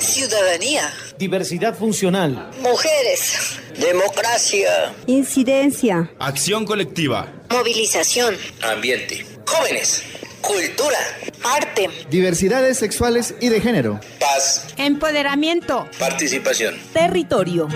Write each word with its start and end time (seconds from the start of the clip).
Ciudadanía. 0.00 0.92
Diversidad 1.18 1.74
funcional. 1.76 2.50
Mujeres. 2.60 3.58
Democracia. 3.78 4.94
Incidencia. 5.06 6.10
Acción 6.18 6.64
colectiva. 6.64 7.32
Movilización. 7.50 8.36
Ambiente. 8.62 9.24
Jóvenes. 9.46 10.02
Cultura. 10.40 10.98
Arte. 11.42 11.88
Diversidades 12.10 12.78
sexuales 12.78 13.34
y 13.40 13.48
de 13.48 13.60
género. 13.60 14.00
Paz. 14.20 14.66
Empoderamiento. 14.76 15.88
Participación. 15.98 16.74
Territorio. 16.92 17.68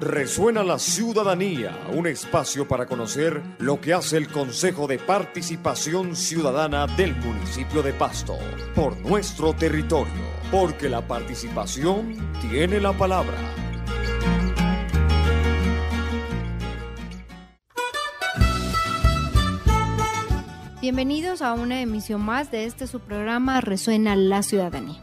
Resuena 0.00 0.62
la 0.62 0.78
ciudadanía, 0.78 1.74
un 1.94 2.06
espacio 2.06 2.68
para 2.68 2.84
conocer 2.84 3.42
lo 3.58 3.80
que 3.80 3.94
hace 3.94 4.18
el 4.18 4.28
Consejo 4.28 4.86
de 4.86 4.98
Participación 4.98 6.14
Ciudadana 6.14 6.86
del 6.86 7.16
municipio 7.16 7.82
de 7.82 7.94
Pasto, 7.94 8.36
por 8.74 8.98
nuestro 9.00 9.54
territorio, 9.54 10.12
porque 10.50 10.90
la 10.90 11.00
participación 11.00 12.14
tiene 12.42 12.78
la 12.78 12.92
palabra. 12.92 13.38
Bienvenidos 20.82 21.40
a 21.40 21.54
una 21.54 21.80
emisión 21.80 22.20
más 22.20 22.50
de 22.50 22.66
este 22.66 22.86
su 22.86 23.00
programa 23.00 23.62
Resuena 23.62 24.14
la 24.14 24.42
Ciudadanía. 24.42 25.00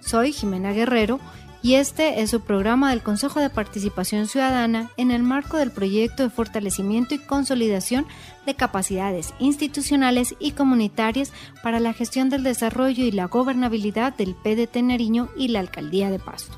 Soy 0.00 0.32
Jimena 0.32 0.72
Guerrero 0.72 1.20
y 1.66 1.74
este 1.74 2.20
es 2.20 2.30
su 2.30 2.42
programa 2.42 2.90
del 2.90 3.02
Consejo 3.02 3.40
de 3.40 3.50
Participación 3.50 4.28
Ciudadana 4.28 4.88
en 4.96 5.10
el 5.10 5.24
marco 5.24 5.56
del 5.56 5.72
proyecto 5.72 6.22
de 6.22 6.30
fortalecimiento 6.30 7.16
y 7.16 7.18
consolidación 7.18 8.06
de 8.46 8.54
capacidades 8.54 9.34
institucionales 9.40 10.36
y 10.38 10.52
comunitarias 10.52 11.32
para 11.64 11.80
la 11.80 11.92
gestión 11.92 12.30
del 12.30 12.44
desarrollo 12.44 13.02
y 13.02 13.10
la 13.10 13.24
gobernabilidad 13.24 14.14
del 14.14 14.36
PDT 14.36 14.76
Nariño 14.76 15.28
y 15.36 15.48
la 15.48 15.58
Alcaldía 15.58 16.08
de 16.08 16.20
Pasto. 16.20 16.56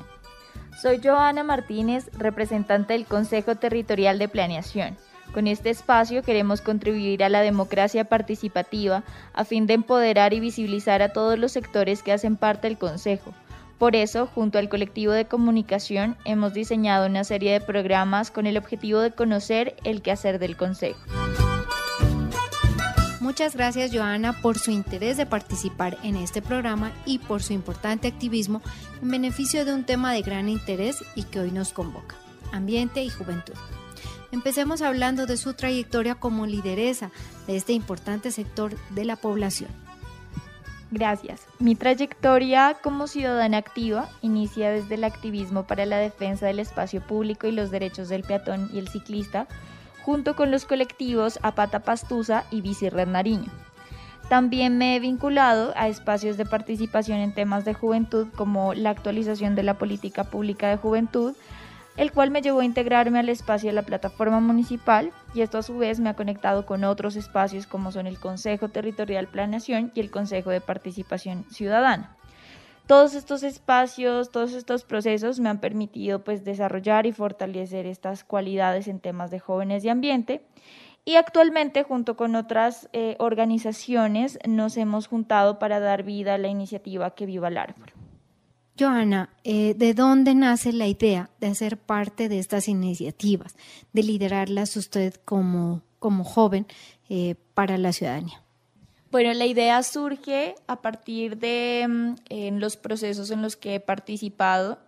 Soy 0.79 1.01
Joana 1.03 1.43
Martínez, 1.43 2.11
representante 2.15 2.93
del 2.93 3.05
Consejo 3.05 3.55
Territorial 3.55 4.19
de 4.19 4.27
Planeación. 4.27 4.95
Con 5.33 5.47
este 5.47 5.71
espacio 5.71 6.21
queremos 6.21 6.61
contribuir 6.61 7.23
a 7.23 7.29
la 7.29 7.41
democracia 7.41 8.05
participativa 8.05 9.03
a 9.33 9.43
fin 9.43 9.65
de 9.65 9.73
empoderar 9.73 10.35
y 10.35 10.39
visibilizar 10.39 11.01
a 11.01 11.13
todos 11.13 11.39
los 11.39 11.51
sectores 11.51 12.03
que 12.03 12.11
hacen 12.11 12.35
parte 12.35 12.67
del 12.67 12.77
Consejo 12.77 13.33
por 13.79 13.95
eso, 13.95 14.27
junto 14.27 14.59
al 14.59 14.67
colectivo 14.67 15.13
de 15.13 15.25
comunicación, 15.25 16.17
hemos 16.25 16.53
diseñado 16.53 17.07
una 17.07 17.23
serie 17.23 17.53
de 17.53 17.61
programas 17.61 18.29
con 18.29 18.45
el 18.45 18.57
objetivo 18.57 18.99
de 18.99 19.11
conocer 19.11 19.77
el 19.85 20.01
quehacer 20.01 20.37
del 20.37 20.57
Consejo. 20.57 20.99
Muchas 23.21 23.55
gracias 23.55 23.91
Joana 23.93 24.33
por 24.41 24.59
su 24.59 24.71
interés 24.71 25.15
de 25.15 25.25
participar 25.25 25.97
en 26.03 26.17
este 26.17 26.41
programa 26.41 26.91
y 27.05 27.19
por 27.19 27.41
su 27.41 27.53
importante 27.53 28.07
activismo 28.07 28.61
en 29.01 29.11
beneficio 29.11 29.63
de 29.63 29.73
un 29.73 29.85
tema 29.85 30.11
de 30.11 30.23
gran 30.23 30.49
interés 30.49 31.03
y 31.15 31.23
que 31.23 31.39
hoy 31.39 31.51
nos 31.51 31.71
convoca, 31.71 32.15
ambiente 32.51 33.01
y 33.01 33.09
juventud. 33.09 33.53
Empecemos 34.31 34.81
hablando 34.81 35.25
de 35.25 35.37
su 35.37 35.53
trayectoria 35.53 36.15
como 36.15 36.45
lideresa 36.45 37.11
de 37.47 37.55
este 37.55 37.73
importante 37.73 38.31
sector 38.31 38.75
de 38.89 39.05
la 39.05 39.15
población. 39.15 39.69
Gracias. 40.91 41.45
Mi 41.59 41.75
trayectoria 41.75 42.77
como 42.81 43.07
ciudadana 43.07 43.57
activa 43.57 44.09
inicia 44.21 44.71
desde 44.71 44.95
el 44.95 45.03
activismo 45.03 45.63
para 45.63 45.85
la 45.85 45.97
defensa 45.97 46.47
del 46.47 46.59
espacio 46.59 47.01
público 47.01 47.47
y 47.47 47.51
los 47.51 47.69
derechos 47.69 48.09
del 48.09 48.23
peatón 48.23 48.69
y 48.73 48.79
el 48.79 48.87
ciclista, 48.87 49.47
junto 50.03 50.35
con 50.35 50.49
los 50.49 50.65
colectivos 50.65 51.37
Apata 51.43 51.81
Pastusa 51.81 52.45
y 52.49 52.61
Bici 52.61 52.89
Red 52.89 53.07
Nariño. 53.07 53.51
También 54.29 54.77
me 54.77 54.95
he 54.95 54.99
vinculado 54.99 55.73
a 55.75 55.87
espacios 55.87 56.37
de 56.37 56.45
participación 56.45 57.19
en 57.19 57.33
temas 57.33 57.65
de 57.65 57.73
juventud 57.73 58.27
como 58.35 58.73
la 58.73 58.91
actualización 58.91 59.55
de 59.55 59.63
la 59.63 59.75
política 59.75 60.23
pública 60.23 60.69
de 60.69 60.77
juventud, 60.77 61.33
el 61.99 62.13
cual 62.13 62.31
me 62.31 62.41
llevó 62.41 62.61
a 62.61 62.65
integrarme 62.65 63.19
al 63.19 63.27
espacio 63.27 63.69
de 63.69 63.73
la 63.73 63.81
plataforma 63.81 64.39
municipal 64.39 65.11
y 65.33 65.41
esto 65.41 65.57
a 65.57 65.63
su 65.63 65.77
vez 65.77 65.99
me 65.99 66.07
ha 66.07 66.13
conectado 66.13 66.65
con 66.65 66.85
otros 66.85 67.17
espacios 67.17 67.67
como 67.67 67.91
son 67.91 68.07
el 68.07 68.17
Consejo 68.17 68.69
Territorial 68.69 69.27
Planeación 69.27 69.91
y 69.93 69.99
el 69.99 70.09
Consejo 70.09 70.49
de 70.49 70.61
Participación 70.61 71.43
Ciudadana. 71.51 72.15
Todos 72.87 73.15
estos 73.15 73.43
espacios, 73.43 74.31
todos 74.31 74.53
estos 74.53 74.85
procesos 74.85 75.41
me 75.41 75.49
han 75.49 75.59
permitido 75.59 76.23
pues 76.23 76.45
desarrollar 76.45 77.05
y 77.05 77.11
fortalecer 77.11 77.85
estas 77.85 78.23
cualidades 78.23 78.87
en 78.87 79.01
temas 79.01 79.29
de 79.29 79.41
jóvenes 79.41 79.83
y 79.83 79.89
ambiente 79.89 80.41
y 81.03 81.15
actualmente 81.15 81.83
junto 81.83 82.15
con 82.15 82.35
otras 82.35 82.87
eh, 82.93 83.17
organizaciones 83.19 84.39
nos 84.47 84.77
hemos 84.77 85.07
juntado 85.07 85.59
para 85.59 85.81
dar 85.81 86.03
vida 86.03 86.35
a 86.35 86.37
la 86.37 86.47
iniciativa 86.47 87.13
Que 87.13 87.25
Viva 87.25 87.49
el 87.49 87.57
Árbol. 87.57 87.98
Joana, 88.79 89.29
eh, 89.43 89.73
¿de 89.75 89.93
dónde 89.93 90.33
nace 90.35 90.71
la 90.71 90.87
idea 90.87 91.29
de 91.41 91.47
hacer 91.47 91.77
parte 91.77 92.29
de 92.29 92.39
estas 92.39 92.69
iniciativas, 92.69 93.57
de 93.91 94.03
liderarlas 94.03 94.77
usted 94.77 95.15
como, 95.25 95.81
como 95.99 96.23
joven 96.23 96.65
eh, 97.09 97.35
para 97.53 97.77
la 97.77 97.91
ciudadanía? 97.91 98.41
Bueno, 99.11 99.33
la 99.33 99.45
idea 99.45 99.83
surge 99.83 100.55
a 100.67 100.81
partir 100.81 101.37
de 101.37 101.85
mm, 101.89 102.15
en 102.29 102.59
los 102.61 102.77
procesos 102.77 103.31
en 103.31 103.41
los 103.41 103.57
que 103.57 103.75
he 103.75 103.79
participado 103.81 104.79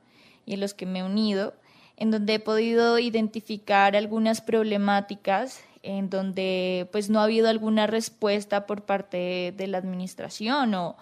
y 0.45 0.53
en 0.53 0.61
los 0.61 0.73
que 0.73 0.85
me 0.85 0.99
he 0.99 1.03
unido, 1.03 1.53
en 1.97 2.11
donde 2.11 2.35
he 2.35 2.39
podido 2.39 2.97
identificar 2.97 3.97
algunas 3.97 4.39
problemáticas 4.39 5.59
en 5.83 6.09
donde 6.09 6.87
pues 6.91 7.09
no 7.09 7.19
ha 7.19 7.23
habido 7.23 7.49
alguna 7.49 7.87
respuesta 7.87 8.67
por 8.67 8.83
parte 8.83 9.53
de 9.57 9.67
la 9.67 9.79
administración 9.79 10.75
o, 10.75 10.95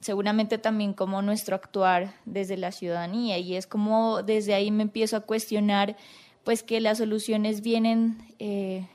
seguramente 0.00 0.58
también 0.58 0.92
como 0.92 1.22
nuestro 1.22 1.56
actuar 1.56 2.14
desde 2.24 2.56
la 2.56 2.72
ciudadanía 2.72 3.38
y 3.38 3.56
es 3.56 3.66
como 3.66 4.22
desde 4.22 4.54
ahí 4.54 4.70
me 4.70 4.84
empiezo 4.84 5.16
a 5.16 5.20
cuestionar 5.20 5.96
pues 6.44 6.62
que 6.62 6.80
las 6.80 6.98
soluciones 6.98 7.60
vienen 7.60 8.18
eh, 8.38 8.86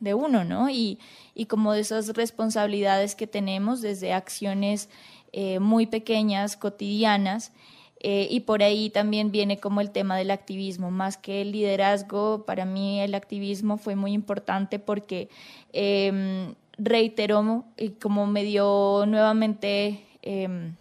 de 0.00 0.14
uno, 0.14 0.44
¿no? 0.44 0.68
Y, 0.68 0.98
y, 1.34 1.46
como 1.46 1.72
de 1.72 1.80
esas 1.80 2.08
responsabilidades 2.08 3.14
que 3.14 3.26
tenemos 3.26 3.80
desde 3.80 4.12
acciones 4.12 4.88
eh, 5.32 5.58
muy 5.58 5.86
pequeñas, 5.86 6.56
cotidianas, 6.56 7.52
eh, 8.00 8.28
y 8.30 8.40
por 8.40 8.62
ahí 8.62 8.90
también 8.90 9.32
viene 9.32 9.58
como 9.58 9.80
el 9.80 9.90
tema 9.90 10.16
del 10.16 10.30
activismo, 10.30 10.90
más 10.90 11.16
que 11.16 11.40
el 11.40 11.50
liderazgo, 11.50 12.44
para 12.46 12.64
mí 12.64 13.00
el 13.00 13.14
activismo 13.14 13.76
fue 13.76 13.96
muy 13.96 14.12
importante 14.12 14.78
porque 14.78 15.28
em, 15.72 16.54
reiteró 16.78 17.64
y 17.76 17.90
como 17.90 18.26
me 18.26 18.44
dio 18.44 19.04
nuevamente 19.06 20.04
Em, 20.30 20.74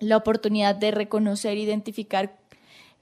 la 0.00 0.18
oportunidad 0.18 0.74
de 0.74 0.90
reconocer, 0.90 1.56
identificar 1.56 2.36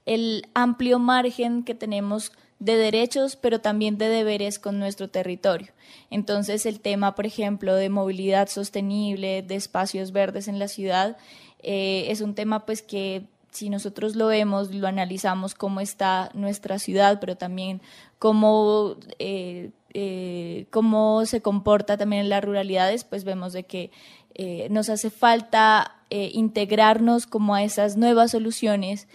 el 0.06 0.46
amplio 0.54 1.00
margen 1.00 1.64
que 1.64 1.74
tenemos 1.74 2.30
de 2.60 2.76
derechos, 2.76 3.34
pero 3.34 3.60
también 3.60 3.98
de 3.98 4.08
deberes 4.08 4.60
con 4.60 4.78
nuestro 4.78 5.08
territorio. 5.08 5.72
Entonces, 6.10 6.64
el 6.64 6.78
tema, 6.78 7.16
por 7.16 7.26
ejemplo, 7.26 7.74
de 7.74 7.88
movilidad 7.88 8.48
sostenible, 8.48 9.42
de 9.42 9.56
espacios 9.56 10.12
verdes 10.12 10.46
en 10.46 10.60
la 10.60 10.68
ciudad, 10.68 11.16
eh, 11.64 12.06
es 12.08 12.20
un 12.20 12.36
tema 12.36 12.66
pues 12.66 12.80
que 12.80 13.24
si 13.50 13.68
nosotros 13.68 14.14
lo 14.14 14.28
vemos, 14.28 14.72
lo 14.72 14.86
analizamos 14.86 15.56
cómo 15.56 15.80
está 15.80 16.30
nuestra 16.34 16.78
ciudad, 16.78 17.18
pero 17.18 17.36
también 17.36 17.80
cómo, 18.20 18.94
eh, 19.18 19.70
eh, 19.96 20.66
cómo 20.70 21.24
se 21.24 21.40
comporta 21.40 21.96
también 21.96 22.22
en 22.22 22.28
las 22.28 22.42
ruralidades, 22.42 23.04
pues 23.04 23.22
vemos 23.22 23.52
de 23.52 23.62
que 23.62 23.92
eh, 24.34 24.66
nos 24.68 24.88
hace 24.88 25.08
falta 25.08 25.94
eh, 26.10 26.30
integrarnos 26.34 27.26
como 27.26 27.54
a 27.54 27.62
esas 27.62 27.96
nuevas 27.96 28.32
soluciones 28.32 29.06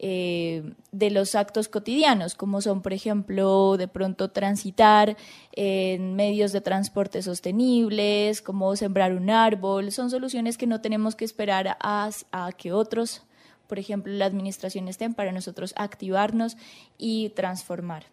de 0.00 1.10
los 1.10 1.34
actos 1.34 1.66
cotidianos, 1.66 2.36
como 2.36 2.60
son, 2.60 2.82
por 2.82 2.92
ejemplo, 2.92 3.76
de 3.76 3.88
pronto 3.88 4.30
transitar 4.30 5.16
en 5.50 6.14
medios 6.14 6.52
de 6.52 6.60
transporte 6.60 7.20
sostenibles, 7.20 8.40
como 8.40 8.76
sembrar 8.76 9.12
un 9.14 9.28
árbol. 9.28 9.90
Son 9.90 10.08
soluciones 10.08 10.56
que 10.56 10.68
no 10.68 10.80
tenemos 10.80 11.16
que 11.16 11.24
esperar 11.24 11.76
a, 11.80 12.10
a 12.30 12.52
que 12.52 12.72
otros, 12.72 13.22
por 13.66 13.80
ejemplo, 13.80 14.12
la 14.12 14.26
administración 14.26 14.86
estén 14.86 15.14
para 15.14 15.32
nosotros 15.32 15.74
activarnos 15.76 16.56
y 16.96 17.30
transformar 17.30 18.04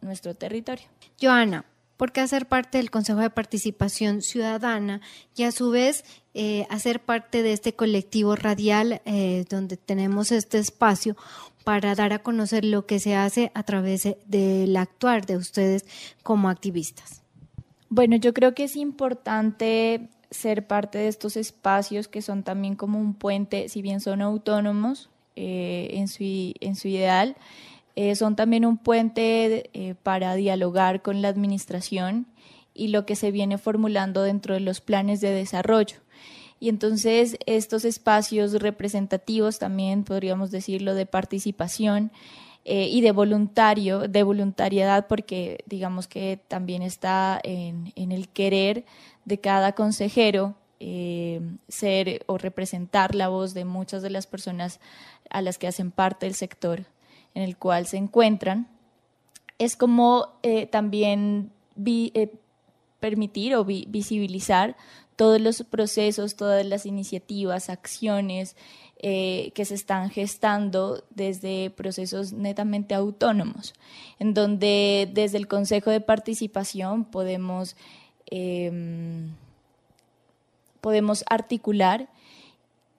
nuestro 0.00 0.34
territorio. 0.34 0.84
Joana, 1.20 1.64
porque 2.02 2.20
hacer 2.20 2.46
parte 2.46 2.78
del 2.78 2.90
Consejo 2.90 3.20
de 3.20 3.30
Participación 3.30 4.22
Ciudadana 4.22 5.00
y 5.36 5.44
a 5.44 5.52
su 5.52 5.70
vez 5.70 6.04
eh, 6.34 6.66
hacer 6.68 6.98
parte 6.98 7.44
de 7.44 7.52
este 7.52 7.74
colectivo 7.74 8.34
radial 8.34 9.00
eh, 9.04 9.44
donde 9.48 9.76
tenemos 9.76 10.32
este 10.32 10.58
espacio 10.58 11.16
para 11.62 11.94
dar 11.94 12.12
a 12.12 12.18
conocer 12.18 12.64
lo 12.64 12.86
que 12.86 12.98
se 12.98 13.14
hace 13.14 13.52
a 13.54 13.62
través 13.62 14.16
del 14.26 14.76
actuar 14.76 15.26
de 15.26 15.36
ustedes 15.36 15.84
como 16.24 16.48
activistas. 16.48 17.22
Bueno, 17.88 18.16
yo 18.16 18.34
creo 18.34 18.52
que 18.52 18.64
es 18.64 18.74
importante 18.74 20.08
ser 20.32 20.66
parte 20.66 20.98
de 20.98 21.06
estos 21.06 21.36
espacios 21.36 22.08
que 22.08 22.20
son 22.20 22.42
también 22.42 22.74
como 22.74 22.98
un 22.98 23.14
puente, 23.14 23.68
si 23.68 23.80
bien 23.80 24.00
son 24.00 24.22
autónomos 24.22 25.08
eh, 25.36 25.90
en, 25.92 26.08
su, 26.08 26.24
en 26.58 26.74
su 26.74 26.88
ideal, 26.88 27.36
eh, 27.94 28.14
son 28.14 28.36
también 28.36 28.64
un 28.64 28.78
puente 28.78 29.70
eh, 29.74 29.94
para 30.02 30.34
dialogar 30.34 31.02
con 31.02 31.20
la 31.20 31.28
administración 31.28 32.26
y 32.74 32.88
lo 32.88 33.04
que 33.04 33.16
se 33.16 33.30
viene 33.30 33.58
formulando 33.58 34.22
dentro 34.22 34.54
de 34.54 34.60
los 34.60 34.80
planes 34.80 35.20
de 35.20 35.30
desarrollo. 35.30 35.96
Y 36.58 36.68
entonces 36.68 37.36
estos 37.44 37.84
espacios 37.84 38.52
representativos 38.54 39.58
también 39.58 40.04
podríamos 40.04 40.50
decirlo 40.50 40.94
de 40.94 41.04
participación 41.04 42.12
eh, 42.64 42.88
y 42.88 43.02
de 43.02 43.12
voluntario, 43.12 44.08
de 44.08 44.22
voluntariedad, 44.22 45.06
porque 45.06 45.62
digamos 45.66 46.06
que 46.06 46.40
también 46.48 46.80
está 46.82 47.40
en, 47.42 47.92
el 47.96 48.28
querer 48.28 48.84
de 49.24 49.38
cada 49.38 49.72
consejero 49.72 50.54
ser 51.68 52.24
o 52.26 52.38
representar 52.38 53.14
la 53.14 53.28
voz 53.28 53.54
de 53.54 53.64
muchas 53.64 54.02
de 54.02 54.10
las 54.10 54.26
personas 54.26 54.80
a 55.30 55.40
las 55.40 55.56
que 55.56 55.68
hacen 55.68 55.92
parte 55.92 56.26
del 56.26 56.34
sector 56.34 56.86
en 57.34 57.42
el 57.42 57.56
cual 57.56 57.86
se 57.86 57.96
encuentran, 57.96 58.68
es 59.58 59.76
como 59.76 60.28
eh, 60.42 60.66
también 60.66 61.52
permitir 63.00 63.54
o 63.54 63.64
visibilizar 63.64 64.76
todos 65.16 65.40
los 65.40 65.62
procesos, 65.62 66.36
todas 66.36 66.64
las 66.66 66.86
iniciativas, 66.86 67.70
acciones 67.70 68.56
eh, 69.04 69.52
que 69.54 69.64
se 69.64 69.74
están 69.74 70.10
gestando 70.10 71.04
desde 71.10 71.70
procesos 71.70 72.32
netamente 72.32 72.94
autónomos, 72.94 73.74
en 74.18 74.34
donde 74.34 75.10
desde 75.12 75.38
el 75.38 75.48
Consejo 75.48 75.90
de 75.90 76.00
Participación 76.00 77.04
podemos, 77.04 77.76
em, 78.26 79.34
podemos 80.80 81.24
articular 81.28 82.08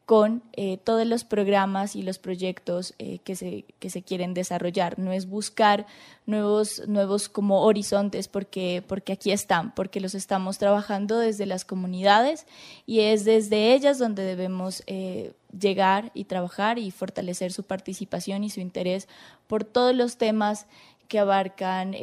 con 0.05 0.44
eh, 0.51 0.77
todos 0.77 1.07
los 1.07 1.23
programas 1.23 1.95
y 1.95 2.01
los 2.01 2.19
proyectos 2.19 2.94
eh, 3.00 3.19
que, 3.23 3.38
se, 3.38 3.63
que 3.79 3.89
se 3.89 4.01
quieren 4.01 4.33
desarrollar. 4.33 5.00
No 5.00 5.13
es 5.13 5.29
buscar 5.29 5.85
nuevos, 6.25 6.83
nuevos 6.88 7.29
como 7.29 7.61
horizontes 7.61 8.27
porque, 8.27 8.83
porque 8.85 9.13
aquí 9.13 9.31
están, 9.31 9.73
porque 9.73 10.01
los 10.01 10.13
estamos 10.13 10.57
trabajando 10.57 11.19
desde 11.19 11.45
las 11.45 11.63
comunidades 11.63 12.45
y 12.85 13.00
es 13.00 13.23
desde 13.23 13.73
ellas 13.73 13.97
donde 13.97 14.23
debemos 14.23 14.83
eh, 14.88 15.33
llegar 15.57 16.11
y 16.13 16.25
trabajar 16.25 16.79
y 16.79 16.91
fortalecer 16.91 17.53
su 17.53 17.63
participación 17.63 18.44
y 18.44 18.50
su 18.50 18.59
interés 18.59 19.07
por 19.47 19.63
todos 19.63 19.95
los 19.95 20.17
temas 20.17 20.65
que 21.07 21.19
abarcan 21.19 21.95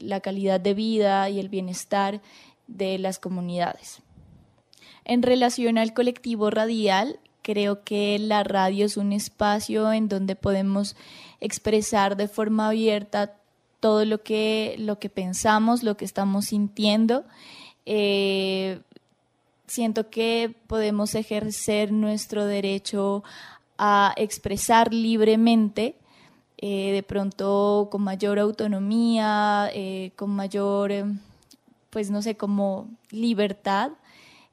la 0.00 0.20
calidad 0.20 0.58
de 0.58 0.74
vida 0.74 1.28
y 1.30 1.38
el 1.38 1.48
bienestar 1.48 2.20
de 2.66 2.98
las 2.98 3.20
comunidades. 3.20 4.02
En 5.08 5.22
relación 5.22 5.78
al 5.78 5.94
colectivo 5.94 6.50
radial, 6.50 7.18
creo 7.40 7.82
que 7.82 8.18
la 8.18 8.44
radio 8.44 8.84
es 8.84 8.98
un 8.98 9.14
espacio 9.14 9.90
en 9.90 10.06
donde 10.06 10.36
podemos 10.36 10.96
expresar 11.40 12.14
de 12.14 12.28
forma 12.28 12.68
abierta 12.68 13.34
todo 13.80 14.04
lo 14.04 14.22
que, 14.22 14.76
lo 14.78 14.98
que 14.98 15.08
pensamos, 15.08 15.82
lo 15.82 15.96
que 15.96 16.04
estamos 16.04 16.46
sintiendo. 16.46 17.24
Eh, 17.86 18.82
siento 19.66 20.10
que 20.10 20.54
podemos 20.66 21.14
ejercer 21.14 21.90
nuestro 21.90 22.44
derecho 22.44 23.24
a 23.78 24.12
expresar 24.18 24.92
libremente, 24.92 25.94
eh, 26.58 26.92
de 26.92 27.02
pronto 27.02 27.88
con 27.90 28.02
mayor 28.02 28.38
autonomía, 28.38 29.70
eh, 29.72 30.12
con 30.16 30.30
mayor, 30.30 30.92
pues 31.88 32.10
no 32.10 32.20
sé, 32.20 32.36
como 32.36 32.88
libertad. 33.10 33.92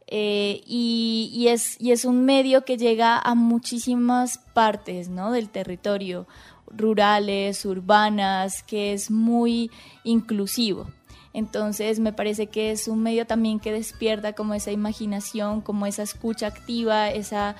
Eh, 0.08 0.62
y, 0.68 1.48
es, 1.50 2.06
un 2.06 2.26
medio 2.26 2.64
que 2.64 2.78
llega 2.78 3.18
a 3.18 3.36
muchísimas 3.36 4.38
partes 4.54 5.10
del 5.14 5.50
territorio, 5.50 6.28
rurales, 6.68 7.66
urbanas, 7.66 8.64
que 8.64 8.94
es 8.94 9.10
muy 9.10 9.72
inclusivo. 10.04 10.88
Entonces 11.34 12.00
me 12.00 12.14
parece 12.14 12.48
que 12.48 12.72
es 12.72 12.88
un 12.88 13.04
medio 13.04 13.28
también 13.28 13.60
que 13.60 13.72
despierta 13.72 14.34
como 14.34 14.54
esa 14.54 14.72
imaginación, 14.72 15.62
como 15.62 15.86
esa 15.86 16.04
escucha 16.04 16.48
activa, 16.48 17.10
esa 17.10 17.56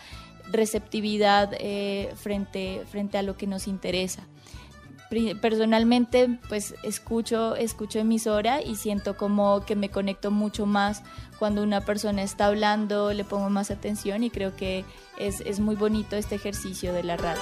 receptividad 0.50 1.52
eh, 1.60 2.14
frente, 2.16 2.84
frente 2.90 3.18
a 3.18 3.24
lo 3.24 3.36
que 3.36 3.48
nos 3.48 3.68
interesa 3.68 4.26
personalmente 5.42 6.40
pues 6.50 6.76
escucho, 6.84 7.56
escucho 7.56 8.00
emisora 8.00 8.62
y 8.62 8.76
siento 8.76 9.16
como 9.16 9.64
que 9.66 9.76
me 9.76 9.90
conecto 9.90 10.32
mucho 10.32 10.66
más 10.66 11.04
cuando 11.40 11.64
una 11.64 11.82
persona 11.82 12.24
está 12.24 12.48
hablando, 12.48 13.14
le 13.14 13.24
pongo 13.24 13.50
más 13.50 13.72
atención 13.72 14.24
y 14.24 14.30
creo 14.30 14.56
que 14.56 14.86
es, 15.18 15.42
es 15.42 15.60
muy 15.60 15.76
bonito 15.76 16.16
este 16.16 16.36
ejercicio 16.36 16.94
de 16.94 17.04
la 17.04 17.18
radio. 17.18 17.42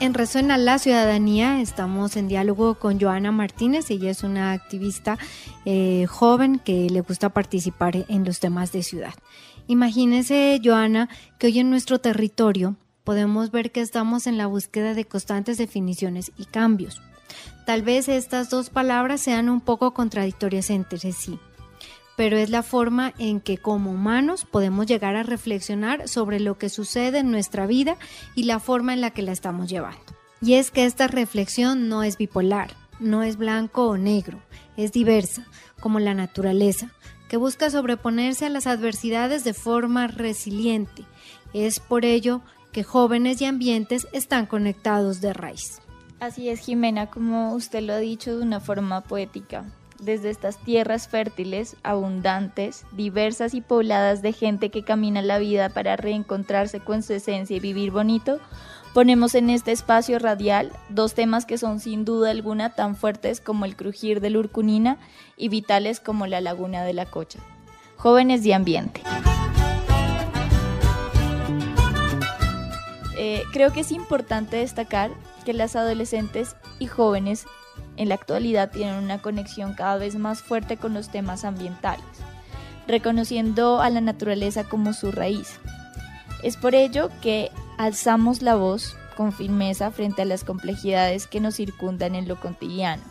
En 0.00 0.14
Resuena 0.14 0.56
la 0.56 0.78
Ciudadanía 0.78 1.60
estamos 1.60 2.16
en 2.16 2.26
diálogo 2.26 2.76
con 2.76 2.98
Joana 2.98 3.32
Martínez. 3.32 3.90
Ella 3.90 4.10
es 4.10 4.22
una 4.22 4.52
activista 4.52 5.18
eh, 5.66 6.06
joven 6.08 6.58
que 6.58 6.88
le 6.88 7.02
gusta 7.02 7.28
participar 7.28 8.06
en 8.08 8.24
los 8.24 8.40
temas 8.40 8.72
de 8.72 8.82
ciudad. 8.82 9.12
Imagínese, 9.66 10.58
Joana, 10.64 11.10
que 11.38 11.48
hoy 11.48 11.58
en 11.58 11.68
nuestro 11.68 11.98
territorio 12.00 12.76
podemos 13.04 13.50
ver 13.50 13.72
que 13.72 13.82
estamos 13.82 14.26
en 14.26 14.38
la 14.38 14.46
búsqueda 14.46 14.94
de 14.94 15.04
constantes 15.04 15.58
definiciones 15.58 16.32
y 16.38 16.46
cambios. 16.46 17.02
Tal 17.66 17.82
vez 17.82 18.08
estas 18.08 18.50
dos 18.50 18.70
palabras 18.70 19.20
sean 19.20 19.48
un 19.48 19.60
poco 19.60 19.92
contradictorias 19.92 20.70
entre 20.70 21.12
sí, 21.12 21.38
pero 22.16 22.36
es 22.36 22.50
la 22.50 22.62
forma 22.62 23.14
en 23.18 23.40
que 23.40 23.58
como 23.58 23.92
humanos 23.92 24.44
podemos 24.44 24.86
llegar 24.86 25.16
a 25.16 25.22
reflexionar 25.22 26.08
sobre 26.08 26.40
lo 26.40 26.58
que 26.58 26.68
sucede 26.68 27.18
en 27.18 27.30
nuestra 27.30 27.66
vida 27.66 27.96
y 28.34 28.44
la 28.44 28.60
forma 28.60 28.92
en 28.92 29.00
la 29.00 29.10
que 29.10 29.22
la 29.22 29.32
estamos 29.32 29.68
llevando. 29.68 30.00
Y 30.42 30.54
es 30.54 30.70
que 30.70 30.84
esta 30.84 31.06
reflexión 31.06 31.88
no 31.88 32.02
es 32.02 32.16
bipolar, 32.16 32.74
no 32.98 33.22
es 33.22 33.36
blanco 33.36 33.86
o 33.86 33.96
negro, 33.96 34.40
es 34.76 34.92
diversa, 34.92 35.46
como 35.80 36.00
la 36.00 36.14
naturaleza, 36.14 36.92
que 37.28 37.36
busca 37.36 37.70
sobreponerse 37.70 38.46
a 38.46 38.50
las 38.50 38.66
adversidades 38.66 39.44
de 39.44 39.54
forma 39.54 40.06
resiliente. 40.06 41.04
Es 41.52 41.78
por 41.78 42.04
ello 42.04 42.40
que 42.72 42.84
jóvenes 42.84 43.40
y 43.40 43.44
ambientes 43.44 44.08
están 44.12 44.46
conectados 44.46 45.20
de 45.20 45.32
raíz. 45.32 45.80
Así 46.20 46.48
es, 46.50 46.60
Jimena, 46.60 47.06
como 47.06 47.54
usted 47.54 47.82
lo 47.82 47.94
ha 47.94 47.98
dicho 47.98 48.36
de 48.36 48.42
una 48.42 48.60
forma 48.60 49.00
poética. 49.00 49.64
Desde 49.98 50.30
estas 50.30 50.58
tierras 50.58 51.08
fértiles, 51.08 51.76
abundantes, 51.82 52.86
diversas 52.92 53.52
y 53.54 53.60
pobladas 53.60 54.22
de 54.22 54.32
gente 54.32 54.70
que 54.70 54.84
camina 54.84 55.22
la 55.22 55.38
vida 55.38 55.70
para 55.70 55.96
reencontrarse 55.96 56.80
con 56.80 57.02
su 57.02 57.14
esencia 57.14 57.56
y 57.56 57.60
vivir 57.60 57.90
bonito, 57.90 58.38
Ponemos 58.92 59.36
en 59.36 59.50
este 59.50 59.70
espacio 59.70 60.18
radial 60.18 60.72
dos 60.88 61.14
temas 61.14 61.46
que 61.46 61.58
son 61.58 61.78
sin 61.78 62.04
duda 62.04 62.32
alguna 62.32 62.70
tan 62.70 62.96
fuertes 62.96 63.40
como 63.40 63.64
el 63.64 63.76
crujir 63.76 64.20
de 64.20 64.30
la 64.30 64.40
urcunina 64.40 64.98
y 65.36 65.48
vitales 65.48 66.00
como 66.00 66.26
la 66.26 66.40
laguna 66.40 66.82
de 66.82 66.92
la 66.92 67.06
cocha. 67.06 67.38
Jóvenes 67.96 68.44
y 68.44 68.52
ambiente. 68.52 69.02
Eh, 73.16 73.44
creo 73.52 73.72
que 73.72 73.80
es 73.80 73.92
importante 73.92 74.56
destacar 74.56 75.12
que 75.40 75.52
las 75.52 75.76
adolescentes 75.76 76.56
y 76.78 76.86
jóvenes 76.86 77.46
en 77.96 78.08
la 78.08 78.14
actualidad 78.14 78.70
tienen 78.70 78.96
una 78.96 79.20
conexión 79.20 79.74
cada 79.74 79.96
vez 79.96 80.16
más 80.16 80.42
fuerte 80.42 80.76
con 80.76 80.94
los 80.94 81.10
temas 81.10 81.44
ambientales, 81.44 82.04
reconociendo 82.86 83.80
a 83.80 83.90
la 83.90 84.00
naturaleza 84.00 84.64
como 84.64 84.92
su 84.92 85.12
raíz. 85.12 85.58
Es 86.42 86.56
por 86.56 86.74
ello 86.74 87.10
que 87.20 87.50
alzamos 87.78 88.42
la 88.42 88.56
voz 88.56 88.96
con 89.16 89.32
firmeza 89.32 89.90
frente 89.90 90.22
a 90.22 90.24
las 90.24 90.44
complejidades 90.44 91.26
que 91.26 91.40
nos 91.40 91.56
circundan 91.56 92.14
en 92.14 92.26
lo 92.26 92.40
cotidiano, 92.40 93.02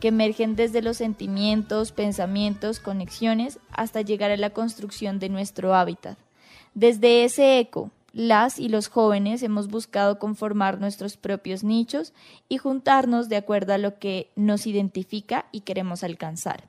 que 0.00 0.08
emergen 0.08 0.56
desde 0.56 0.82
los 0.82 0.96
sentimientos, 0.96 1.92
pensamientos, 1.92 2.80
conexiones, 2.80 3.60
hasta 3.70 4.00
llegar 4.00 4.32
a 4.32 4.36
la 4.36 4.50
construcción 4.50 5.20
de 5.20 5.28
nuestro 5.28 5.74
hábitat. 5.74 6.18
Desde 6.74 7.24
ese 7.24 7.60
eco, 7.60 7.92
las 8.14 8.60
y 8.60 8.68
los 8.68 8.88
jóvenes 8.88 9.42
hemos 9.42 9.68
buscado 9.68 10.18
conformar 10.18 10.80
nuestros 10.80 11.16
propios 11.16 11.64
nichos 11.64 12.14
y 12.48 12.58
juntarnos 12.58 13.28
de 13.28 13.36
acuerdo 13.36 13.74
a 13.74 13.78
lo 13.78 13.98
que 13.98 14.30
nos 14.36 14.66
identifica 14.66 15.46
y 15.50 15.62
queremos 15.62 16.04
alcanzar. 16.04 16.68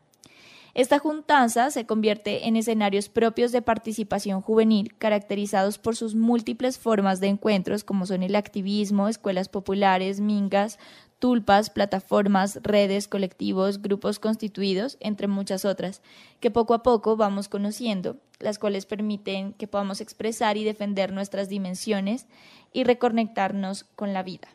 Esta 0.74 1.00
juntanza 1.00 1.72
se 1.72 1.86
convierte 1.86 2.48
en 2.48 2.58
escenarios 2.58 3.08
propios 3.08 3.54
de 3.54 3.62
participación 3.62 4.42
juvenil, 4.42 4.94
caracterizados 4.98 5.78
por 5.78 5.96
sus 5.96 6.16
múltiples 6.16 6.78
formas 6.78 7.22
de 7.22 7.28
encuentros, 7.28 7.86
como 7.86 8.06
son 8.06 8.24
el 8.24 8.36
activismo, 8.36 9.08
escuelas 9.08 9.48
populares, 9.48 10.20
mingas, 10.20 10.78
tulpas, 11.26 11.72
plataformas, 11.72 12.60
redes, 12.62 13.08
colectivos, 13.08 13.82
grupos 13.82 14.20
constituidos, 14.20 14.96
entre 15.00 15.28
muchas 15.28 15.66
otras, 15.66 16.04
que 16.40 16.52
poco 16.52 16.76
a 16.76 16.84
poco 16.84 17.18
vamos 17.18 17.50
conociendo, 17.50 18.18
las 18.40 18.60
cuales 18.60 18.86
permiten 18.86 19.54
que 19.54 19.66
podamos 19.66 20.02
expresar 20.02 20.56
y 20.56 20.64
defender 20.64 21.12
nuestras 21.12 21.50
dimensiones 21.50 22.28
y 22.74 22.84
reconectarnos 22.84 23.86
con 23.96 24.14
la 24.14 24.22
vida. 24.22 24.50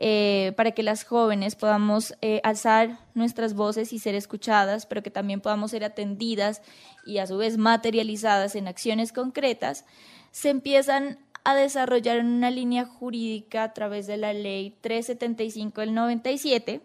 eh, 0.00 0.52
para 0.56 0.70
que 0.70 0.84
las 0.84 1.02
jóvenes 1.02 1.56
podamos 1.56 2.14
eh, 2.22 2.40
alzar 2.44 3.00
nuestras 3.14 3.54
voces 3.54 3.92
y 3.92 3.98
ser 3.98 4.14
escuchadas, 4.14 4.86
pero 4.86 5.02
que 5.02 5.10
también 5.10 5.40
podamos 5.40 5.72
ser 5.72 5.82
atendidas 5.82 6.62
y 7.04 7.18
a 7.18 7.26
su 7.26 7.36
vez 7.36 7.58
materializadas 7.58 8.54
en 8.54 8.68
acciones 8.68 9.12
concretas, 9.12 9.84
se 10.30 10.50
empiezan 10.50 11.18
a 11.42 11.56
desarrollar 11.56 12.18
en 12.18 12.26
una 12.26 12.52
línea 12.52 12.84
jurídica 12.84 13.64
a 13.64 13.74
través 13.74 14.06
de 14.06 14.18
la 14.18 14.32
ley 14.32 14.76
375 14.82 15.80
del 15.80 15.94
97, 15.94 16.80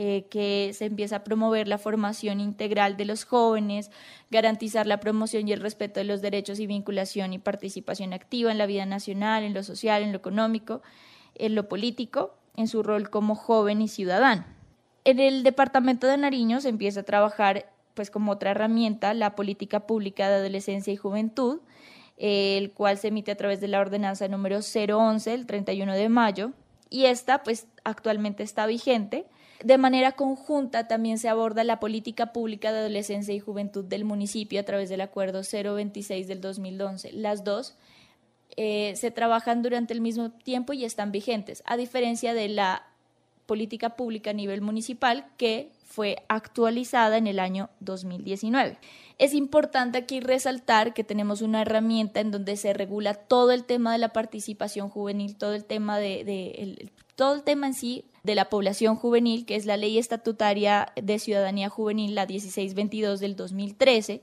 eh, 0.00 0.26
que 0.30 0.70
se 0.74 0.84
empieza 0.84 1.16
a 1.16 1.24
promover 1.24 1.66
la 1.66 1.76
formación 1.76 2.38
integral 2.38 2.96
de 2.96 3.04
los 3.04 3.24
jóvenes, 3.24 3.90
garantizar 4.30 4.86
la 4.86 5.00
promoción 5.00 5.48
y 5.48 5.52
el 5.52 5.60
respeto 5.60 5.98
de 5.98 6.04
los 6.04 6.22
derechos 6.22 6.60
y 6.60 6.68
vinculación 6.68 7.32
y 7.32 7.40
participación 7.40 8.12
activa 8.12 8.52
en 8.52 8.58
la 8.58 8.66
vida 8.66 8.86
nacional, 8.86 9.42
en 9.42 9.54
lo 9.54 9.64
social, 9.64 10.04
en 10.04 10.12
lo 10.12 10.18
económico, 10.18 10.82
en 11.34 11.56
lo 11.56 11.68
político, 11.68 12.36
en 12.54 12.68
su 12.68 12.84
rol 12.84 13.10
como 13.10 13.34
joven 13.34 13.82
y 13.82 13.88
ciudadano. 13.88 14.44
En 15.02 15.18
el 15.18 15.42
departamento 15.42 16.06
de 16.06 16.16
Nariño 16.16 16.60
se 16.60 16.68
empieza 16.68 17.00
a 17.00 17.02
trabajar 17.02 17.72
pues 17.94 18.12
como 18.12 18.30
otra 18.30 18.52
herramienta 18.52 19.14
la 19.14 19.34
política 19.34 19.80
pública 19.80 20.28
de 20.28 20.36
adolescencia 20.36 20.92
y 20.92 20.96
juventud, 20.96 21.58
el 22.18 22.70
cual 22.70 22.98
se 22.98 23.08
emite 23.08 23.32
a 23.32 23.36
través 23.36 23.60
de 23.60 23.66
la 23.66 23.80
ordenanza 23.80 24.28
número 24.28 24.60
011 24.60 25.34
el 25.34 25.46
31 25.46 25.92
de 25.92 26.08
mayo 26.08 26.52
y 26.88 27.06
esta 27.06 27.42
pues 27.42 27.66
actualmente 27.82 28.44
está 28.44 28.64
vigente. 28.66 29.26
De 29.64 29.76
manera 29.76 30.12
conjunta 30.12 30.86
también 30.86 31.18
se 31.18 31.28
aborda 31.28 31.64
la 31.64 31.80
política 31.80 32.32
pública 32.32 32.72
de 32.72 32.78
adolescencia 32.78 33.34
y 33.34 33.40
juventud 33.40 33.84
del 33.84 34.04
municipio 34.04 34.60
a 34.60 34.62
través 34.62 34.88
del 34.88 35.00
acuerdo 35.00 35.42
026 35.42 36.28
del 36.28 36.40
2011. 36.40 37.12
Las 37.12 37.42
dos 37.42 37.74
eh, 38.56 38.94
se 38.96 39.10
trabajan 39.10 39.62
durante 39.62 39.94
el 39.94 40.00
mismo 40.00 40.30
tiempo 40.30 40.72
y 40.72 40.84
están 40.84 41.12
vigentes, 41.12 41.62
a 41.66 41.76
diferencia 41.76 42.34
de 42.34 42.48
la 42.48 42.86
política 43.46 43.96
pública 43.96 44.30
a 44.30 44.34
nivel 44.34 44.60
municipal 44.60 45.26
que 45.38 45.72
fue 45.84 46.22
actualizada 46.28 47.16
en 47.16 47.26
el 47.26 47.40
año 47.40 47.70
2019. 47.80 48.78
Es 49.18 49.34
importante 49.34 49.98
aquí 49.98 50.20
resaltar 50.20 50.92
que 50.92 51.02
tenemos 51.02 51.40
una 51.40 51.62
herramienta 51.62 52.20
en 52.20 52.30
donde 52.30 52.56
se 52.56 52.74
regula 52.74 53.14
todo 53.14 53.50
el 53.52 53.64
tema 53.64 53.92
de 53.92 53.98
la 53.98 54.12
participación 54.12 54.90
juvenil, 54.90 55.36
todo 55.36 55.54
el 55.54 55.64
tema 55.64 55.98
de, 55.98 56.90
todo 57.18 57.34
el 57.34 57.42
tema 57.42 57.66
en 57.66 57.74
sí 57.74 58.04
de 58.22 58.36
la 58.36 58.48
población 58.48 58.94
juvenil, 58.94 59.44
que 59.44 59.56
es 59.56 59.66
la 59.66 59.76
Ley 59.76 59.98
Estatutaria 59.98 60.92
de 60.94 61.18
Ciudadanía 61.18 61.68
Juvenil, 61.68 62.14
la 62.14 62.26
1622 62.26 63.18
del 63.18 63.34
2013 63.34 64.22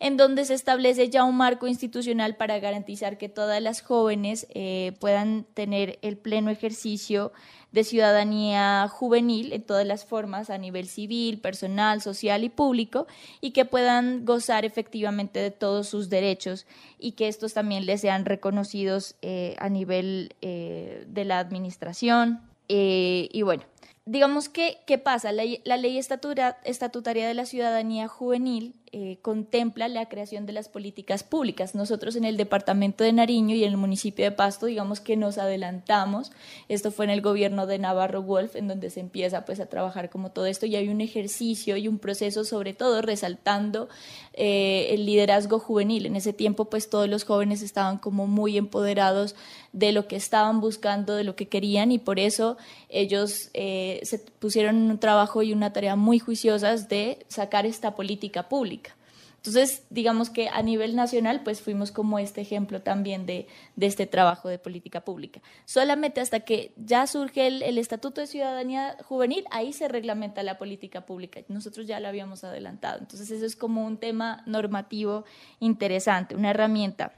en 0.00 0.16
donde 0.16 0.46
se 0.46 0.54
establece 0.54 1.10
ya 1.10 1.24
un 1.24 1.36
marco 1.36 1.68
institucional 1.68 2.34
para 2.34 2.58
garantizar 2.58 3.18
que 3.18 3.28
todas 3.28 3.62
las 3.62 3.82
jóvenes 3.82 4.46
eh, 4.50 4.92
puedan 4.98 5.44
tener 5.52 5.98
el 6.00 6.16
pleno 6.16 6.50
ejercicio 6.50 7.32
de 7.70 7.84
ciudadanía 7.84 8.88
juvenil 8.88 9.52
en 9.52 9.62
todas 9.62 9.86
las 9.86 10.06
formas 10.06 10.48
a 10.48 10.56
nivel 10.56 10.88
civil, 10.88 11.38
personal, 11.38 12.00
social 12.00 12.42
y 12.44 12.48
público 12.48 13.06
y 13.42 13.50
que 13.50 13.66
puedan 13.66 14.24
gozar 14.24 14.64
efectivamente 14.64 15.38
de 15.38 15.50
todos 15.50 15.86
sus 15.86 16.08
derechos 16.08 16.66
y 16.98 17.12
que 17.12 17.28
estos 17.28 17.52
también 17.52 17.84
les 17.84 18.00
sean 18.00 18.24
reconocidos 18.24 19.16
eh, 19.20 19.54
a 19.58 19.68
nivel 19.68 20.34
eh, 20.40 21.04
de 21.08 21.24
la 21.26 21.38
administración. 21.38 22.40
y 22.68 23.42
bueno, 23.42 23.64
digamos 24.10 24.48
que, 24.48 24.78
¿qué 24.86 24.98
pasa? 24.98 25.30
La, 25.30 25.76
ley 25.76 25.96
estatutaria 25.96 27.28
de 27.28 27.34
la 27.34 27.46
ciudadanía 27.46 28.08
juvenil 28.08 28.74
eh, 28.90 29.18
contempla 29.22 29.86
la 29.86 30.08
creación 30.08 30.46
de 30.46 30.52
las 30.52 30.68
políticas 30.68 31.22
públicas. 31.22 31.76
Nosotros 31.76 32.16
en 32.16 32.24
el 32.24 32.36
departamento 32.36 33.04
de 33.04 33.12
Nariño 33.12 33.54
y 33.54 33.62
en 33.62 33.70
el 33.70 33.76
municipio 33.76 34.24
de 34.24 34.32
Pasto, 34.32 34.66
digamos 34.66 34.98
que 34.98 35.16
nos 35.16 35.38
adelantamos. 35.38 36.32
Esto 36.68 36.90
fue 36.90 37.04
en 37.04 37.12
el 37.12 37.20
gobierno 37.20 37.68
de 37.68 37.78
Navarro 37.78 38.20
Wolf, 38.22 38.56
en 38.56 38.66
donde 38.66 38.90
se 38.90 38.98
empieza 38.98 39.44
pues 39.44 39.60
a 39.60 39.66
trabajar 39.66 40.10
como 40.10 40.32
todo 40.32 40.46
esto 40.46 40.66
y 40.66 40.74
hay 40.74 40.88
un 40.88 41.00
ejercicio 41.00 41.76
y 41.76 41.86
un 41.86 42.00
proceso 42.00 42.42
sobre 42.42 42.74
todo 42.74 43.02
resaltando 43.02 43.88
eh, 44.32 44.88
el 44.90 45.06
liderazgo 45.06 45.58
juvenil. 45.58 46.06
En 46.06 46.16
ese 46.16 46.32
tiempo 46.32 46.66
pues 46.66 46.88
todos 46.88 47.08
los 47.08 47.24
jóvenes 47.24 47.62
estaban 47.62 47.98
como 47.98 48.26
muy 48.26 48.56
empoderados 48.56 49.34
de 49.72 49.92
lo 49.92 50.06
que 50.06 50.16
estaban 50.16 50.60
buscando, 50.60 51.16
de 51.16 51.24
lo 51.24 51.36
que 51.36 51.48
querían 51.48 51.92
y 51.92 51.98
por 51.98 52.18
eso 52.18 52.56
ellos 52.88 53.50
eh, 53.54 54.00
se 54.04 54.18
pusieron 54.18 54.76
un 54.76 54.98
trabajo 54.98 55.42
y 55.42 55.52
una 55.52 55.72
tarea 55.72 55.96
muy 55.96 56.18
juiciosas 56.18 56.88
de 56.88 57.24
sacar 57.28 57.66
esta 57.66 57.96
política 57.96 58.48
pública. 58.48 58.94
Entonces, 59.40 59.84
digamos 59.88 60.28
que 60.28 60.50
a 60.50 60.60
nivel 60.60 60.94
nacional, 60.94 61.40
pues 61.42 61.62
fuimos 61.62 61.92
como 61.92 62.18
este 62.18 62.42
ejemplo 62.42 62.82
también 62.82 63.24
de, 63.24 63.46
este 63.80 64.06
trabajo 64.06 64.50
de 64.50 64.58
política 64.58 65.00
pública. 65.00 65.40
Solamente 65.64 66.20
hasta 66.20 66.40
que 66.40 66.74
ya 66.76 67.06
surge 67.06 67.46
el, 67.46 67.62
el, 67.62 67.78
Estatuto 67.78 68.20
de 68.20 68.26
Ciudadanía 68.26 68.98
Juvenil, 69.02 69.44
ahí 69.50 69.72
se 69.72 69.88
reglamenta 69.88 70.42
la 70.42 70.58
política 70.58 71.06
pública. 71.06 71.40
Nosotros 71.48 71.86
ya 71.86 72.00
lo 72.00 72.08
habíamos 72.08 72.44
adelantado. 72.44 72.98
Entonces, 73.00 73.30
eso 73.30 73.46
es 73.46 73.56
como 73.56 73.86
un 73.86 73.96
tema 73.96 74.42
normativo 74.44 75.24
interesante, 75.58 76.36
una 76.36 76.50
herramienta 76.50 77.14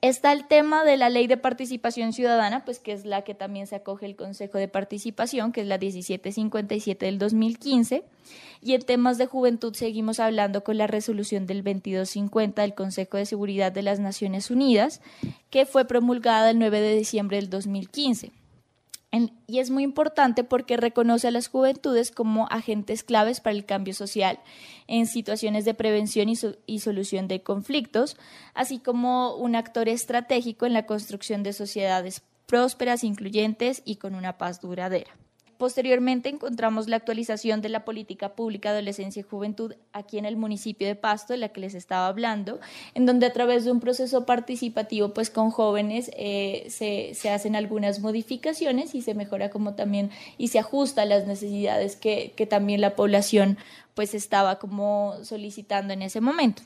Está 0.00 0.32
el 0.32 0.46
tema 0.46 0.84
de 0.84 0.96
la 0.96 1.08
ley 1.08 1.26
de 1.26 1.36
participación 1.36 2.12
ciudadana, 2.12 2.64
pues 2.64 2.78
que 2.78 2.92
es 2.92 3.04
la 3.04 3.22
que 3.22 3.34
también 3.34 3.66
se 3.66 3.74
acoge 3.74 4.06
el 4.06 4.14
Consejo 4.14 4.56
de 4.56 4.68
Participación, 4.68 5.50
que 5.50 5.62
es 5.62 5.66
la 5.66 5.76
1757 5.76 7.04
del 7.04 7.18
2015. 7.18 8.04
Y 8.62 8.74
en 8.74 8.82
temas 8.82 9.18
de 9.18 9.26
juventud 9.26 9.74
seguimos 9.74 10.20
hablando 10.20 10.62
con 10.62 10.78
la 10.78 10.86
resolución 10.86 11.46
del 11.46 11.64
2250 11.64 12.62
del 12.62 12.74
Consejo 12.74 13.16
de 13.16 13.26
Seguridad 13.26 13.72
de 13.72 13.82
las 13.82 13.98
Naciones 13.98 14.52
Unidas, 14.52 15.00
que 15.50 15.66
fue 15.66 15.84
promulgada 15.84 16.50
el 16.50 16.60
9 16.60 16.80
de 16.80 16.94
diciembre 16.94 17.38
del 17.38 17.50
2015 17.50 18.30
y 19.10 19.58
es 19.58 19.70
muy 19.70 19.84
importante 19.84 20.44
porque 20.44 20.76
reconoce 20.76 21.28
a 21.28 21.30
las 21.30 21.48
juventudes 21.48 22.10
como 22.10 22.46
agentes 22.50 23.02
claves 23.02 23.40
para 23.40 23.56
el 23.56 23.64
cambio 23.64 23.94
social 23.94 24.38
en 24.86 25.06
situaciones 25.06 25.64
de 25.64 25.74
prevención 25.74 26.28
y, 26.28 26.34
y, 26.66 26.80
solución 26.80 27.26
de 27.26 27.42
conflictos, 27.42 28.16
así 28.52 28.78
como 28.78 29.34
un 29.34 29.56
actor 29.56 29.88
estratégico 29.88 30.66
en 30.66 30.74
la 30.74 30.84
construcción 30.84 31.42
de 31.42 31.54
sociedades 31.54 32.22
prósperas, 32.46 33.02
incluyentes 33.02 33.82
y 33.84 33.96
con 33.96 34.14
una 34.14 34.36
paz 34.36 34.60
duradera. 34.60 35.10
Posteriormente 35.58 36.28
encontramos 36.28 36.86
la 36.86 36.94
actualización 36.94 37.60
de 37.60 37.68
la 37.68 37.84
política 37.84 38.36
pública 38.36 38.70
adolescencia 38.70 39.18
y 39.18 39.24
juventud 39.24 39.74
aquí 39.92 40.16
en 40.16 40.24
el 40.24 40.36
municipio 40.36 40.86
de 40.86 40.94
Pasto, 40.94 41.32
de 41.32 41.38
la 41.38 41.48
que 41.48 41.60
les 41.60 41.74
estaba 41.74 42.06
hablando, 42.06 42.60
en 42.94 43.06
donde 43.06 43.26
a 43.26 43.32
través 43.32 43.64
de 43.64 43.72
un 43.72 43.80
proceso 43.80 44.24
participativo 44.24 45.12
pues 45.12 45.30
con 45.30 45.50
jóvenes 45.50 46.12
eh, 46.16 46.66
se, 46.70 47.12
se, 47.14 47.30
hacen 47.30 47.56
algunas 47.56 47.98
modificaciones 47.98 48.94
y 48.94 49.02
se 49.02 49.14
mejora 49.14 49.50
como 49.50 49.74
también 49.74 50.10
y 50.38 50.48
se 50.48 50.60
ajusta 50.60 51.02
a 51.02 51.06
las 51.06 51.26
necesidades 51.26 51.96
que, 51.96 52.32
que 52.36 52.46
también 52.46 52.80
la 52.80 52.94
población 52.94 53.58
pues 53.94 54.14
estaba 54.14 54.60
como 54.60 55.16
solicitando 55.24 55.92
en 55.92 56.02
ese 56.02 56.20
momento. 56.20 56.62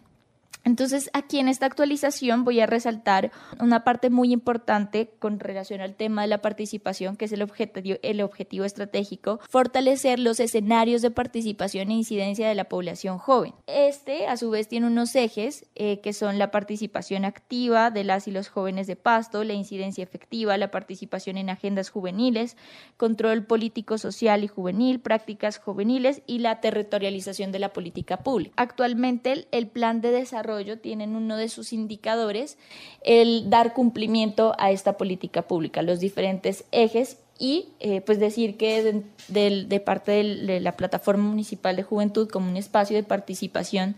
Entonces, 0.64 1.11
aquí 1.12 1.38
en 1.38 1.49
esta 1.49 1.66
actualización 1.66 2.45
voy 2.45 2.61
a 2.61 2.66
resaltar 2.66 3.33
una 3.59 3.83
parte 3.83 4.11
muy 4.11 4.33
importante 4.33 5.11
con 5.19 5.40
relación 5.40 5.81
al 5.81 5.97
tema 5.97 6.23
de 6.23 6.28
la 6.28 6.40
participación, 6.40 7.16
que 7.16 7.25
es 7.25 7.33
el 7.33 7.42
objetivo, 7.42 8.64
estratégico, 8.64 9.40
fortalecer 9.49 10.21
los 10.21 10.38
escenarios 10.38 11.02
de 11.02 11.11
participación 11.11 11.90
e 11.90 11.95
incidencia 11.95 12.49
de 12.49 12.54
la 12.54 12.64
población 12.64 13.19
joven. 13.19 13.54
Este, 13.66 14.26
a 14.26 14.37
su 14.37 14.50
vez, 14.50 14.69
tiene 14.69 14.87
unos 14.87 15.14
ejes 15.16 15.66
eh, 15.75 16.00
que 16.00 16.12
son 16.12 16.38
la 16.38 16.50
participación 16.50 17.25
activa 17.25 17.90
de 17.90 18.04
las 18.04 18.28
y 18.28 18.31
los 18.31 18.49
jóvenes 18.49 18.87
de 18.87 18.95
Pasto, 18.95 19.42
la 19.42 19.54
incidencia 19.54 20.04
efectiva, 20.04 20.57
la 20.59 20.71
participación 20.71 21.38
en 21.38 21.50
agendas 21.50 21.90
juveniles, 21.90 22.57
control 22.97 23.45
político, 23.45 23.99
social 23.99 24.45
y 24.45 24.49
juvenil, 24.49 25.00
prácticas 25.00 25.59
juveniles 25.59 26.23
y 26.26 26.38
la 26.38 26.61
territorialización 26.61 27.50
de 27.50 27.59
la 27.59 27.73
política 27.73 28.19
pública. 28.19 28.54
Actualmente, 28.57 29.49
el 29.50 29.66
plan 29.66 30.00
de 30.00 30.12
desarrollo 30.12 30.51
tienen 30.80 31.16
uno 31.16 31.37
de 31.37 31.49
sus 31.49 31.73
indicadores 31.73 32.59
el 33.02 33.50
dar 33.50 33.73
cumplimiento 33.73 34.54
a 34.59 34.71
esta 34.71 34.97
política 34.97 35.42
pública, 35.42 35.82
los 35.82 36.00
diferentes 36.00 36.64
ejes 36.73 37.18
y 37.38 37.68
eh, 37.80 38.00
pues 38.02 38.21
decir 38.21 38.56
que 38.56 39.02
de, 39.28 39.80
parte 39.80 40.12
de, 40.12 40.61
la 40.61 40.76
plataforma 40.76 41.25
municipal 41.25 41.76
de 41.76 41.82
juventud 41.82 42.28
como 42.28 42.49
un 42.49 42.56
espacio 42.56 42.97
de 42.97 43.02
participación, 43.02 43.97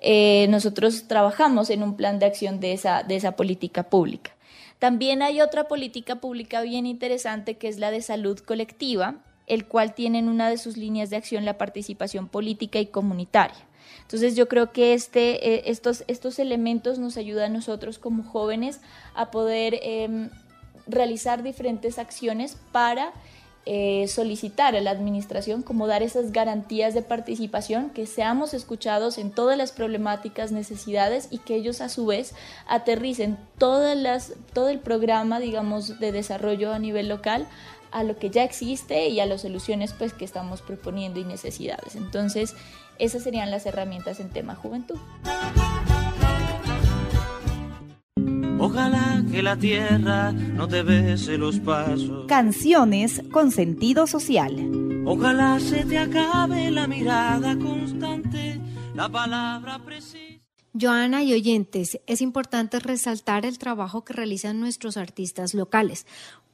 eh, 0.00 0.46
nosotros 0.50 1.08
trabajamos 1.08 1.70
en 1.70 1.82
un 1.82 1.96
plan 1.96 2.18
de 2.18 2.26
acción 2.26 2.60
de 2.60 2.72
esa, 2.72 3.02
de 3.02 3.16
esa 3.16 3.32
política 3.32 3.84
pública. 3.84 4.32
También 4.78 5.22
hay 5.22 5.40
otra 5.40 5.68
política 5.68 6.16
pública 6.16 6.60
bien 6.60 6.86
interesante 6.86 7.56
que 7.56 7.68
es 7.68 7.78
la 7.78 7.90
de 7.90 8.02
salud 8.02 8.38
colectiva, 8.38 9.16
el 9.46 9.66
cual 9.66 9.94
tiene 9.94 10.18
en 10.18 10.28
una 10.28 10.50
de 10.50 10.58
sus 10.58 10.76
líneas 10.76 11.10
de 11.10 11.16
acción 11.16 11.44
la 11.44 11.58
participación 11.58 12.28
política 12.28 12.78
y 12.78 12.86
comunitaria. 12.86 13.65
Entonces 14.02 14.36
yo 14.36 14.48
creo 14.48 14.72
que 14.72 14.94
este, 14.94 15.54
eh, 15.54 15.62
estos, 15.66 16.04
estos 16.06 16.38
elementos 16.38 16.98
nos 16.98 17.16
ayudan 17.16 17.52
a 17.52 17.54
nosotros 17.54 17.98
como 17.98 18.22
jóvenes 18.22 18.80
a 19.14 19.30
poder 19.30 19.78
em, 19.82 20.30
realizar 20.86 21.42
diferentes 21.42 21.98
acciones 21.98 22.56
para 22.72 23.12
eh, 23.68 24.06
solicitar 24.06 24.76
a 24.76 24.80
la 24.80 24.92
administración 24.92 25.62
como 25.62 25.88
dar 25.88 26.04
esas 26.04 26.30
garantías 26.30 26.94
de 26.94 27.02
participación, 27.02 27.90
que 27.90 28.06
seamos 28.06 28.54
escuchados 28.54 29.18
en 29.18 29.32
todas 29.32 29.58
las 29.58 29.72
problemáticas, 29.72 30.52
necesidades 30.52 31.26
y 31.32 31.38
que 31.38 31.56
ellos 31.56 31.80
a 31.80 31.88
su 31.88 32.06
vez 32.06 32.32
aterricen 32.68 33.36
todas 33.58 33.96
las, 33.96 34.34
todo 34.52 34.68
el 34.68 34.78
programa, 34.78 35.40
digamos, 35.40 35.98
de 35.98 36.12
desarrollo 36.12 36.72
a 36.72 36.78
nivel 36.78 37.08
local 37.08 37.48
a 37.90 38.04
lo 38.04 38.16
que 38.18 38.30
ya 38.30 38.44
existe 38.44 39.08
y 39.08 39.18
a 39.18 39.26
las 39.26 39.40
soluciones 39.40 39.92
pues 39.94 40.12
que 40.12 40.24
estamos 40.24 40.62
proponiendo 40.62 41.18
y 41.18 41.24
necesidades. 41.24 41.96
Entonces, 41.96 42.54
esas 42.98 43.22
serían 43.22 43.50
las 43.50 43.66
herramientas 43.66 44.20
en 44.20 44.30
tema 44.30 44.54
juventud. 44.54 44.98
Ojalá 48.58 49.22
que 49.30 49.42
la 49.42 49.56
tierra 49.56 50.32
no 50.32 50.66
te 50.66 50.82
bese 50.82 51.36
los 51.36 51.60
pasos. 51.60 52.26
Canciones 52.26 53.22
con 53.30 53.50
sentido 53.50 54.06
social. 54.06 54.54
Ojalá 55.04 55.60
se 55.60 55.84
te 55.84 55.98
acabe 55.98 56.70
la 56.70 56.86
mirada 56.86 57.56
constante, 57.58 58.58
la 58.94 59.08
palabra 59.08 59.78
precisa. 59.84 60.42
Joana 60.78 61.22
y 61.22 61.32
oyentes, 61.32 62.00
es 62.06 62.20
importante 62.20 62.80
resaltar 62.80 63.46
el 63.46 63.58
trabajo 63.58 64.04
que 64.04 64.12
realizan 64.12 64.60
nuestros 64.60 64.96
artistas 64.96 65.54
locales. 65.54 66.06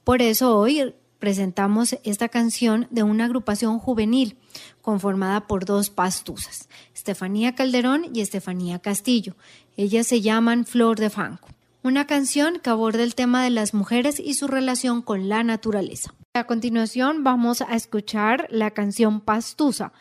Por 0.04 0.22
eso 0.22 0.56
hoy 0.56 0.94
presentamos 1.18 1.96
esta 2.04 2.28
canción 2.28 2.88
de 2.90 3.04
una 3.04 3.24
agrupación 3.24 3.78
juvenil 3.78 4.38
conformada 4.82 5.46
por 5.46 5.64
dos 5.64 5.88
pastusas, 5.88 6.68
Estefanía 6.94 7.54
Calderón 7.54 8.04
y 8.12 8.20
Estefanía 8.20 8.80
Castillo. 8.80 9.34
Ellas 9.76 10.06
se 10.06 10.20
llaman 10.20 10.66
Flor 10.66 10.98
de 10.98 11.08
Fanco. 11.08 11.48
Una 11.82 12.06
canción 12.06 12.60
que 12.62 12.70
aborda 12.70 13.02
el 13.02 13.14
tema 13.14 13.42
de 13.42 13.50
las 13.50 13.74
mujeres 13.74 14.20
y 14.20 14.34
su 14.34 14.46
relación 14.46 15.02
con 15.02 15.28
la 15.28 15.42
naturaleza. 15.42 16.14
A 16.34 16.44
continuación 16.44 17.24
vamos 17.24 17.60
a 17.62 17.74
escuchar 17.74 18.46
la 18.50 18.70
canción 18.72 19.20
Pastusa 19.20 19.92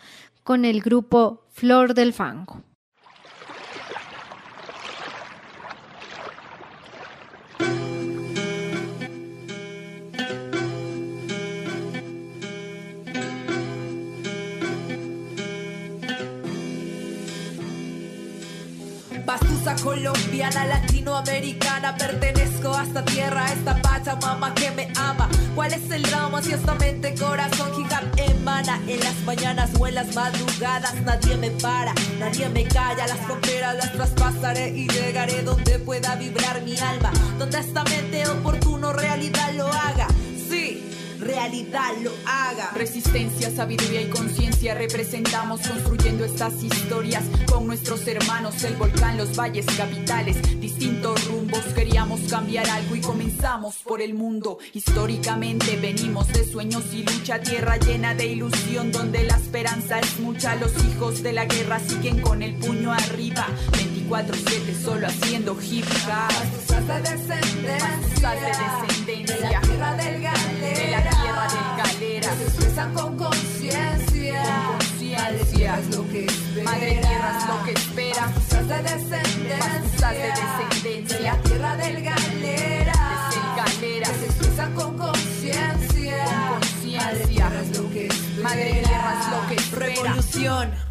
con 0.44 0.66
el 0.66 0.82
grupo 0.82 1.44
Flor 1.52 1.94
del 1.94 2.14
Fango. 2.14 2.62
Colombiana, 19.76 20.66
latinoamericana 20.66 21.96
Pertenezco 21.96 22.74
a 22.76 22.84
esta 22.84 23.04
tierra, 23.06 23.46
a 23.46 23.54
esta 23.54 23.82
mamá 24.16 24.54
que 24.54 24.72
me 24.72 24.88
ama. 24.98 25.30
¿Cuál 25.56 25.74
es 25.74 25.90
el 25.92 26.04
drama 26.04 26.42
si 26.42 26.54
esta 26.54 26.76
mente 26.76 27.14
corazón 27.16 27.72
hip 27.80 27.92
emana 28.18 28.80
En 28.88 29.00
las 29.00 29.16
mañanas 29.26 29.70
o 29.80 29.88
en 29.88 29.96
las 29.96 30.16
madrugadas 30.16 30.96
Nadie 31.02 31.38
me 31.38 31.52
para, 31.52 31.94
nadie 32.20 32.50
me 32.50 32.64
calla. 32.66 33.08
Las 33.08 33.20
fronteras 33.20 33.76
las 33.76 33.94
traspasaré 33.94 34.70
y 34.70 34.88
llegaré 34.88 35.44
Donde 35.44 35.80
pueda 35.80 36.16
vibrar 36.16 36.62
mi 36.64 36.78
alma. 36.78 37.12
Donde 37.38 37.60
esta 37.60 37.84
mente 37.84 38.28
oportuno 38.28 38.94
realidad 38.94 39.54
lo 39.54 39.68
haga 39.68 40.08
realidad 41.32 41.94
lo 42.02 42.12
haga. 42.26 42.72
Resistencia, 42.76 43.50
sabiduría 43.52 44.02
y 44.02 44.10
conciencia 44.10 44.74
representamos 44.76 45.62
construyendo 45.62 46.26
estas 46.26 46.62
historias 46.62 47.24
con 47.46 47.68
nuestros 47.68 48.06
hermanos, 48.08 48.64
el 48.64 48.76
volcán, 48.76 49.18
los 49.18 49.38
valles 49.38 49.66
capitales, 49.78 50.38
distintos 50.60 51.26
rumbos. 51.28 51.64
Queríamos 51.74 52.20
cambiar 52.30 52.68
algo 52.70 52.96
y 52.96 53.02
comenzamos 53.02 53.76
por 53.78 54.02
el 54.02 54.14
mundo. 54.14 54.58
Históricamente 54.74 55.78
venimos 55.78 56.28
de 56.28 56.46
sueños 56.46 56.84
y 56.94 57.04
lucha, 57.04 57.40
tierra 57.40 57.78
llena 57.78 58.14
de 58.14 58.26
ilusión 58.28 58.92
donde 58.92 59.24
la 59.24 59.36
esperanza 59.36 60.00
es 60.00 60.20
mucha. 60.20 60.56
Los 60.56 60.72
hijos 60.86 61.24
de 61.24 61.34
la 61.34 61.46
guerra 61.46 61.80
siguen 61.80 62.20
con 62.22 62.44
el 62.44 62.56
puño 62.56 62.92
arriba, 62.92 63.48
24/7 63.72 64.76
solo 64.84 65.08
haciendo 65.08 65.58
hip 65.62 65.86
hop. 66.08 66.72
de 66.82 67.02
descendencia, 67.10 68.32
de 68.32 68.48
descendencia, 68.48 69.36
de 69.36 69.54
la 69.54 69.62
tierra 69.62 69.96
del 69.96 70.22
galera 70.22 70.41
tierra 70.41 70.41
del 70.41 70.41
expresan 72.72 72.94
con 72.94 73.18
conciencia. 73.18 74.44
Con 74.44 74.78
conciencia. 74.78 75.80
es 75.80 75.96
lo 75.96 76.08
que 76.10 76.26
espera. 76.26 76.64
Madre 76.64 77.02
tierra 77.02 77.38
es 77.38 77.48
lo 77.48 77.64
que 77.64 77.72
espera. 77.72 78.26
Pastusas 78.34 78.68
de 78.68 78.82
descendencia. 78.84 80.10
de 80.10 80.28
descendencia. 80.28 81.18
De 81.18 81.24
la 81.24 81.42
tierra 81.42 81.76
del 81.76 82.02
galera. 82.02 82.94
Desde 83.28 83.42
el 83.42 83.56
galera. 83.58 84.08
Se 84.08 84.26
expresan 84.26 84.74
con 84.74 84.98
conciencia. 84.98 86.26
Con 86.26 86.60
conciencia. 86.60 87.52
es 87.62 87.78
lo 87.78 87.90
que 87.90 88.08
espera. 88.08 88.44
Madre 88.44 88.84
tierra 88.86 89.20
es 89.20 89.32
lo 89.32 89.48
que 89.48 89.56
espera. 89.56 89.86
Revolución 89.86 90.91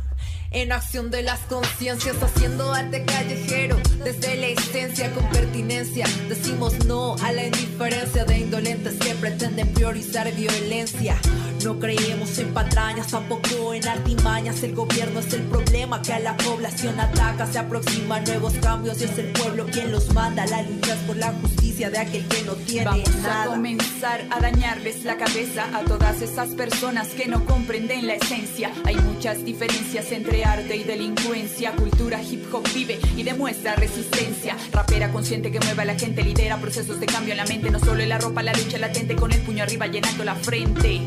en 0.53 0.73
acción 0.73 1.11
de 1.11 1.23
las 1.23 1.41
conciencias, 1.41 2.17
haciendo 2.23 2.73
arte 2.73 3.05
callejero 3.05 3.77
desde 4.05 4.37
la 4.37 4.49
esencia 4.49 5.13
con 5.13 5.25
pertinencia. 5.31 6.07
Decimos 6.29 6.85
no 6.87 7.15
a 7.23 7.33
la 7.33 7.45
indiferencia 7.47 8.25
de 8.25 8.39
indolentes 8.39 8.95
que 8.95 9.15
pretenden 9.15 9.69
priorizar 9.73 10.33
violencia. 10.35 11.17
No 11.65 11.79
creemos 11.79 12.39
en 12.39 12.53
patrañas, 12.53 13.09
tampoco 13.09 13.75
en 13.75 13.87
artimañas. 13.87 14.63
El 14.63 14.75
gobierno 14.75 15.21
es 15.21 15.33
el 15.35 15.43
problema 15.43 16.03
que 16.03 16.13
a 16.15 16.19
la 16.19 16.37
población 16.37 16.99
ataca. 16.99 17.47
Se 17.47 17.59
aproximan 17.59 18.25
nuevos 18.25 18.55
cambios 18.55 19.01
y 19.01 19.05
es 19.05 19.19
el 19.19 19.33
pueblo 19.33 19.67
quien 19.67 19.93
los 19.93 20.13
manda. 20.15 20.47
La 20.47 20.63
lucha 20.63 20.95
es 20.95 21.01
por 21.01 21.17
la 21.17 21.33
justicia 21.33 21.91
de 21.91 21.99
aquel 21.99 22.27
que 22.27 22.43
no 22.43 22.55
tiene 22.55 22.85
Vamos 22.87 23.17
nada. 23.17 23.43
a 23.43 23.47
comenzar 23.47 24.25
a 24.31 24.41
dañarles 24.41 25.05
la 25.05 25.17
cabeza 25.17 25.67
a 25.75 25.83
todas 25.83 26.23
esas 26.23 26.49
personas 26.51 27.09
que 27.09 27.27
no 27.27 27.45
comprenden 27.45 28.07
la 28.07 28.15
esencia. 28.15 28.73
Hay 28.85 28.97
muchas 28.97 29.45
diferencias 29.45 30.11
entre 30.13 30.40
arte 30.45 30.77
y 30.77 30.85
delincuencia. 30.85 31.73
Cultura 31.73 32.23
hip 32.23 32.53
hop 32.53 32.67
vive 32.75 32.99
y 33.17 33.23
demuestra 33.23 33.75
resistencia. 33.77 34.57
Rapera 34.73 35.11
consciente 35.13 35.51
que 35.51 35.61
mueve 35.61 35.83
a 35.83 35.85
la 35.85 35.99
gente, 35.99 36.23
lidera 36.23 36.59
procesos 36.59 37.01
de 37.01 37.07
cambio 37.07 37.33
en 37.33 37.39
la 37.39 37.47
mente. 37.47 37.71
No 37.71 37.79
solo 37.79 38.03
en 38.03 38.09
la 38.09 38.19
ropa, 38.19 38.43
la 38.43 38.53
lucha 38.53 38.79
latente 38.79 39.17
con 39.17 39.33
el 39.33 39.41
puño 39.43 39.63
arriba 39.63 39.87
llenando 39.87 40.25
la 40.25 40.35
frente. 40.35 41.01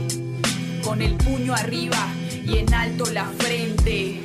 Con 0.83 1.01
el 1.01 1.15
puño 1.15 1.53
arriba 1.53 2.07
y 2.45 2.57
en 2.57 2.73
alto 2.73 3.05
la 3.11 3.25
frente. 3.25 4.21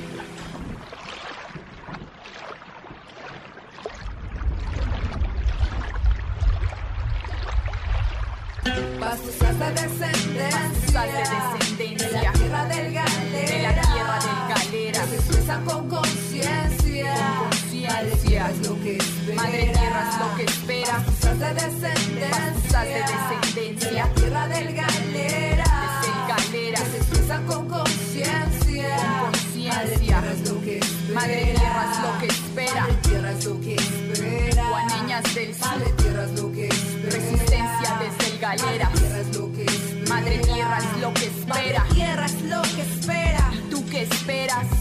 Pasos 9.00 9.42
hasta 9.42 9.70
descendencia, 9.70 11.02
de 11.02 11.12
descendencia. 11.12 12.08
De 12.08 12.22
la 12.22 12.32
tierra 12.32 12.64
del 12.66 12.92
galera. 12.92 13.17
La 14.98 15.04
expresan 15.04 15.64
con 15.64 15.88
conciencia. 15.88 17.14
Con 17.14 17.48
conciencia. 17.50 18.50
Es 18.50 18.66
lo 18.66 18.80
que 18.82 18.96
espera. 18.96 19.42
Madre 19.42 19.72
tierra 19.78 20.10
es 20.10 20.18
lo 20.18 20.36
que 20.36 20.44
espera. 20.44 20.92
Pastos 20.96 21.38
de 21.38 21.54
descendencia. 21.54 22.80
de 22.80 23.02
descendencia. 23.06 23.88
De 23.88 23.94
la 23.94 24.08
tierra 24.14 24.48
del 24.48 24.74
galera. 24.74 25.64
Galera. 26.26 26.78
Se 26.78 26.96
expresan 26.96 27.46
con 27.46 27.68
conciencia. 27.68 28.96
Con 28.96 29.30
conciencia. 29.30 29.74
Madre 29.74 29.96
tierra 29.98 30.32
es 30.32 30.48
lo 30.48 30.60
que 30.64 30.78
espera. 30.78 31.14
Madre 31.14 32.98
tierra 33.02 33.30
es 33.30 33.44
lo 33.44 33.60
que 33.60 33.74
espera. 33.76 34.64
Madre 34.64 34.64
montañas 34.68 35.34
del 35.34 35.54
sur. 35.54 35.66
Madre 35.68 35.92
tierra 35.92 36.24
es 36.24 36.40
lo 36.40 36.52
que 36.52 36.66
es. 36.66 37.02
Resistencia 37.04 38.00
desde 38.00 38.32
el 38.32 38.38
galera. 38.40 38.90
Tierra 38.92 39.20
es 39.20 39.36
lo 39.36 39.52
que 39.52 39.64
es. 39.64 40.08
Madre 40.08 40.38
tierra 40.38 40.78
es 40.78 41.00
lo 41.00 41.14
que 41.14 41.26
espera. 41.26 41.86
tierra 41.94 42.26
es 42.26 42.42
lo 42.42 42.62
que 42.62 42.82
espera. 42.82 43.50
¿Y 43.52 43.70
tú 43.70 43.86
qué 43.86 44.02
esperas? 44.02 44.77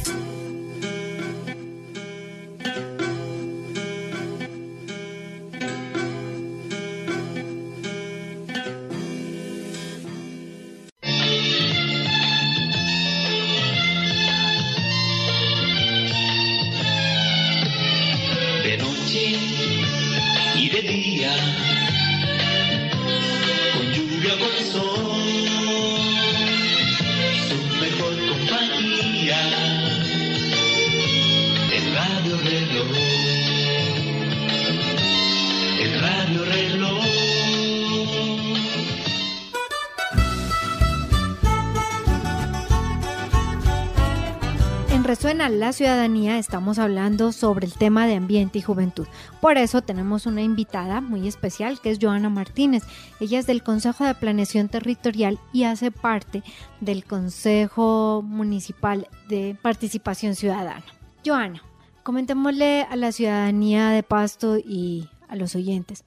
Resuena 45.18 45.50
la 45.50 45.74
ciudadanía, 45.74 46.38
estamos 46.38 46.78
hablando 46.78 47.32
sobre 47.32 47.66
el 47.66 47.74
tema 47.74 48.06
de 48.06 48.14
ambiente 48.14 48.60
y 48.60 48.62
juventud. 48.62 49.08
Por 49.42 49.58
eso 49.58 49.82
tenemos 49.82 50.28
una 50.28 50.44
invitada 50.44 51.02
muy 51.02 51.28
especial 51.28 51.82
que 51.82 51.90
es 51.90 51.98
Joana 52.00 52.30
Martínez. 52.30 52.84
Ella 53.20 53.40
es 53.40 53.48
del 53.48 53.64
Consejo 53.64 54.06
de 54.06 54.14
Planeación 54.14 54.70
Territorial 54.70 55.40
y 55.52 55.64
hace 55.64 55.90
parte 55.90 56.44
del 56.82 57.04
Consejo 57.04 58.22
Municipal 58.24 59.08
de 59.28 59.58
Participación 59.60 60.36
Ciudadana. 60.36 60.86
Joana, 61.26 61.64
comentémosle 62.04 62.84
a 62.84 62.96
la 62.96 63.12
ciudadanía 63.12 63.90
de 63.90 64.04
Pasto 64.04 64.60
y 64.60 65.10
a 65.28 65.36
los 65.36 65.56
oyentes. 65.56 66.04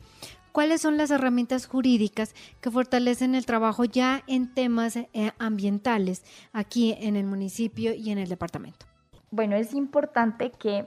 ¿Cuáles 0.52 0.82
son 0.82 0.96
las 0.96 1.10
herramientas 1.10 1.66
jurídicas 1.66 2.32
que 2.60 2.70
fortalecen 2.70 3.34
el 3.34 3.44
trabajo 3.44 3.84
ya 3.84 4.22
en 4.28 4.54
temas 4.54 4.94
eh, 4.94 5.08
ambientales 5.40 6.22
aquí 6.52 6.94
en 7.00 7.16
el 7.16 7.24
municipio 7.24 7.92
y 7.92 8.10
en 8.10 8.18
el 8.18 8.28
departamento? 8.28 8.89
Bueno, 9.30 9.56
es 9.56 9.74
importante 9.74 10.50
que 10.50 10.86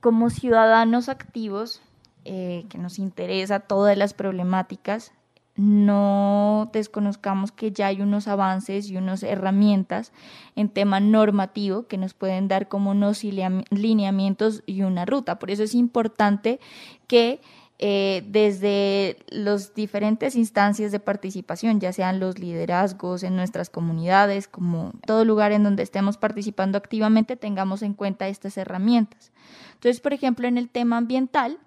como 0.00 0.30
ciudadanos 0.30 1.08
activos, 1.08 1.80
eh, 2.24 2.66
que 2.68 2.78
nos 2.78 2.98
interesa 2.98 3.60
todas 3.60 3.96
las 3.96 4.14
problemáticas, 4.14 5.12
no 5.54 6.70
desconozcamos 6.72 7.52
que 7.52 7.72
ya 7.72 7.88
hay 7.88 8.00
unos 8.00 8.26
avances 8.26 8.88
y 8.88 8.96
unas 8.96 9.22
herramientas 9.22 10.12
en 10.56 10.70
tema 10.70 10.98
normativo 10.98 11.86
que 11.86 11.98
nos 11.98 12.14
pueden 12.14 12.48
dar 12.48 12.68
como 12.68 12.92
unos 12.92 13.22
lineamientos 13.22 14.62
y 14.64 14.82
una 14.82 15.04
ruta. 15.04 15.38
Por 15.38 15.50
eso 15.50 15.62
es 15.62 15.74
importante 15.74 16.58
que 17.06 17.42
eh, 17.84 18.22
desde 18.28 19.16
las 19.26 19.74
diferentes 19.74 20.36
instancias 20.36 20.92
de 20.92 21.00
participación, 21.00 21.80
ya 21.80 21.92
sean 21.92 22.20
los 22.20 22.38
liderazgos 22.38 23.24
en 23.24 23.34
nuestras 23.34 23.70
comunidades, 23.70 24.46
como 24.46 24.92
todo 25.04 25.24
lugar 25.24 25.50
en 25.50 25.64
donde 25.64 25.82
estemos 25.82 26.16
participando 26.16 26.78
activamente, 26.78 27.34
tengamos 27.34 27.82
en 27.82 27.94
cuenta 27.94 28.28
estas 28.28 28.56
herramientas. 28.56 29.32
Entonces, 29.74 30.00
por 30.00 30.12
ejemplo, 30.12 30.46
en 30.46 30.58
el 30.58 30.68
tema 30.68 30.96
ambiental, 30.96 31.58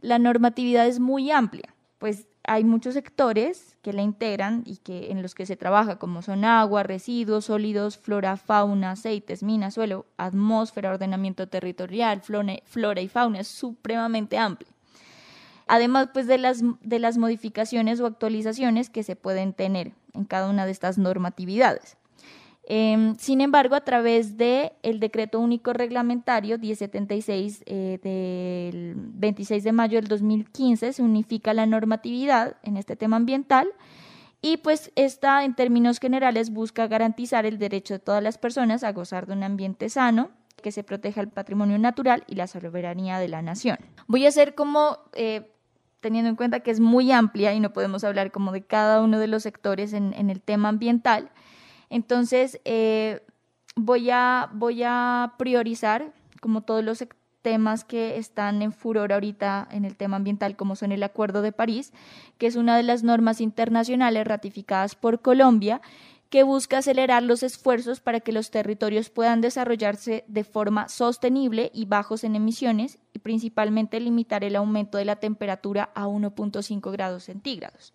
la 0.00 0.20
normatividad 0.20 0.86
es 0.86 1.00
muy 1.00 1.32
amplia, 1.32 1.74
pues 1.98 2.28
hay 2.44 2.62
muchos 2.62 2.94
sectores 2.94 3.76
que 3.82 3.92
la 3.92 4.02
integran 4.02 4.62
y 4.66 4.76
que 4.76 5.10
en 5.10 5.22
los 5.22 5.34
que 5.34 5.44
se 5.44 5.56
trabaja, 5.56 5.98
como 5.98 6.22
son 6.22 6.44
agua, 6.44 6.84
residuos 6.84 7.46
sólidos, 7.46 7.98
flora, 7.98 8.36
fauna, 8.36 8.92
aceites, 8.92 9.42
minas, 9.42 9.74
suelo, 9.74 10.06
atmósfera, 10.18 10.90
ordenamiento 10.90 11.48
territorial, 11.48 12.20
flora 12.20 13.00
y 13.00 13.08
fauna, 13.08 13.40
es 13.40 13.48
supremamente 13.48 14.38
amplia 14.38 14.73
además 15.66 16.08
pues 16.12 16.26
de 16.26 16.38
las, 16.38 16.62
de 16.80 16.98
las 16.98 17.18
modificaciones 17.18 18.00
o 18.00 18.06
actualizaciones 18.06 18.90
que 18.90 19.02
se 19.02 19.16
pueden 19.16 19.52
tener 19.52 19.92
en 20.12 20.24
cada 20.24 20.48
una 20.48 20.66
de 20.66 20.72
estas 20.72 20.98
normatividades. 20.98 21.96
Em, 22.66 23.14
sin 23.16 23.42
embargo, 23.42 23.74
a 23.74 23.82
través 23.82 24.38
del 24.38 24.72
el 24.82 24.98
Decreto 24.98 25.38
Único 25.38 25.74
Reglamentario 25.74 26.58
1076 26.58 27.62
eh, 27.66 27.98
del 28.02 28.94
26 28.96 29.64
de 29.64 29.72
mayo 29.72 29.98
del 29.98 30.08
2015 30.08 30.94
se 30.94 31.02
unifica 31.02 31.52
la 31.52 31.66
normatividad 31.66 32.56
en 32.62 32.78
este 32.78 32.96
tema 32.96 33.16
ambiental 33.16 33.68
y 34.40 34.58
pues 34.58 34.92
esta 34.94 35.44
en 35.44 35.54
términos 35.54 35.98
generales 35.98 36.50
busca 36.50 36.86
garantizar 36.86 37.44
el 37.44 37.58
derecho 37.58 37.94
de 37.94 38.00
todas 38.00 38.22
las 38.22 38.38
personas 38.38 38.82
a 38.82 38.92
gozar 38.92 39.26
de 39.26 39.34
un 39.34 39.42
ambiente 39.42 39.88
sano, 39.88 40.30
que 40.62 40.70
se 40.72 40.84
proteja 40.84 41.20
el 41.20 41.28
patrimonio 41.28 41.78
natural 41.78 42.24
y 42.26 42.34
la 42.34 42.46
soberanía 42.46 43.18
de 43.18 43.28
la 43.28 43.42
nación. 43.42 43.78
Voy 44.06 44.24
a 44.24 44.28
hacer 44.28 44.54
como 44.54 44.98
eh, 45.12 45.50
teniendo 46.04 46.28
en 46.28 46.36
cuenta 46.36 46.60
que 46.60 46.70
es 46.70 46.80
muy 46.80 47.10
amplia 47.12 47.54
y 47.54 47.60
no 47.60 47.72
podemos 47.72 48.04
hablar 48.04 48.30
como 48.30 48.52
de 48.52 48.60
cada 48.60 49.00
uno 49.00 49.18
de 49.18 49.26
los 49.26 49.42
sectores 49.42 49.94
en, 49.94 50.12
el 50.12 50.42
tema 50.42 50.68
ambiental. 50.68 51.30
Entonces, 51.88 52.60
eh, 52.66 53.22
voy, 53.74 54.10
a, 54.10 54.50
voy 54.52 54.82
a 54.84 55.32
priorizar 55.38 56.12
como 56.42 56.60
todos 56.60 56.84
los 56.84 57.02
temas 57.40 57.84
que 57.84 58.18
están 58.18 58.60
en 58.60 58.74
furor 58.74 59.14
ahorita 59.14 59.66
en 59.70 59.86
el 59.86 59.96
tema 59.96 60.16
ambiental, 60.16 60.56
como 60.56 60.76
son 60.76 60.92
el 60.92 61.02
Acuerdo 61.02 61.40
de 61.40 61.52
París, 61.52 61.94
que 62.36 62.48
es 62.48 62.56
una 62.56 62.76
de 62.76 62.82
las 62.82 63.02
normas 63.02 63.40
internacionales 63.40 64.26
ratificadas 64.26 64.96
por 64.96 65.22
Colombia 65.22 65.80
que 66.28 66.42
busca 66.42 66.78
acelerar 66.78 67.22
los 67.22 67.42
esfuerzos 67.42 68.00
para 68.00 68.20
que 68.20 68.32
los 68.32 68.50
territorios 68.50 69.08
puedan 69.08 69.40
desarrollarse 69.40 70.24
de 70.28 70.44
forma 70.44 70.90
sostenible 70.90 71.70
y 71.72 71.86
bajos 71.86 72.24
en 72.24 72.36
emisiones 72.36 72.98
principalmente 73.24 73.98
limitar 74.00 74.44
el 74.44 74.54
aumento 74.54 74.98
de 74.98 75.06
la 75.06 75.16
temperatura 75.16 75.90
a 75.94 76.06
1.5 76.06 76.92
grados 76.92 77.24
centígrados. 77.24 77.94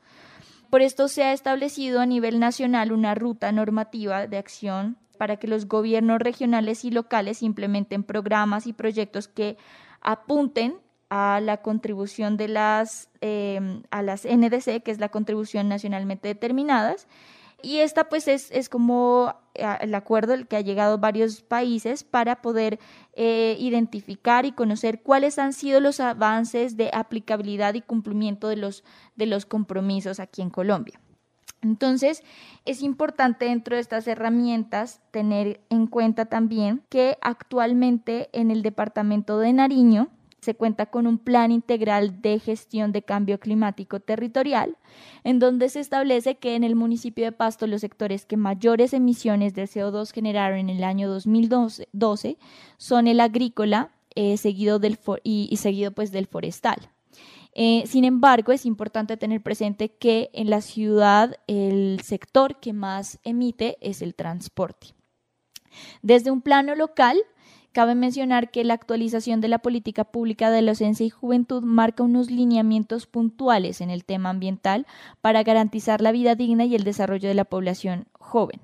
Por 0.71 0.81
esto 0.81 1.07
se 1.07 1.23
ha 1.23 1.33
establecido 1.33 2.01
a 2.01 2.07
nivel 2.07 2.39
nacional 2.39 2.91
una 2.91 3.13
ruta 3.13 3.51
normativa 3.51 4.25
de 4.25 4.39
acción 4.39 4.97
para 5.19 5.37
que 5.37 5.47
los 5.47 5.67
gobiernos 5.67 6.19
regionales 6.19 6.83
y 6.83 6.89
locales 6.89 7.43
implementen 7.43 8.03
programas 8.03 8.65
y 8.65 8.73
proyectos 8.73 9.27
que 9.27 9.57
apunten 10.01 10.77
a 11.11 11.39
la 11.41 11.57
contribución 11.57 12.35
de 12.35 12.47
las, 12.47 13.09
eh, 13.21 13.81
a 13.91 14.01
las 14.01 14.25
NDC, 14.25 14.81
que 14.81 14.89
es 14.89 14.99
la 14.99 15.09
contribución 15.09 15.69
nacionalmente 15.69 16.27
determinadas, 16.27 17.07
y 17.61 17.77
esta 17.79 18.09
pues 18.09 18.27
es, 18.27 18.51
es 18.51 18.69
como 18.69 19.33
eh, 19.55 19.65
el 19.81 19.93
acuerdo 19.95 20.33
al 20.33 20.47
que 20.47 20.55
ha 20.55 20.61
llegado 20.61 20.97
varios 20.97 21.41
países 21.41 22.03
para 22.03 22.41
poder 22.41 22.79
eh, 23.13 23.55
identificar 23.59 24.45
y 24.45 24.51
conocer 24.51 25.01
cuáles 25.01 25.39
han 25.39 25.53
sido 25.53 25.79
los 25.79 25.99
avances 25.99 26.77
de 26.77 26.91
aplicabilidad 26.93 27.73
y 27.73 27.81
cumplimiento 27.81 28.47
de 28.47 28.57
los, 28.57 28.83
de 29.15 29.25
los 29.25 29.45
compromisos 29.45 30.19
aquí 30.19 30.41
en 30.41 30.49
Colombia. 30.49 30.99
Entonces, 31.61 32.23
es 32.65 32.81
importante 32.81 33.45
dentro 33.45 33.75
de 33.75 33.81
estas 33.81 34.07
herramientas 34.07 35.01
tener 35.11 35.59
en 35.69 35.87
cuenta 35.87 36.25
también 36.25 36.83
que 36.89 37.17
actualmente 37.21 38.29
en 38.31 38.49
el 38.49 38.61
departamento 38.61 39.39
de 39.39 39.51
Nariño 39.51 40.09
se 40.41 40.55
cuenta 40.55 40.87
con 40.87 41.07
un 41.07 41.17
plan 41.17 41.51
integral 41.51 42.21
de 42.21 42.39
gestión 42.39 42.91
de 42.91 43.01
cambio 43.01 43.39
climático 43.39 43.99
territorial, 43.99 44.77
en 45.23 45.39
donde 45.39 45.69
se 45.69 45.79
establece 45.79 46.37
que 46.37 46.55
en 46.55 46.63
el 46.63 46.75
municipio 46.75 47.25
de 47.25 47.31
Pasto 47.31 47.67
los 47.67 47.81
sectores 47.81 48.25
que 48.25 48.37
mayores 48.37 48.93
emisiones 48.93 49.53
de 49.53 49.63
CO2 49.63 50.11
generaron 50.11 50.59
en 50.59 50.69
el 50.69 50.83
año 50.83 51.09
2012 51.09 52.37
son 52.77 53.07
el 53.07 53.19
agrícola 53.19 53.91
eh, 54.15 54.37
seguido 54.37 54.79
del 54.79 54.97
y, 55.23 55.55
seguido 55.57 55.91
pues 55.91 56.11
del 56.11 56.27
forestal. 56.27 56.89
Eh, 57.53 57.83
sin 57.87 58.05
embargo, 58.05 58.51
es 58.51 58.65
importante 58.65 59.17
tener 59.17 59.41
presente 59.41 59.89
que 59.89 60.29
en 60.33 60.49
la 60.49 60.61
ciudad 60.61 61.35
el 61.47 61.99
sector 62.03 62.59
que 62.59 62.73
más 62.73 63.19
emite 63.23 63.77
es 63.81 64.01
el 64.01 64.15
transporte. 64.15 64.87
Desde 66.01 66.31
un 66.31 66.41
plano 66.41 66.75
local, 66.75 67.17
Cabe 67.71 67.93
mencionar 67.93 68.49
que 68.49 68.63
la 68.63 68.73
actualización 68.73 69.41
de 69.41 69.47
la 69.47 69.59
política 69.59 70.03
pública 70.03 70.49
de 70.49 70.63
docencia 70.63 71.05
y 71.05 71.09
juventud 71.09 71.61
marca 71.61 72.01
unos 72.03 72.31
lineamientos 72.31 73.05
puntuales 73.05 73.79
en 73.81 73.91
el 73.91 74.05
tema 74.05 74.31
ambiental 74.31 74.87
para 75.21 75.43
garantizar 75.43 76.01
la 76.01 76.11
vida 76.11 76.33
digna 76.33 76.65
y 76.65 76.73
el 76.75 76.83
desarrollo 76.83 77.29
de 77.29 77.35
la 77.35 77.45
población 77.45 78.07
joven. 78.13 78.59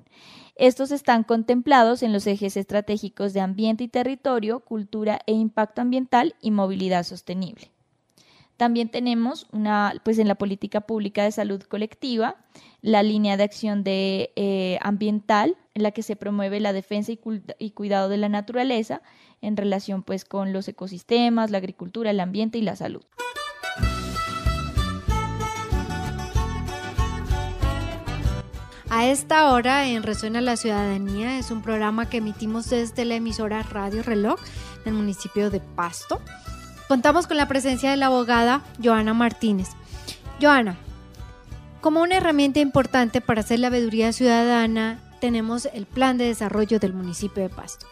Estos 0.56 0.92
están 0.92 1.24
contemplados 1.24 2.02
en 2.02 2.14
los 2.14 2.26
ejes 2.26 2.58
estratégicos 2.58 3.34
de 3.34 3.42
ambiente 3.42 3.84
y 3.84 3.90
territorio, 3.90 4.62
cultura 4.62 5.20
e 5.28 5.34
impacto 5.34 5.82
ambiental 5.82 6.34
y 6.42 6.52
movilidad 6.52 7.04
sostenible. 7.04 7.75
También 8.58 8.90
tenemos 8.90 9.48
una, 9.52 9.94
pues 10.04 10.18
en 10.18 10.28
la 10.30 10.36
política 10.36 10.82
pública 10.82 11.24
de 11.24 11.32
salud 11.32 11.62
colectiva, 11.64 12.38
la 12.82 13.04
línea 13.04 13.36
de 13.36 13.44
acción 13.44 13.84
de, 13.84 14.32
eh, 14.36 14.80
ambiental, 14.82 15.58
en 15.74 15.84
la 15.84 15.92
que 15.92 16.04
se 16.04 16.16
promueve 16.16 16.62
la 16.62 16.72
defensa 16.72 17.12
y, 17.12 17.72
cuidado 17.72 18.08
de 18.08 18.18
la 18.18 18.30
naturaleza 18.30 19.02
en 19.42 19.58
relación 19.58 20.04
pues 20.04 20.24
con 20.24 20.54
los 20.54 20.68
ecosistemas, 20.70 21.52
la 21.52 21.58
agricultura, 21.58 22.12
el 22.12 22.20
ambiente 22.22 22.58
y 22.58 22.62
la 22.62 22.78
salud. 22.78 23.04
A 28.90 29.08
esta 29.08 29.52
hora 29.52 29.88
en 29.90 30.04
Resuena 30.04 30.40
la 30.40 30.56
Ciudadanía 30.56 31.38
es 31.38 31.52
un 31.52 31.62
programa 31.62 32.10
que 32.10 32.18
emitimos 32.18 32.70
desde 32.70 33.04
la 33.04 33.16
emisora 33.16 33.62
Radio 33.64 34.02
Reloj 34.04 34.40
del 34.86 34.94
municipio 34.94 35.50
de 35.50 35.60
Pasto. 35.60 36.22
Contamos 36.88 37.26
con 37.26 37.38
la 37.38 37.48
presencia 37.48 37.90
de 37.90 37.98
la 37.98 38.08
abogada 38.08 38.62
Joana 38.84 39.16
Martínez. 39.16 39.70
Joana, 40.40 40.78
como 41.82 42.02
una 42.02 42.18
herramienta 42.18 42.60
importante 42.60 43.22
para 43.22 43.42
hacer 43.42 43.60
la 43.60 43.70
veeduría 43.70 44.14
ciudadana, 44.14 45.00
tenemos 45.20 45.68
el 45.74 45.88
Plan 45.88 46.18
de 46.18 46.26
Desarrollo 46.26 46.80
del 46.80 46.94
municipio 46.94 47.42
de 47.42 47.50
Pasto. 47.50 47.88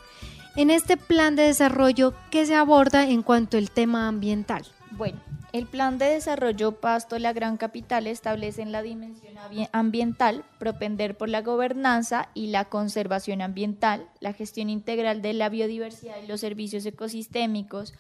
En 0.56 0.70
este 0.70 0.98
plan 0.98 1.36
de 1.36 1.44
desarrollo, 1.44 2.14
¿qué 2.30 2.46
se 2.46 2.54
aborda 2.54 3.10
en 3.10 3.24
cuanto 3.24 3.58
al 3.58 3.72
tema 3.72 4.08
ambiental? 4.08 4.64
Bueno, 4.92 5.20
el 5.52 5.66
Plan 5.66 5.98
de 5.98 6.06
Desarrollo 6.06 6.74
Pasto 6.74 7.18
La 7.18 7.34
Gran 7.34 7.58
Capital 7.58 8.06
establece 8.06 8.62
en 8.62 8.72
la 8.72 8.84
dimensión 8.84 9.34
ambiental 9.72 10.44
propender 10.60 11.18
por 11.18 11.30
la 11.30 11.42
gobernanza 11.42 12.30
y 12.36 12.48
la 12.48 12.66
conservación 12.66 13.42
ambiental, 13.42 14.08
la 14.20 14.34
gestión 14.34 14.70
integral 14.70 15.24
de 15.24 15.34
la 15.34 15.50
biodiversidad 15.50 16.18
y 16.24 16.28
los 16.28 16.42
servicios 16.42 16.86
ecosistémicos, 16.86 17.96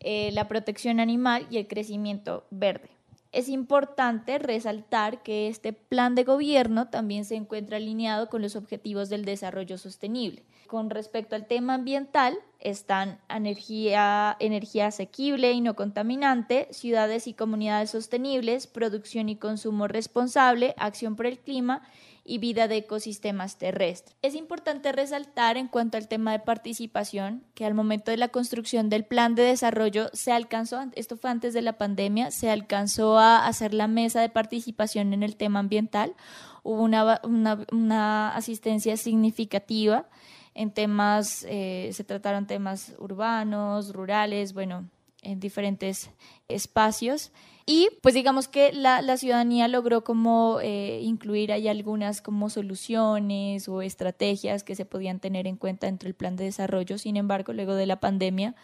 eh, 0.00 0.30
la 0.32 0.48
protección 0.48 1.00
animal 1.00 1.46
y 1.50 1.58
el 1.58 1.68
crecimiento 1.68 2.44
verde. 2.50 2.90
Es 3.32 3.48
importante 3.50 4.38
resaltar 4.38 5.22
que 5.22 5.48
este 5.48 5.74
plan 5.74 6.14
de 6.14 6.24
gobierno 6.24 6.88
también 6.88 7.24
se 7.26 7.34
encuentra 7.34 7.76
alineado 7.76 8.30
con 8.30 8.40
los 8.40 8.56
objetivos 8.56 9.10
del 9.10 9.26
desarrollo 9.26 9.76
sostenible. 9.76 10.42
Con 10.66 10.88
respecto 10.90 11.36
al 11.36 11.46
tema 11.46 11.74
ambiental, 11.74 12.38
están 12.60 13.20
energía, 13.28 14.36
energía 14.40 14.86
asequible 14.86 15.52
y 15.52 15.60
no 15.60 15.76
contaminante, 15.76 16.66
ciudades 16.70 17.26
y 17.26 17.34
comunidades 17.34 17.90
sostenibles, 17.90 18.66
producción 18.66 19.28
y 19.28 19.36
consumo 19.36 19.86
responsable, 19.86 20.74
acción 20.78 21.14
por 21.14 21.26
el 21.26 21.38
clima 21.38 21.82
y 22.26 22.38
vida 22.38 22.68
de 22.68 22.78
ecosistemas 22.78 23.56
terrestres. 23.56 24.16
Es 24.22 24.34
importante 24.34 24.92
resaltar 24.92 25.56
en 25.56 25.68
cuanto 25.68 25.96
al 25.96 26.08
tema 26.08 26.32
de 26.32 26.40
participación 26.40 27.44
que 27.54 27.64
al 27.64 27.74
momento 27.74 28.10
de 28.10 28.16
la 28.16 28.28
construcción 28.28 28.88
del 28.88 29.04
plan 29.04 29.34
de 29.34 29.44
desarrollo 29.44 30.10
se 30.12 30.32
alcanzó, 30.32 30.84
esto 30.94 31.16
fue 31.16 31.30
antes 31.30 31.54
de 31.54 31.62
la 31.62 31.78
pandemia, 31.78 32.30
se 32.30 32.50
alcanzó 32.50 33.18
a 33.18 33.46
hacer 33.46 33.72
la 33.72 33.86
mesa 33.86 34.20
de 34.20 34.28
participación 34.28 35.12
en 35.12 35.22
el 35.22 35.36
tema 35.36 35.60
ambiental. 35.60 36.14
Hubo 36.62 36.82
una, 36.82 37.20
una, 37.22 38.34
asistencia 38.34 38.96
significativa 38.96 40.08
en 40.54 40.72
temas, 40.72 41.46
eh, 41.48 41.90
se 41.92 42.02
trataron 42.02 42.46
temas 42.46 42.94
urbanos, 42.98 43.92
rurales, 43.92 44.52
bueno, 44.52 44.88
en 45.26 45.40
diferentes 45.40 46.10
espacios. 46.48 47.32
Y 47.66 47.88
pues 48.00 48.14
digamos 48.14 48.46
que 48.46 48.72
la, 48.72 49.02
la 49.02 49.16
ciudadanía 49.16 49.66
logró 49.66 50.04
como 50.04 50.60
eh, 50.62 51.00
incluir 51.02 51.50
ahí 51.50 51.66
algunas 51.66 52.22
como 52.22 52.48
soluciones 52.48 53.68
o 53.68 53.82
estrategias 53.82 54.62
que 54.62 54.76
se 54.76 54.84
podían 54.84 55.18
tener 55.18 55.48
en 55.48 55.56
cuenta 55.56 55.86
dentro 55.86 56.06
del 56.06 56.14
plan 56.14 56.36
de 56.36 56.44
desarrollo. 56.44 56.96
Sin 56.96 57.16
embargo, 57.16 57.52
luego 57.52 57.74
de 57.74 57.86
la 57.86 57.98
pandemia, 57.98 58.54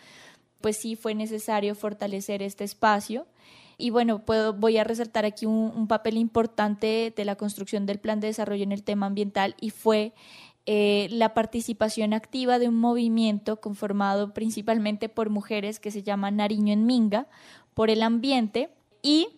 pues 0.60 0.76
sí 0.76 0.94
fue 0.94 1.16
necesario 1.16 1.74
fortalecer 1.74 2.42
este 2.42 2.62
espacio. 2.62 3.26
Y 3.76 3.90
bueno, 3.90 4.24
puedo, 4.24 4.52
voy 4.52 4.78
a 4.78 4.84
resaltar 4.84 5.24
aquí 5.24 5.46
un, 5.46 5.72
un 5.74 5.88
papel 5.88 6.16
importante 6.16 7.12
de 7.16 7.24
la 7.24 7.34
construcción 7.34 7.86
del 7.86 7.98
plan 7.98 8.20
de 8.20 8.28
desarrollo 8.28 8.62
en 8.62 8.70
el 8.70 8.84
tema 8.84 9.06
ambiental 9.06 9.56
y 9.60 9.70
fue 9.70 10.12
eh, 10.66 11.08
la 11.10 11.34
participación 11.34 12.12
activa 12.12 12.58
de 12.58 12.68
un 12.68 12.76
movimiento 12.76 13.60
conformado 13.60 14.32
principalmente 14.32 15.08
por 15.08 15.28
mujeres 15.28 15.80
que 15.80 15.90
se 15.90 16.02
llama 16.02 16.30
Nariño 16.30 16.72
en 16.72 16.86
Minga, 16.86 17.26
por 17.74 17.90
el 17.90 18.02
ambiente 18.02 18.70
y 19.02 19.28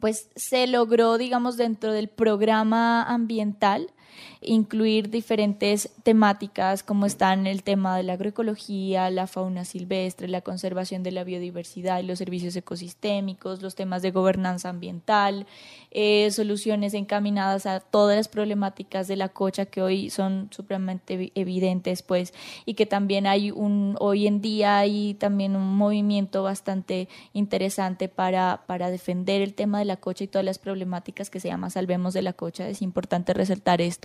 pues 0.00 0.30
se 0.34 0.66
logró, 0.66 1.18
digamos, 1.18 1.56
dentro 1.56 1.92
del 1.92 2.08
programa 2.08 3.02
ambiental 3.02 3.92
incluir 4.40 5.10
diferentes 5.10 5.90
temáticas 6.02 6.82
como 6.82 7.06
están 7.06 7.46
el 7.46 7.62
tema 7.62 7.96
de 7.96 8.02
la 8.02 8.14
agroecología, 8.14 9.10
la 9.10 9.26
fauna 9.26 9.64
silvestre, 9.64 10.28
la 10.28 10.40
conservación 10.40 11.02
de 11.02 11.12
la 11.12 11.24
biodiversidad 11.24 12.00
y 12.00 12.06
los 12.06 12.18
servicios 12.18 12.56
ecosistémicos, 12.56 13.62
los 13.62 13.74
temas 13.74 14.02
de 14.02 14.10
gobernanza 14.10 14.68
ambiental, 14.68 15.46
eh, 15.90 16.30
soluciones 16.30 16.94
encaminadas 16.94 17.66
a 17.66 17.80
todas 17.80 18.16
las 18.16 18.28
problemáticas 18.28 19.08
de 19.08 19.16
la 19.16 19.28
cocha 19.28 19.66
que 19.66 19.82
hoy 19.82 20.10
son 20.10 20.48
supremamente 20.50 21.32
evidentes, 21.34 22.02
pues, 22.02 22.32
y 22.64 22.74
que 22.74 22.86
también 22.86 23.26
hay 23.26 23.50
un, 23.50 23.96
hoy 23.98 24.26
en 24.26 24.40
día 24.40 24.78
hay 24.78 25.14
también 25.14 25.56
un 25.56 25.76
movimiento 25.76 26.42
bastante 26.42 27.08
interesante 27.32 28.08
para, 28.08 28.62
para 28.66 28.90
defender 28.90 29.42
el 29.42 29.54
tema 29.54 29.78
de 29.78 29.84
la 29.84 29.96
cocha 29.96 30.24
y 30.24 30.28
todas 30.28 30.44
las 30.44 30.58
problemáticas 30.58 31.30
que 31.30 31.40
se 31.40 31.48
llama 31.48 31.70
Salvemos 31.70 32.14
de 32.14 32.22
la 32.22 32.32
Cocha. 32.32 32.68
Es 32.68 32.82
importante 32.82 33.34
resaltar 33.34 33.80
esto. 33.80 33.99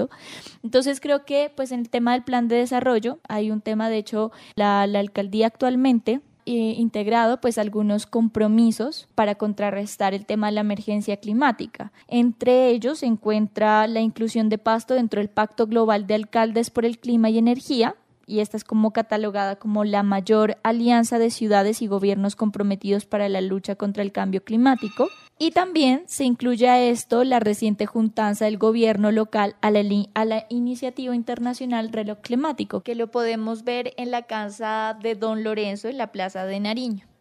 Entonces 0.63 0.99
creo 0.99 1.25
que 1.25 1.51
pues 1.55 1.71
en 1.71 1.81
el 1.81 1.89
tema 1.89 2.13
del 2.13 2.23
plan 2.23 2.47
de 2.47 2.57
desarrollo 2.57 3.19
hay 3.27 3.51
un 3.51 3.61
tema, 3.61 3.89
de 3.89 3.97
hecho, 3.97 4.31
la, 4.55 4.83
alcaldía 4.83 5.47
actualmente 5.47 6.21
eh, 6.45 6.75
integrado 6.77 7.41
pues 7.41 7.57
algunos 7.57 8.05
compromisos 8.05 9.07
para 9.15 9.35
contrarrestar 9.35 10.13
el 10.13 10.25
tema 10.25 10.47
de 10.47 10.53
la 10.53 10.61
emergencia 10.61 11.17
climática. 11.17 11.91
Entre 12.07 12.69
ellos 12.69 12.99
se 12.99 13.07
encuentra 13.07 13.87
la 13.87 14.01
inclusión 14.01 14.49
de 14.49 14.57
Pasto 14.57 14.93
dentro 14.93 15.19
del 15.19 15.29
Pacto 15.29 15.65
Global 15.65 16.05
de 16.05 16.15
Alcaldes 16.15 16.69
por 16.69 16.85
el 16.85 16.99
Clima 16.99 17.29
y 17.29 17.39
Energía, 17.39 17.95
y 18.27 18.39
esta 18.39 18.57
es 18.57 18.63
como 18.63 18.91
catalogada 18.91 19.57
como 19.57 19.83
la 19.83 20.03
mayor 20.03 20.57
alianza 20.63 21.19
de 21.19 21.29
ciudades 21.31 21.81
y 21.81 21.87
gobiernos 21.87 22.35
comprometidos 22.35 23.05
para 23.05 23.29
la 23.29 23.41
lucha 23.41 23.75
contra 23.75 24.03
el 24.03 24.11
cambio 24.11 24.43
climático. 24.43 25.09
Y 25.37 25.51
también 25.51 26.03
se 26.07 26.23
incluye 26.23 26.69
a 26.69 26.81
esto 26.81 27.23
la 27.23 27.39
reciente 27.39 27.85
juntanza 27.85 28.45
del 28.45 28.57
gobierno 28.57 29.11
local 29.11 29.55
a 29.61 29.69
la, 29.69 29.81
a 30.13 30.25
la, 30.25 30.45
iniciativa 30.49 31.13
internacional 31.13 31.91
reloj 31.91 32.19
climático, 32.21 32.81
que 32.81 32.95
lo 32.95 33.11
podemos 33.11 33.63
ver 33.63 33.93
en 33.97 34.11
la 34.11 34.23
casa 34.23 34.97
de 35.01 35.15
Don 35.15 35.43
Lorenzo 35.43 35.89
en 35.89 35.97
la 35.97 36.11
Plaza 36.11 36.45
de 36.45 36.59
Nariño. 36.59 37.14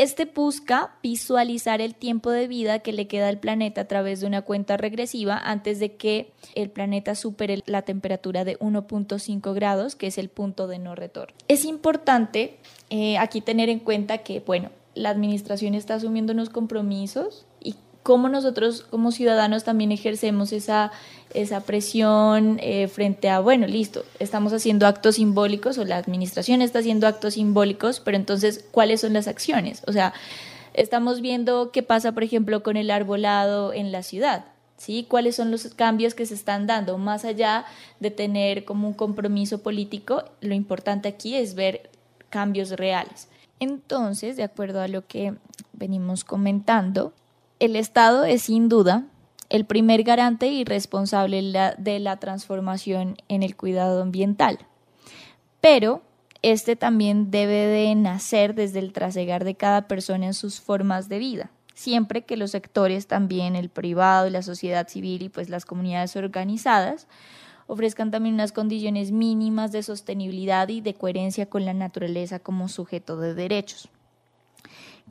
Este 0.00 0.26
busca 0.26 0.92
visualizar 1.02 1.80
el 1.80 1.96
tiempo 1.96 2.30
de 2.30 2.46
vida 2.46 2.78
que 2.78 2.92
le 2.92 3.08
queda 3.08 3.26
al 3.26 3.40
planeta 3.40 3.80
a 3.80 3.84
través 3.86 4.20
de 4.20 4.28
una 4.28 4.42
cuenta 4.42 4.76
regresiva 4.76 5.36
antes 5.36 5.80
de 5.80 5.96
que 5.96 6.30
el 6.54 6.70
planeta 6.70 7.16
supere 7.16 7.64
la 7.66 7.82
temperatura 7.82 8.44
de 8.44 8.56
1.5 8.60 9.52
grados, 9.54 9.96
que 9.96 10.06
es 10.06 10.16
el 10.16 10.28
punto 10.28 10.68
de 10.68 10.78
no 10.78 10.94
retorno. 10.94 11.34
Es 11.48 11.64
importante 11.64 12.58
eh, 12.90 13.18
aquí 13.18 13.40
tener 13.40 13.70
en 13.70 13.80
cuenta 13.80 14.18
que, 14.18 14.38
bueno, 14.38 14.70
la 14.94 15.10
administración 15.10 15.74
está 15.74 15.94
asumiendo 15.94 16.32
unos 16.32 16.48
compromisos 16.48 17.44
cómo 18.08 18.30
nosotros 18.30 18.86
como 18.88 19.12
ciudadanos 19.12 19.64
también 19.64 19.92
ejercemos 19.92 20.54
esa, 20.54 20.92
esa 21.34 21.60
presión 21.60 22.58
eh, 22.62 22.88
frente 22.88 23.28
a, 23.28 23.38
bueno, 23.38 23.66
listo, 23.66 24.02
estamos 24.18 24.54
haciendo 24.54 24.86
actos 24.86 25.16
simbólicos 25.16 25.76
o 25.76 25.84
la 25.84 25.98
administración 25.98 26.62
está 26.62 26.78
haciendo 26.78 27.06
actos 27.06 27.34
simbólicos, 27.34 28.00
pero 28.00 28.16
entonces, 28.16 28.64
¿cuáles 28.70 29.02
son 29.02 29.12
las 29.12 29.28
acciones? 29.28 29.82
O 29.86 29.92
sea, 29.92 30.14
estamos 30.72 31.20
viendo 31.20 31.70
qué 31.70 31.82
pasa, 31.82 32.12
por 32.12 32.22
ejemplo, 32.22 32.62
con 32.62 32.78
el 32.78 32.90
arbolado 32.90 33.74
en 33.74 33.92
la 33.92 34.02
ciudad. 34.02 34.46
¿Sí? 34.78 35.04
¿Cuáles 35.06 35.36
son 35.36 35.50
los 35.50 35.66
cambios 35.66 36.14
que 36.14 36.24
se 36.24 36.32
están 36.32 36.66
dando? 36.66 36.96
Más 36.96 37.26
allá 37.26 37.66
de 38.00 38.10
tener 38.10 38.64
como 38.64 38.88
un 38.88 38.94
compromiso 38.94 39.58
político, 39.58 40.24
lo 40.40 40.54
importante 40.54 41.08
aquí 41.08 41.34
es 41.34 41.54
ver 41.54 41.90
cambios 42.30 42.70
reales. 42.70 43.28
Entonces, 43.60 44.38
de 44.38 44.44
acuerdo 44.44 44.80
a 44.80 44.88
lo 44.88 45.06
que 45.06 45.34
venimos 45.74 46.24
comentando, 46.24 47.12
el 47.60 47.76
Estado 47.76 48.24
es 48.24 48.42
sin 48.42 48.68
duda 48.68 49.04
el 49.50 49.64
primer 49.64 50.02
garante 50.02 50.48
y 50.48 50.64
responsable 50.64 51.74
de 51.78 51.98
la 51.98 52.16
transformación 52.18 53.16
en 53.28 53.42
el 53.42 53.56
cuidado 53.56 54.02
ambiental. 54.02 54.58
Pero 55.60 56.02
este 56.42 56.76
también 56.76 57.30
debe 57.30 57.66
de 57.66 57.94
nacer 57.94 58.54
desde 58.54 58.78
el 58.78 58.92
trasegar 58.92 59.44
de 59.44 59.54
cada 59.54 59.88
persona 59.88 60.26
en 60.26 60.34
sus 60.34 60.60
formas 60.60 61.08
de 61.08 61.18
vida, 61.18 61.50
siempre 61.74 62.22
que 62.22 62.36
los 62.36 62.52
sectores 62.52 63.06
también, 63.06 63.56
el 63.56 63.70
privado 63.70 64.28
la 64.30 64.42
sociedad 64.42 64.86
civil 64.86 65.22
y 65.22 65.28
pues 65.28 65.48
las 65.48 65.64
comunidades 65.64 66.14
organizadas, 66.14 67.08
ofrezcan 67.66 68.10
también 68.10 68.34
unas 68.34 68.52
condiciones 68.52 69.10
mínimas 69.10 69.72
de 69.72 69.82
sostenibilidad 69.82 70.68
y 70.68 70.80
de 70.80 70.94
coherencia 70.94 71.46
con 71.46 71.64
la 71.64 71.74
naturaleza 71.74 72.38
como 72.38 72.68
sujeto 72.68 73.16
de 73.16 73.34
derechos. 73.34 73.88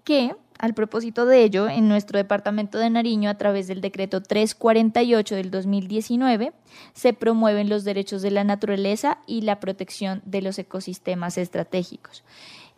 Que 0.08 0.34
al 0.58 0.74
propósito 0.74 1.26
de 1.26 1.44
ello, 1.44 1.68
en 1.68 1.90
nuestro 1.90 2.18
departamento 2.18 2.78
de 2.78 2.90
Nariño, 2.90 3.30
a 3.30 3.38
través 3.38 3.68
del 3.68 3.82
decreto 3.82 4.24
348 4.24 5.36
del 5.36 5.52
2019, 5.52 6.54
se 6.94 7.12
promueven 7.12 7.68
los 7.68 7.84
derechos 7.84 8.22
de 8.22 8.32
la 8.32 8.46
naturaleza 8.46 9.18
y 9.28 9.42
la 9.42 9.60
protección 9.60 10.22
de 10.24 10.42
los 10.42 10.60
ecosistemas 10.60 11.38
estratégicos. 11.38 12.24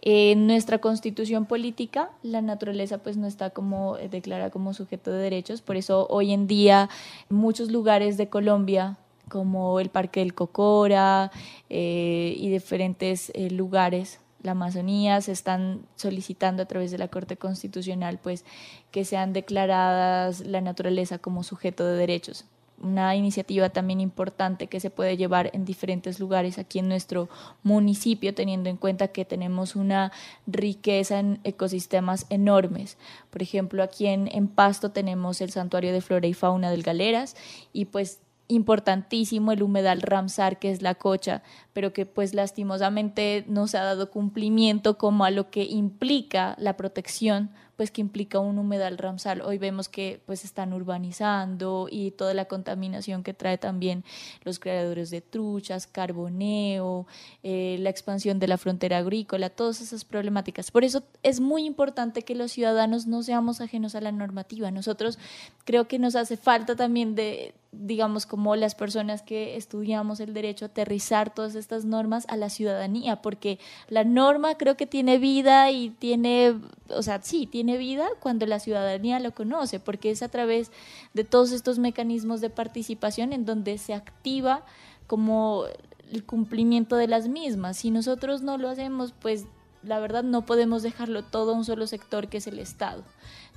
En 0.02 0.48
nuestra 0.48 0.80
constitución 0.80 1.46
política, 1.46 2.10
la 2.24 2.42
naturaleza 2.42 2.98
pues 2.98 3.16
no 3.16 3.28
está 3.28 3.52
como 3.52 3.96
eh, 3.98 4.10
declarada 4.10 4.50
como 4.50 4.74
sujeto 4.74 5.12
de 5.12 5.20
derechos, 5.20 5.62
por 5.62 5.78
eso 5.78 6.08
hoy 6.10 6.34
en 6.34 6.48
día 6.48 6.90
muchos 7.30 7.70
lugares 7.70 8.18
de 8.18 8.28
Colombia 8.28 8.98
como 9.30 9.80
el 9.80 9.90
Parque 9.90 10.22
del 10.22 10.34
Cocora 10.34 11.30
eh, 11.70 12.34
y 12.36 12.50
diferentes 12.50 13.32
eh, 13.36 13.52
lugares 13.52 14.20
la 14.42 14.52
Amazonía, 14.52 15.22
se 15.22 15.32
están 15.32 15.82
solicitando 15.96 16.64
a 16.64 16.66
través 16.66 16.92
de 16.92 16.98
la 16.98 17.10
Corte 17.10 17.38
Constitucional 17.38 18.20
pues 18.22 18.46
que 18.92 19.06
sean 19.06 19.34
declaradas 19.34 20.42
la 20.42 20.62
naturaleza 20.62 21.18
como 21.18 21.44
sujeto 21.44 21.86
de 21.86 21.98
derechos. 21.98 22.46
una 22.82 23.14
iniciativa 23.16 23.70
también 23.70 24.00
importante 24.00 24.68
que 24.68 24.80
se 24.80 24.90
puede 24.90 25.18
llevar 25.18 25.50
en 25.54 25.66
diferentes 25.66 26.20
lugares 26.20 26.58
aquí 26.58 26.80
en 26.80 26.88
nuestro 26.88 27.28
municipio, 27.62 28.34
teniendo 28.34 28.70
en 28.70 28.78
cuenta 28.78 29.10
que 29.10 29.26
tenemos 29.26 29.76
una 29.76 30.12
riqueza 30.48 31.20
en 31.20 31.40
ecosistemas 31.44 32.26
enormes. 32.30 32.98
Por 33.32 33.42
ejemplo, 33.42 33.84
aquí 33.84 34.08
en, 34.08 34.30
en 34.32 34.48
Pasto 34.48 34.92
tenemos 34.92 35.42
el 35.42 35.52
Santuario 35.52 35.92
de 35.92 36.00
Flora 36.00 36.28
y 36.28 36.34
Fauna 36.34 36.72
del 36.72 36.84
Galeras 36.84 37.36
y 37.74 37.86
pues 37.86 38.20
importantísimo 38.50 39.54
el 39.54 39.64
humedal 39.64 40.02
Ramsar, 40.02 40.60
que 40.60 40.72
es 40.72 40.82
la 40.82 40.96
cocha, 40.96 41.44
pero 41.72 41.94
que 41.94 42.06
pues 42.06 42.34
lastimosamente 42.34 43.46
no 43.48 43.68
se 43.68 43.78
ha 43.78 43.84
dado 43.84 44.12
cumplimiento 44.12 44.98
como 44.98 45.24
a 45.24 45.32
lo 45.32 45.50
que 45.50 45.64
implica 45.64 46.56
la 46.60 46.76
protección 46.76 47.52
pues 47.80 47.92
que 47.92 48.02
implica 48.02 48.40
un 48.40 48.60
humedal 48.60 48.98
Ramsar. 48.98 49.42
Hoy 49.42 49.58
vemos 49.58 49.88
que 49.88 50.22
pues 50.26 50.44
están 50.44 50.74
urbanizando 50.74 51.88
y 51.90 52.12
toda 52.12 52.34
la 52.34 52.44
contaminación 52.44 53.24
que 53.24 53.34
trae 53.34 53.58
también 53.58 54.04
los 54.44 54.60
creadores 54.60 55.12
de 55.12 55.22
truchas, 55.22 55.88
carboneo, 55.88 57.08
eh, 57.42 57.78
la 57.80 57.90
expansión 57.90 58.38
de 58.38 58.50
la 58.50 58.58
frontera 58.58 58.98
agrícola, 58.98 59.50
todas 59.50 59.80
esas 59.80 60.04
problemáticas. 60.04 60.72
Por 60.72 60.84
eso 60.84 61.04
es 61.24 61.40
muy 61.40 61.64
importante 61.64 62.24
que 62.24 62.36
los 62.36 62.52
ciudadanos 62.52 63.08
no 63.08 63.24
seamos 63.24 63.62
ajenos 63.62 63.96
a 63.96 64.02
la 64.02 64.12
normativa. 64.12 64.72
Nosotros 64.72 65.18
creo 65.64 65.88
que 65.88 66.00
nos 66.00 66.18
hace 66.18 66.36
falta 66.36 66.76
también 66.76 67.16
de 67.16 67.54
digamos, 67.72 68.26
como 68.26 68.56
las 68.56 68.74
personas 68.74 69.22
que 69.22 69.56
estudiamos 69.56 70.20
el 70.20 70.34
derecho, 70.34 70.66
aterrizar 70.66 71.34
todas 71.34 71.56
estas 71.56 71.86
normas 71.86 72.26
a 72.28 72.36
la 72.36 72.50
ciudadanía, 72.50 73.22
porque 73.22 73.60
la 73.88 74.04
norma 74.04 74.56
creo 74.56 74.76
que 74.76 74.88
tiene 74.88 75.20
vida 75.20 75.70
y 75.72 75.92
tiene, 75.92 76.60
o 76.90 77.04
sea, 77.04 77.22
sí, 77.22 77.46
tiene 77.46 77.78
vida 77.78 78.08
cuando 78.20 78.46
la 78.48 78.60
ciudadanía 78.60 79.20
lo 79.20 79.34
conoce, 79.34 79.80
porque 79.80 80.10
es 80.10 80.24
a 80.24 80.30
través 80.30 80.72
de 81.14 81.24
todos 81.24 81.52
estos 81.52 81.78
mecanismos 81.78 82.42
de 82.42 82.50
participación 82.50 83.34
en 83.34 83.46
donde 83.46 83.78
se 83.78 83.94
activa 83.94 84.66
como 85.06 85.66
el 86.12 86.26
cumplimiento 86.26 86.96
de 86.96 87.08
las 87.08 87.28
mismas. 87.28 87.78
Si 87.78 87.92
nosotros 87.92 88.42
no 88.42 88.58
lo 88.58 88.70
hacemos, 88.70 89.14
pues 89.20 89.46
la 89.84 90.00
verdad 90.00 90.24
no 90.24 90.46
podemos 90.46 90.84
dejarlo 90.84 91.24
todo 91.24 91.54
a 91.54 91.56
un 91.56 91.66
solo 91.66 91.88
sector 91.88 92.28
que 92.28 92.38
es 92.38 92.48
el 92.48 92.60
Estado. 92.60 93.04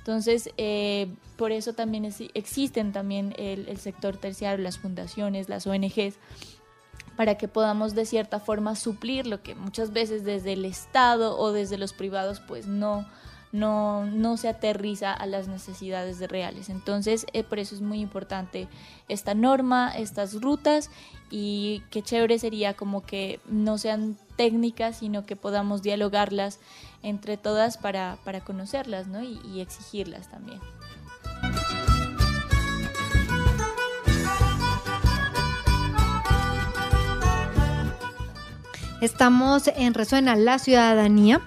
Entonces, 0.03 0.49
eh, 0.57 1.07
por 1.37 1.53
eso 1.53 1.71
también 1.71 2.03
existen 2.33 2.91
también 2.91 3.33
el, 3.37 3.77
sector 3.77 4.17
terciario, 4.17 4.61
las 4.61 4.77
fundaciones, 4.77 5.47
las 5.47 5.65
ONGs, 5.65 6.15
para 7.15 7.35
que 7.35 7.47
podamos 7.47 7.95
de 7.95 8.05
cierta 8.05 8.41
forma 8.41 8.75
suplir 8.75 9.25
lo 9.27 9.41
que 9.41 9.55
muchas 9.55 9.93
veces 9.93 10.25
desde 10.25 10.53
el 10.53 10.65
Estado 10.65 11.39
o 11.39 11.53
desde 11.53 11.77
los 11.77 11.93
privados 11.93 12.41
pues 12.41 12.67
no, 12.67 13.05
no, 13.53 14.05
no 14.05 14.35
se 14.35 14.49
aterriza 14.49 15.13
a 15.13 15.25
las 15.25 15.47
necesidades 15.47 16.19
reales. 16.19 16.67
Entonces, 16.67 17.25
eh, 17.31 17.43
por 17.43 17.59
eso 17.59 17.73
es 17.73 17.79
muy 17.79 18.01
importante 18.01 18.67
esta 19.07 19.33
norma, 19.33 19.93
estas 19.97 20.41
rutas 20.41 20.89
y 21.31 21.81
qué 21.91 22.01
chévere 22.01 22.39
sería 22.39 22.73
como 22.73 23.05
que 23.05 23.39
no 23.47 23.77
sean 23.77 24.17
técnicas, 24.35 24.97
sino 24.97 25.25
que 25.25 25.37
podamos 25.37 25.81
dialogarlas 25.81 26.59
entre 27.03 27.37
todas 27.37 27.77
para, 27.77 28.17
conocerlas 28.43 29.07
¿no? 29.07 29.21
y, 29.21 29.39
y 29.53 29.61
exigirlas 29.61 30.29
también. 30.29 30.59
Estamos 39.03 39.69
en 39.75 39.93
Resuena 39.93 40.37
la 40.37 40.59
Ciudadanía. 40.59 41.41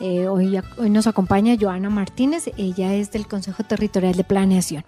Eh, 0.00 0.26
hoy, 0.26 0.58
hoy 0.78 0.88
nos 0.88 1.06
acompaña 1.06 1.54
Joana 1.60 1.90
Martínez, 1.90 2.50
ella 2.56 2.94
es 2.94 3.12
del 3.12 3.26
Consejo 3.26 3.62
Territorial 3.62 4.14
de 4.14 4.24
Planeación. 4.24 4.86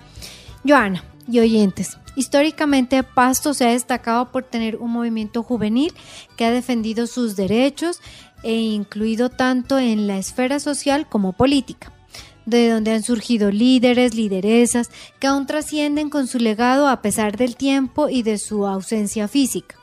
Joana 0.67 1.05
y 1.29 1.41
oyentes, 1.41 1.99
históricamente 2.17 3.03
Pasto 3.03 3.53
se 3.53 3.67
ha 3.67 3.73
destacado 3.73 4.33
por 4.33 4.45
tener 4.45 4.77
un 4.77 4.93
movimiento 4.93 5.43
juvenil 5.43 5.93
que 6.39 6.47
ha 6.47 6.51
defendido 6.51 7.07
sus 7.07 7.37
derechos 7.37 8.01
e 8.43 8.55
incluido 8.55 9.29
tanto 9.29 9.79
en 9.79 10.07
la 10.07 10.19
esfera 10.19 10.61
social 10.61 11.09
como 11.09 11.33
política, 11.33 11.93
de 12.45 12.71
donde 12.71 12.93
han 12.93 13.03
surgido 13.03 13.51
líderes, 13.51 14.15
lideresas 14.15 14.91
que 15.19 15.27
aún 15.27 15.47
trascienden 15.47 16.11
con 16.11 16.27
su 16.27 16.39
legado 16.39 16.89
a 16.89 17.03
pesar 17.03 17.37
del 17.37 17.57
tiempo 17.57 18.09
y 18.09 18.23
de 18.23 18.39
su 18.39 18.67
ausencia 18.67 19.29
física. 19.29 19.77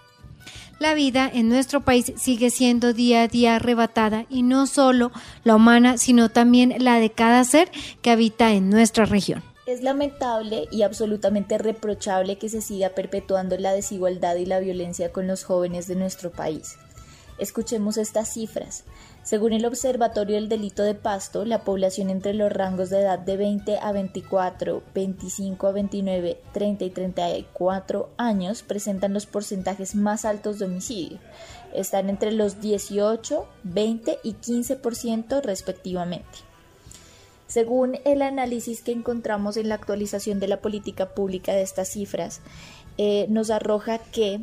La 0.80 0.96
vida 0.96 1.30
en 1.34 1.50
nuestro 1.50 1.82
país 1.82 2.12
sigue 2.18 2.50
siendo 2.50 2.94
día 2.94 3.24
a 3.24 3.28
día 3.28 3.56
arrebatada 3.56 4.26
y 4.30 4.44
no 4.44 4.68
solo 4.68 5.12
la 5.44 5.56
humana, 5.56 5.98
sino 5.98 6.30
también 6.30 6.76
la 6.80 7.00
de 7.00 7.10
cada 7.10 7.44
ser 7.44 7.72
que 8.02 8.12
habita 8.12 8.52
en 8.52 8.70
nuestra 8.70 9.06
región. 9.06 9.44
Es 9.66 9.82
lamentable 9.82 10.68
y 10.72 10.82
absolutamente 10.82 11.58
reprochable 11.58 12.38
que 12.38 12.50
se 12.50 12.62
siga 12.62 12.90
perpetuando 12.90 13.58
la 13.58 13.72
desigualdad 13.72 14.36
y 14.36 14.46
la 14.46 14.60
violencia 14.60 15.14
con 15.14 15.26
los 15.26 15.46
jóvenes 15.46 15.88
de 15.88 15.96
nuestro 15.96 16.32
país. 16.32 16.76
Escuchemos 17.40 17.98
estas 17.98 18.32
cifras. 18.32 18.84
Según 19.24 19.54
el 19.54 19.66
Observatorio 19.66 20.36
del 20.36 20.50
Delito 20.50 20.84
de 20.84 20.94
Pasto, 20.94 21.46
la 21.46 21.64
población 21.64 22.10
entre 22.10 22.34
los 22.34 22.52
rangos 22.52 22.90
de 22.90 23.02
edad 23.02 23.18
de 23.20 23.38
20 23.38 23.80
a 23.80 23.92
24, 23.92 24.84
25 24.94 25.68
a 25.68 25.72
29, 25.72 26.38
30 26.54 26.86
y 26.86 26.90
34 26.90 28.10
años 28.18 28.64
presentan 28.64 29.14
los 29.14 29.26
porcentajes 29.26 29.96
más 29.96 30.26
altos 30.26 30.60
de 30.60 30.66
homicidio. 30.66 31.20
Están 31.74 32.10
entre 32.10 32.32
los 32.32 32.62
18, 32.62 33.48
20 33.64 34.20
y 34.24 34.34
15% 34.34 35.42
respectivamente. 35.42 36.40
Según 37.48 38.00
el 38.06 38.22
análisis 38.22 38.82
que 38.82 38.92
encontramos 38.92 39.58
en 39.58 39.70
la 39.70 39.76
actualización 39.76 40.40
de 40.40 40.48
la 40.48 40.62
política 40.62 41.14
pública 41.14 41.54
de 41.54 41.62
estas 41.62 41.88
cifras, 41.90 42.42
eh, 42.98 43.26
nos 43.30 43.50
arroja 43.50 43.98
que 43.98 44.42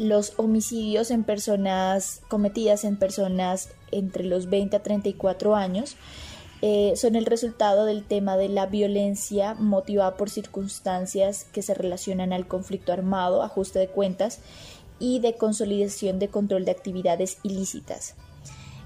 los 0.00 0.32
homicidios 0.38 1.10
en 1.10 1.24
personas 1.24 2.22
cometidas 2.28 2.84
en 2.84 2.96
personas 2.96 3.68
entre 3.90 4.24
los 4.24 4.48
20 4.48 4.76
a 4.76 4.82
34 4.82 5.54
años 5.54 5.96
eh, 6.62 6.94
son 6.96 7.16
el 7.16 7.26
resultado 7.26 7.84
del 7.84 8.04
tema 8.04 8.38
de 8.38 8.48
la 8.48 8.64
violencia 8.64 9.52
motivada 9.52 10.16
por 10.16 10.30
circunstancias 10.30 11.44
que 11.52 11.60
se 11.60 11.74
relacionan 11.74 12.32
al 12.32 12.48
conflicto 12.48 12.94
armado, 12.94 13.42
ajuste 13.42 13.78
de 13.78 13.88
cuentas 13.88 14.38
y 14.98 15.20
de 15.20 15.34
consolidación 15.34 16.18
de 16.18 16.28
control 16.28 16.64
de 16.64 16.70
actividades 16.70 17.36
ilícitas. 17.42 18.14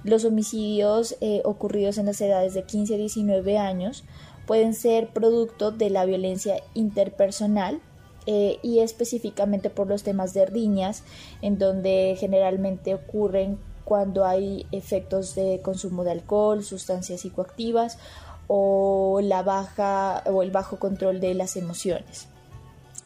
Los 0.02 0.24
homicidios 0.24 1.16
eh, 1.20 1.42
ocurridos 1.44 1.96
en 1.98 2.06
las 2.06 2.20
edades 2.20 2.54
de 2.54 2.64
15 2.64 2.94
a 2.96 2.98
19 2.98 3.56
años 3.56 4.02
pueden 4.48 4.74
ser 4.74 5.10
producto 5.10 5.70
de 5.70 5.90
la 5.90 6.06
violencia 6.06 6.56
interpersonal, 6.74 7.80
eh, 8.26 8.58
y 8.62 8.80
específicamente 8.80 9.70
por 9.70 9.86
los 9.86 10.02
temas 10.02 10.32
de 10.34 10.46
riñas, 10.46 11.02
en 11.42 11.58
donde 11.58 12.16
generalmente 12.18 12.94
ocurren 12.94 13.58
cuando 13.84 14.24
hay 14.24 14.66
efectos 14.72 15.34
de 15.34 15.60
consumo 15.62 16.04
de 16.04 16.12
alcohol, 16.12 16.64
sustancias 16.64 17.20
psicoactivas 17.20 17.98
o 18.46 19.20
la 19.22 19.42
baja 19.42 20.22
o 20.26 20.42
el 20.42 20.50
bajo 20.50 20.78
control 20.78 21.20
de 21.20 21.34
las 21.34 21.56
emociones. 21.56 22.28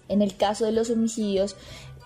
En 0.09 0.23
el 0.23 0.37
caso 0.37 0.65
de 0.65 0.73
los 0.73 0.91
homicidios 0.91 1.57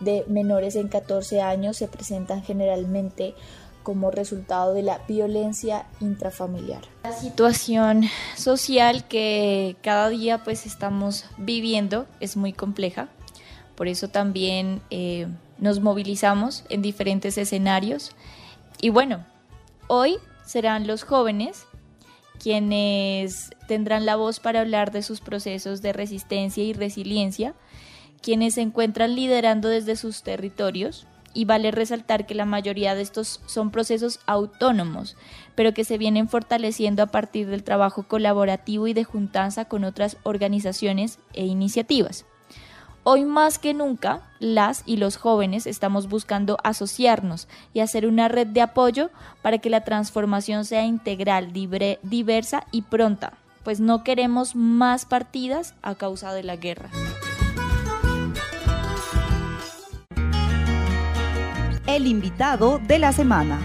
de 0.01 0.25
menores 0.27 0.75
en 0.77 0.89
14 0.89 1.41
años 1.41 1.77
se 1.77 1.89
presentan 1.89 2.43
generalmente 2.43 3.35
como 3.83 4.11
resultado 4.11 4.75
de 4.75 4.83
la 4.83 4.99
violencia 5.09 5.87
intrafamiliar. 6.01 6.83
La 7.05 7.13
situación 7.13 8.05
social 8.37 9.07
que 9.09 9.77
cada 9.83 10.09
día 10.09 10.45
pues 10.45 10.67
estamos 10.67 11.25
viviendo 11.37 12.07
es 12.21 12.37
muy 12.37 12.53
compleja, 12.53 13.09
por 13.75 13.89
eso 13.89 14.09
también 14.09 14.81
eh, 14.91 15.27
nos 15.59 15.81
movilizamos 15.81 16.65
en 16.69 16.83
diferentes 16.83 17.39
escenarios 17.39 18.13
y 18.81 18.91
bueno, 18.91 19.25
hoy 19.89 20.19
serán 20.45 20.87
los 20.87 21.05
jóvenes 21.05 21.67
quienes 22.43 23.51
tendrán 23.69 24.05
la 24.05 24.17
voz 24.17 24.41
para 24.41 24.61
hablar 24.61 24.91
de 24.91 25.03
sus 25.03 25.21
procesos 25.21 25.81
de 25.81 25.93
resistencia 25.93 26.65
y 26.65 26.73
resiliencia, 26.73 27.55
quienes 28.21 28.55
se 28.55 28.63
encuentran 28.63 29.15
liderando 29.15 29.69
desde 29.69 29.95
sus 29.95 30.25
territorios 30.25 31.07
y 31.35 31.45
vale 31.45 31.71
resaltar 31.71 32.27
que 32.27 32.35
la 32.35 32.45
mayoría 32.45 32.95
de 32.95 33.03
estos 33.03 33.41
son 33.47 33.71
procesos 33.71 34.21
autónomos, 34.27 35.17
pero 35.55 35.75
que 35.75 35.85
se 35.85 35.99
vienen 35.99 36.29
fortaleciendo 36.29 37.03
a 37.03 37.07
partir 37.07 37.49
del 37.49 37.63
trabajo 37.63 38.05
colaborativo 38.05 38.87
y 38.87 38.95
de 38.95 39.05
juntanza 39.05 39.65
con 39.67 39.85
otras 39.85 40.17
organizaciones 40.23 41.19
e 41.33 41.47
iniciativas. 41.47 42.25
Hoy 43.05 43.25
más 43.25 43.59
que 43.59 43.75
nunca, 43.75 44.31
las 44.39 44.85
y 44.87 44.97
los 44.97 45.17
jóvenes 45.17 45.67
estamos 45.67 46.09
buscando 46.09 46.57
asociarnos 46.63 47.49
y 47.75 47.81
hacer 47.81 48.07
una 48.07 48.29
red 48.29 48.47
de 48.47 48.61
apoyo 48.61 49.11
para 49.43 49.59
que 49.59 49.71
la 49.71 49.83
transformación 49.83 50.65
sea 50.65 50.85
integral, 50.85 51.53
diversa 51.53 52.65
y 52.71 52.83
pronta, 52.83 53.33
pues 53.65 53.81
no 53.81 54.05
queremos 54.05 54.55
más 54.55 55.05
partidas 55.05 55.75
a 55.83 55.97
causa 55.97 56.33
de 56.33 56.45
la 56.45 56.55
guerra. 56.55 56.91
El 61.97 62.07
invitado 62.07 62.79
de 62.79 62.99
la 62.99 63.13
semana. 63.13 63.61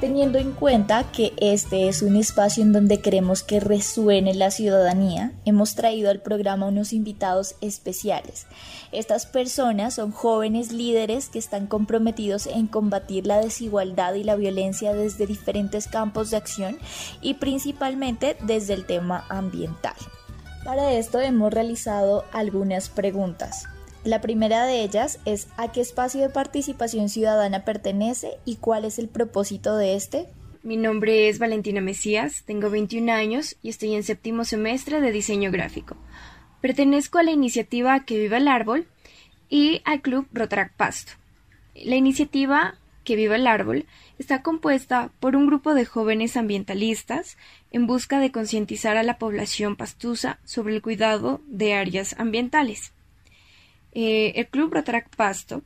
Teniendo 0.00 0.38
en 0.38 0.52
cuenta 0.52 1.10
que 1.10 1.32
este 1.38 1.88
es 1.88 2.02
un 2.02 2.14
espacio 2.14 2.62
en 2.62 2.72
donde 2.72 3.00
queremos 3.00 3.42
que 3.42 3.58
resuene 3.58 4.32
la 4.34 4.52
ciudadanía, 4.52 5.32
hemos 5.44 5.74
traído 5.74 6.08
al 6.08 6.22
programa 6.22 6.66
unos 6.66 6.92
invitados 6.92 7.56
especiales. 7.60 8.46
Estas 8.92 9.26
personas 9.26 9.94
son 9.94 10.12
jóvenes 10.12 10.70
líderes 10.70 11.30
que 11.30 11.40
están 11.40 11.66
comprometidos 11.66 12.46
en 12.46 12.68
combatir 12.68 13.26
la 13.26 13.40
desigualdad 13.40 14.14
y 14.14 14.22
la 14.22 14.36
violencia 14.36 14.94
desde 14.94 15.26
diferentes 15.26 15.88
campos 15.88 16.30
de 16.30 16.36
acción 16.36 16.78
y 17.20 17.34
principalmente 17.34 18.36
desde 18.46 18.74
el 18.74 18.86
tema 18.86 19.24
ambiental. 19.28 19.96
Para 20.64 20.94
esto 20.94 21.20
hemos 21.20 21.52
realizado 21.52 22.24
algunas 22.32 22.88
preguntas. 22.88 23.68
La 24.02 24.22
primera 24.22 24.64
de 24.64 24.82
ellas 24.82 25.20
es 25.26 25.48
¿a 25.58 25.70
qué 25.72 25.82
espacio 25.82 26.22
de 26.22 26.30
participación 26.30 27.10
ciudadana 27.10 27.66
pertenece 27.66 28.38
y 28.46 28.56
cuál 28.56 28.86
es 28.86 28.98
el 28.98 29.08
propósito 29.08 29.76
de 29.76 29.94
este? 29.94 30.26
Mi 30.62 30.78
nombre 30.78 31.28
es 31.28 31.38
Valentina 31.38 31.82
Mesías, 31.82 32.44
tengo 32.46 32.70
21 32.70 33.12
años 33.12 33.56
y 33.62 33.68
estoy 33.68 33.94
en 33.94 34.04
séptimo 34.04 34.44
semestre 34.44 35.02
de 35.02 35.12
diseño 35.12 35.50
gráfico. 35.50 35.98
Pertenezco 36.62 37.18
a 37.18 37.22
la 37.22 37.32
iniciativa 37.32 38.00
Que 38.06 38.18
Viva 38.18 38.38
el 38.38 38.48
Árbol 38.48 38.86
y 39.50 39.82
al 39.84 40.00
club 40.00 40.26
Rotarac 40.32 40.72
Pasto. 40.72 41.12
La 41.74 41.96
iniciativa 41.96 42.78
Que 43.04 43.16
Viva 43.16 43.36
el 43.36 43.46
Árbol 43.46 43.84
está 44.18 44.40
compuesta 44.40 45.10
por 45.20 45.36
un 45.36 45.46
grupo 45.46 45.74
de 45.74 45.84
jóvenes 45.84 46.38
ambientalistas 46.38 47.36
en 47.74 47.88
busca 47.88 48.20
de 48.20 48.30
concientizar 48.30 48.96
a 48.96 49.02
la 49.02 49.18
población 49.18 49.74
pastusa 49.74 50.38
sobre 50.44 50.76
el 50.76 50.80
cuidado 50.80 51.40
de 51.48 51.74
áreas 51.74 52.14
ambientales. 52.20 52.92
Eh, 53.90 54.32
el 54.36 54.46
Club 54.46 54.72
Rotarac 54.72 55.08
Pasto 55.16 55.62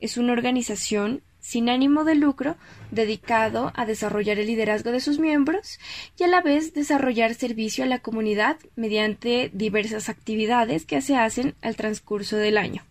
es 0.00 0.16
una 0.16 0.32
organización 0.32 1.22
sin 1.38 1.68
ánimo 1.68 2.02
de 2.02 2.16
lucro 2.16 2.56
dedicado 2.90 3.70
a 3.76 3.86
desarrollar 3.86 4.40
el 4.40 4.48
liderazgo 4.48 4.90
de 4.90 4.98
sus 4.98 5.20
miembros 5.20 5.78
y 6.18 6.24
a 6.24 6.26
la 6.26 6.42
vez 6.42 6.74
desarrollar 6.74 7.34
servicio 7.34 7.84
a 7.84 7.86
la 7.86 8.00
comunidad 8.00 8.56
mediante 8.74 9.52
diversas 9.54 10.08
actividades 10.08 10.84
que 10.84 11.00
se 11.00 11.14
hacen 11.14 11.54
al 11.62 11.76
transcurso 11.76 12.38
del 12.38 12.58
año. 12.58 12.82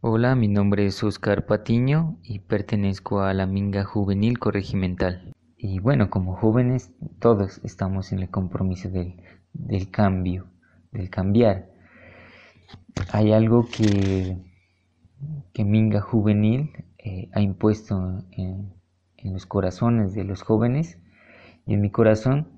Hola, 0.00 0.34
mi 0.36 0.48
nombre 0.48 0.86
es 0.86 1.04
Oscar 1.04 1.44
Patiño 1.44 2.16
y 2.22 2.38
pertenezco 2.38 3.20
a 3.20 3.34
la 3.34 3.44
Minga 3.44 3.84
Juvenil 3.84 4.38
Corregimental. 4.38 5.34
Y 5.58 5.80
bueno, 5.80 6.08
como 6.08 6.36
jóvenes 6.36 6.92
todos 7.18 7.60
estamos 7.64 8.12
en 8.12 8.20
el 8.20 8.30
compromiso 8.30 8.88
del, 8.88 9.20
del 9.52 9.90
cambio, 9.90 10.46
del 10.92 11.10
cambiar 11.10 11.78
hay 13.12 13.32
algo 13.32 13.66
que, 13.66 14.36
que 15.52 15.64
Minga 15.64 16.00
Juvenil 16.00 16.70
eh, 16.98 17.28
ha 17.32 17.40
impuesto 17.40 18.24
en, 18.32 18.76
los 19.24 19.46
corazones 19.46 20.14
de 20.14 20.24
los 20.24 20.42
jóvenes 20.42 20.98
y 21.66 21.74
en 21.74 21.80
mi 21.80 21.90
corazón 21.90 22.48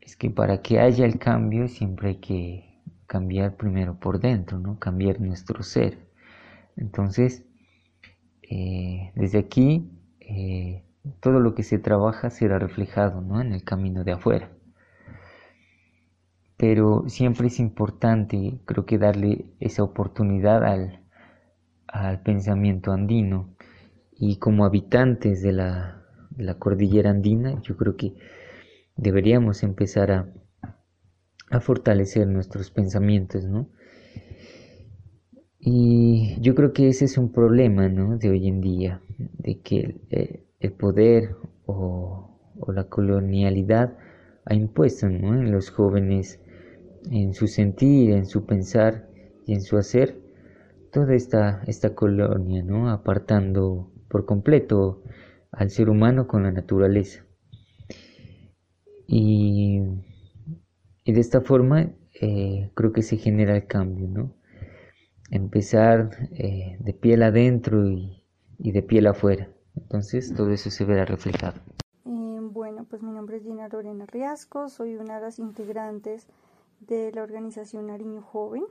es 0.00 0.16
que 0.16 0.30
para 0.30 0.62
que 0.62 0.80
haya 0.80 1.04
el 1.04 1.18
cambio 1.18 1.68
siempre 1.68 2.10
hay 2.10 2.16
que 2.16 2.80
cambiar 3.06 3.56
primero 3.56 3.98
por 3.98 4.20
dentro, 4.20 4.58
¿no? 4.58 4.78
cambiar 4.78 5.20
nuestro 5.20 5.62
ser. 5.62 5.98
Entonces, 6.76 7.44
eh, 8.42 9.12
desde 9.16 9.38
aquí, 9.38 9.90
eh, 10.20 10.84
todo 11.20 11.40
lo 11.40 11.54
que 11.54 11.62
se 11.62 11.78
trabaja 11.78 12.30
será 12.30 12.58
reflejado 12.58 13.20
¿no? 13.20 13.40
en 13.40 13.52
el 13.52 13.64
camino 13.64 14.04
de 14.04 14.12
afuera 14.12 14.50
pero 16.58 17.04
siempre 17.06 17.46
es 17.46 17.60
importante, 17.60 18.60
creo 18.66 18.84
que 18.84 18.98
darle 18.98 19.46
esa 19.60 19.84
oportunidad 19.84 20.64
al, 20.64 21.04
pensamiento 22.22 22.92
andino 22.92 23.56
y 24.12 24.36
como 24.36 24.66
habitantes 24.66 25.40
de 25.40 25.52
la, 25.52 26.04
cordillera 26.58 27.10
andina, 27.10 27.62
yo 27.62 27.76
creo 27.76 27.96
que 27.96 28.14
deberíamos 28.96 29.62
empezar 29.62 30.10
a, 30.10 30.34
fortalecer 31.60 32.26
nuestros 32.26 32.70
pensamientos, 32.70 33.44
¿no? 33.44 33.70
Y 35.58 36.38
yo 36.42 36.54
creo 36.54 36.74
que 36.74 36.88
ese 36.88 37.06
es 37.06 37.16
un 37.16 37.32
problema, 37.32 37.88
¿no? 37.88 38.18
De 38.18 38.28
hoy 38.28 38.48
en 38.48 38.60
día, 38.60 39.00
de 39.16 39.60
que 39.62 40.47
el, 40.60 40.72
poder 40.72 41.36
o, 41.66 42.38
la 42.68 42.84
colonialidad 42.84 43.96
ha 44.44 44.54
impuesto 44.54 45.06
en 45.06 45.52
los 45.52 45.70
jóvenes 45.70 46.40
en 47.10 47.34
su 47.34 47.46
sentir, 47.46 48.10
en 48.10 48.26
su 48.26 48.44
pensar 48.44 49.08
y 49.46 49.54
en 49.54 49.62
su 49.62 49.76
hacer 49.76 50.20
toda 50.92 51.14
esta, 51.14 51.62
esta 51.66 51.94
colonia, 51.94 52.62
¿no? 52.62 52.90
apartando 52.90 53.92
por 54.08 54.24
completo 54.24 55.02
al 55.50 55.70
ser 55.70 55.88
humano 55.90 56.26
con 56.26 56.42
la 56.42 56.52
naturaleza. 56.52 57.24
Y, 59.06 59.80
de 61.06 61.20
esta 61.20 61.40
forma 61.40 61.90
eh, 62.20 62.70
creo 62.74 62.92
que 62.92 63.02
se 63.02 63.16
genera 63.16 63.56
el 63.56 63.66
cambio, 63.66 64.08
¿no? 64.08 64.34
Empezar 65.30 66.10
eh, 66.32 66.76
de 66.80 66.92
piel 66.92 67.22
adentro 67.22 67.88
y, 67.88 68.22
y, 68.58 68.72
de 68.72 68.82
piel 68.82 69.06
afuera. 69.06 69.48
Entonces 69.78 70.34
todo 70.34 70.50
eso 70.50 70.70
se 70.70 70.84
verá 70.84 71.04
reflejado. 71.04 71.60
Eh, 72.04 72.38
bueno, 72.40 72.84
pues 72.84 73.02
mi 73.02 73.12
nombre 73.12 73.36
es 73.36 73.44
Gina 73.44 73.68
Lorena 73.68 74.06
Riasco, 74.06 74.68
soy 74.68 74.96
una 74.96 75.16
de 75.16 75.22
las 75.22 75.38
integrantes 75.38 76.26
de 76.80 77.12
la 77.12 77.22
organización 77.22 77.86
Nariño 77.86 78.22
Joven, 78.22 78.64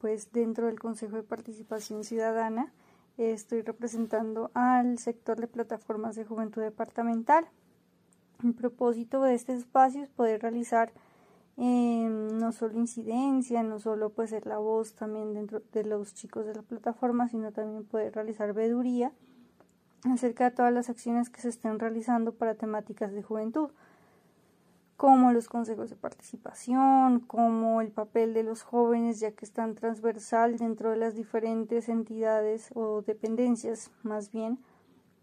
pues 0.00 0.32
dentro 0.32 0.66
del 0.66 0.78
Consejo 0.78 1.16
de 1.16 1.22
Participación 1.22 2.04
Ciudadana 2.04 2.72
estoy 3.16 3.62
representando 3.62 4.50
al 4.54 4.98
sector 4.98 5.38
de 5.40 5.46
plataformas 5.46 6.16
de 6.16 6.24
juventud 6.24 6.62
departamental. 6.62 7.46
El 8.42 8.54
propósito 8.54 9.22
de 9.22 9.34
este 9.34 9.54
espacio 9.54 10.02
es 10.02 10.08
poder 10.10 10.42
realizar 10.42 10.92
eh, 11.56 12.08
no 12.08 12.50
solo 12.50 12.76
incidencia, 12.76 13.62
no 13.62 13.78
solo 13.78 14.10
pues 14.10 14.30
ser 14.30 14.46
la 14.46 14.58
voz 14.58 14.94
también 14.94 15.32
dentro 15.32 15.62
de 15.72 15.84
los 15.84 16.12
chicos 16.12 16.44
de 16.44 16.54
la 16.54 16.62
plataforma, 16.62 17.28
sino 17.28 17.52
también 17.52 17.84
poder 17.84 18.14
realizar 18.14 18.52
veduría 18.52 19.12
acerca 20.04 20.50
de 20.50 20.56
todas 20.56 20.72
las 20.72 20.90
acciones 20.90 21.30
que 21.30 21.40
se 21.40 21.48
estén 21.48 21.78
realizando 21.78 22.32
para 22.32 22.54
temáticas 22.54 23.12
de 23.12 23.22
juventud 23.22 23.70
como 24.96 25.32
los 25.32 25.48
consejos 25.48 25.90
de 25.90 25.96
participación, 25.96 27.20
como 27.20 27.80
el 27.80 27.90
papel 27.90 28.32
de 28.32 28.44
los 28.44 28.62
jóvenes, 28.62 29.20
ya 29.20 29.32
que 29.32 29.44
están 29.44 29.74
transversal 29.74 30.56
dentro 30.56 30.90
de 30.90 30.96
las 30.96 31.14
diferentes 31.14 31.88
entidades 31.88 32.70
o 32.74 33.02
dependencias, 33.02 33.90
más 34.02 34.30
bien, 34.30 34.58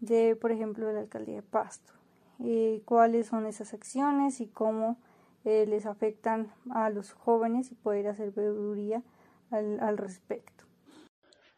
de, 0.00 0.36
por 0.36 0.52
ejemplo, 0.52 0.92
la 0.92 1.00
alcaldía 1.00 1.36
de 1.36 1.42
Pasto. 1.42 1.92
Eh, 2.40 2.82
cuáles 2.84 3.28
son 3.28 3.46
esas 3.46 3.72
acciones 3.72 4.40
y 4.40 4.46
cómo 4.46 4.98
eh, 5.44 5.64
les 5.66 5.86
afectan 5.86 6.52
a 6.70 6.90
los 6.90 7.12
jóvenes 7.12 7.70
y 7.72 7.74
poder 7.74 8.08
hacer 8.08 8.32
veeduría 8.32 9.02
al, 9.50 9.80
al 9.80 9.96
respecto. 9.96 10.61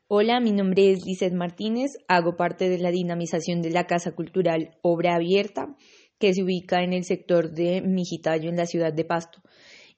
Hola, 0.06 0.38
mi 0.38 0.52
nombre 0.52 0.92
es 0.92 1.06
Lizeth 1.06 1.32
Martínez, 1.32 1.92
hago 2.08 2.36
parte 2.36 2.68
de 2.68 2.76
la 2.76 2.90
dinamización 2.90 3.62
de 3.62 3.70
la 3.70 3.86
Casa 3.86 4.12
Cultural 4.14 4.76
Obra 4.82 5.14
Abierta 5.14 5.74
que 6.18 6.34
se 6.34 6.42
ubica 6.42 6.82
en 6.82 6.92
el 6.92 7.04
sector 7.04 7.52
de 7.52 7.80
Mijitayo, 7.80 8.50
en 8.50 8.56
la 8.56 8.66
ciudad 8.66 8.92
de 8.92 9.06
Pasto. 9.06 9.40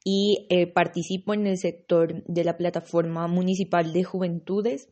Y 0.05 0.47
eh, 0.49 0.69
participo 0.69 1.35
en 1.35 1.49
el 1.49 1.59
sector 1.59 2.23
de 2.25 2.45
la 2.45 2.57
plataforma 2.57 3.27
municipal 3.27 3.93
de 3.93 4.05
juventudes, 4.05 4.89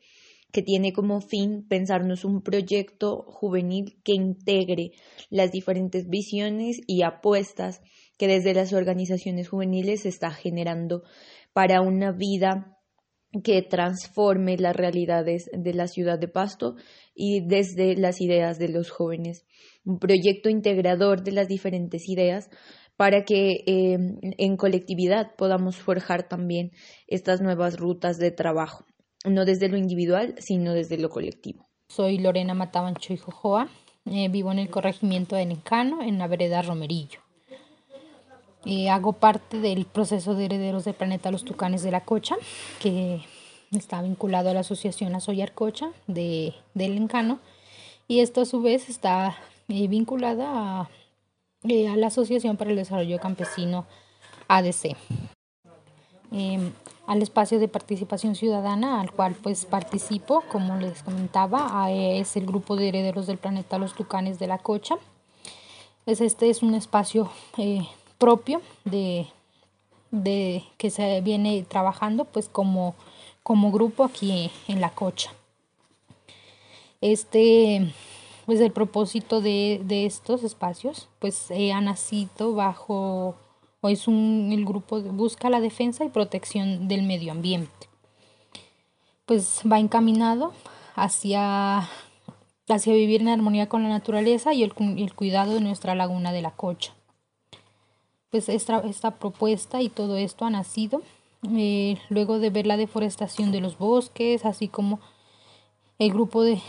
que 0.50 0.62
tiene 0.62 0.92
como 0.92 1.20
fin 1.20 1.64
pensarnos 1.68 2.24
un 2.24 2.42
proyecto 2.42 3.22
juvenil 3.28 4.00
que 4.02 4.14
integre 4.14 4.94
las 5.30 5.52
diferentes 5.52 6.08
visiones 6.08 6.80
y 6.88 7.04
apuestas 7.04 7.82
que 8.18 8.26
desde 8.26 8.52
las 8.52 8.72
organizaciones 8.72 9.48
juveniles 9.48 10.02
se 10.02 10.08
está 10.08 10.32
generando 10.32 11.04
para 11.52 11.82
una 11.82 12.10
vida 12.10 12.74
que 13.42 13.62
transforme 13.62 14.56
las 14.58 14.76
realidades 14.76 15.50
de 15.52 15.74
la 15.74 15.88
ciudad 15.88 16.18
de 16.18 16.28
Pasto 16.28 16.76
y 17.14 17.40
desde 17.46 17.96
las 17.96 18.20
ideas 18.20 18.58
de 18.58 18.68
los 18.68 18.90
jóvenes 18.90 19.44
un 19.84 19.98
proyecto 19.98 20.48
integrador 20.48 21.22
de 21.22 21.32
las 21.32 21.48
diferentes 21.48 22.08
ideas 22.08 22.50
para 22.96 23.24
que 23.24 23.64
eh, 23.66 23.98
en 24.38 24.56
colectividad 24.56 25.34
podamos 25.36 25.76
forjar 25.76 26.28
también 26.28 26.72
estas 27.06 27.40
nuevas 27.40 27.78
rutas 27.78 28.18
de 28.18 28.30
trabajo, 28.30 28.84
no 29.24 29.44
desde 29.44 29.68
lo 29.68 29.76
individual, 29.76 30.34
sino 30.38 30.72
desde 30.72 30.98
lo 30.98 31.08
colectivo. 31.08 31.66
Soy 31.88 32.18
Lorena 32.18 32.54
Matabancho 32.54 33.12
y 33.12 33.16
Jojoa, 33.16 33.68
eh, 34.06 34.28
vivo 34.28 34.52
en 34.52 34.58
el 34.58 34.70
corregimiento 34.70 35.36
de 35.36 35.46
Nencano, 35.46 36.02
en 36.02 36.18
la 36.18 36.28
vereda 36.28 36.62
Romerillo. 36.62 37.23
Eh, 38.66 38.88
hago 38.88 39.12
parte 39.12 39.60
del 39.60 39.84
proceso 39.84 40.34
de 40.34 40.46
herederos 40.46 40.84
del 40.84 40.94
planeta 40.94 41.30
Los 41.30 41.44
Tucanes 41.44 41.82
de 41.82 41.90
la 41.90 42.00
Cocha, 42.04 42.36
que 42.80 43.22
está 43.72 44.00
vinculado 44.00 44.50
a 44.50 44.54
la 44.54 44.60
asociación 44.60 45.14
Azoyar 45.14 45.52
Cocha 45.52 45.90
de, 46.06 46.54
del 46.72 46.96
Encano, 46.96 47.40
y 48.08 48.20
esto 48.20 48.42
a 48.42 48.46
su 48.46 48.62
vez 48.62 48.88
está 48.88 49.36
eh, 49.68 49.88
vinculada 49.88 50.88
eh, 51.68 51.88
a, 51.88 51.96
la 51.96 52.06
Asociación 52.06 52.56
para 52.56 52.70
el 52.70 52.76
Desarrollo 52.76 53.18
Campesino 53.18 53.86
ADC. 54.48 54.96
Em, 56.32 56.72
al 57.06 57.22
espacio 57.22 57.58
de 57.58 57.68
participación 57.68 58.34
ciudadana 58.34 59.00
al 59.00 59.12
cual 59.12 59.34
pues 59.34 59.66
participo, 59.66 60.42
como 60.50 60.76
les 60.76 61.02
comentaba, 61.02 61.90
es 61.92 62.36
el 62.36 62.46
grupo 62.46 62.76
de 62.76 62.88
herederos 62.88 63.26
del 63.26 63.38
planeta 63.38 63.78
Los 63.78 63.94
Tucanes 63.94 64.38
de 64.38 64.46
la 64.46 64.58
Cocha. 64.58 64.96
Pues 66.04 66.20
este 66.20 66.50
es 66.50 66.62
un 66.62 66.74
espacio 66.74 67.30
eh, 67.56 67.86
propio 68.18 68.62
de, 68.84 69.26
de, 70.10 70.64
que 70.78 70.90
se 70.90 71.20
viene 71.20 71.64
trabajando 71.68 72.24
pues 72.24 72.48
como, 72.48 72.94
como 73.42 73.72
grupo 73.72 74.04
aquí 74.04 74.50
en 74.68 74.80
la 74.80 74.90
cocha. 74.90 75.32
Este, 77.00 77.92
pues 78.46 78.60
el 78.60 78.72
propósito 78.72 79.40
de, 79.40 79.80
de 79.84 80.06
estos 80.06 80.42
espacios 80.42 81.08
pues 81.18 81.50
eh, 81.50 81.72
ha 81.72 81.80
nacido 81.80 82.54
bajo, 82.54 83.34
o 83.80 83.88
es 83.88 84.08
un, 84.08 84.50
el 84.52 84.64
grupo 84.64 85.00
busca 85.00 85.50
la 85.50 85.60
defensa 85.60 86.04
y 86.04 86.08
protección 86.08 86.88
del 86.88 87.02
medio 87.02 87.32
ambiente. 87.32 87.88
Pues 89.26 89.62
va 89.70 89.78
encaminado 89.78 90.52
hacia, 90.94 91.88
hacia 92.68 92.92
vivir 92.92 93.22
en 93.22 93.28
armonía 93.28 93.68
con 93.68 93.82
la 93.82 93.88
naturaleza 93.88 94.52
y 94.52 94.62
el 94.62 95.14
cuidado 95.14 95.54
de 95.54 95.60
nuestra 95.60 95.94
laguna 95.94 96.32
de 96.32 96.42
la 96.42 96.50
Cocha. 96.50 96.94
Pues 98.34 98.48
esta, 98.48 98.80
esta 98.80 99.12
propuesta 99.12 99.80
y 99.80 99.88
todo 99.88 100.16
esto 100.16 100.44
ha 100.44 100.50
nacido 100.50 101.02
eh, 101.56 101.98
luego 102.08 102.40
de 102.40 102.50
ver 102.50 102.66
la 102.66 102.76
deforestación 102.76 103.52
de 103.52 103.60
los 103.60 103.78
bosques, 103.78 104.44
así 104.44 104.66
como 104.66 104.98
el 106.00 106.12
grupo 106.12 106.42
de, 106.42 106.60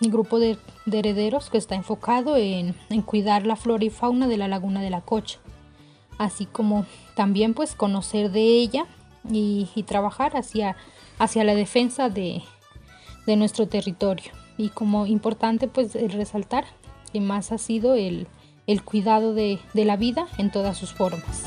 el 0.00 0.10
grupo 0.10 0.40
de, 0.40 0.58
de 0.84 0.98
herederos 0.98 1.48
que 1.48 1.58
está 1.58 1.76
enfocado 1.76 2.36
en, 2.36 2.74
en, 2.90 3.02
cuidar 3.02 3.46
la 3.46 3.54
flora 3.54 3.84
y 3.84 3.90
fauna 3.90 4.26
de 4.26 4.36
la 4.36 4.48
laguna 4.48 4.82
de 4.82 4.90
la 4.90 5.02
Cocha, 5.02 5.38
así 6.18 6.44
como 6.44 6.86
también 7.14 7.54
pues 7.54 7.76
conocer 7.76 8.32
de 8.32 8.42
ella 8.58 8.86
y, 9.30 9.68
y 9.76 9.84
trabajar 9.84 10.36
hacia, 10.36 10.74
hacia 11.20 11.44
la 11.44 11.54
defensa 11.54 12.08
de, 12.08 12.42
de 13.26 13.36
nuestro 13.36 13.68
territorio. 13.68 14.32
Y 14.58 14.70
como 14.70 15.06
importante 15.06 15.68
pues 15.68 15.94
el 15.94 16.10
resaltar 16.10 16.64
que 17.12 17.20
más 17.20 17.52
ha 17.52 17.58
sido 17.58 17.94
el, 17.94 18.26
el 18.66 18.82
cuidado 18.82 19.34
de, 19.34 19.58
de 19.74 19.84
la 19.84 19.96
vida 19.96 20.26
en 20.38 20.50
todas 20.50 20.76
sus 20.76 20.92
formas. 20.92 21.44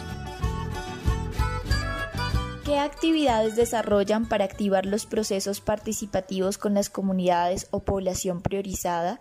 ¿Qué 2.66 2.80
actividades 2.80 3.56
desarrollan 3.56 4.28
para 4.28 4.46
activar 4.46 4.86
los 4.86 5.06
procesos 5.06 5.62
participativos 5.62 6.58
con 6.58 6.74
las 6.74 6.90
comunidades 6.90 7.68
o 7.72 7.82
población 7.82 8.42
priorizada? 8.42 9.20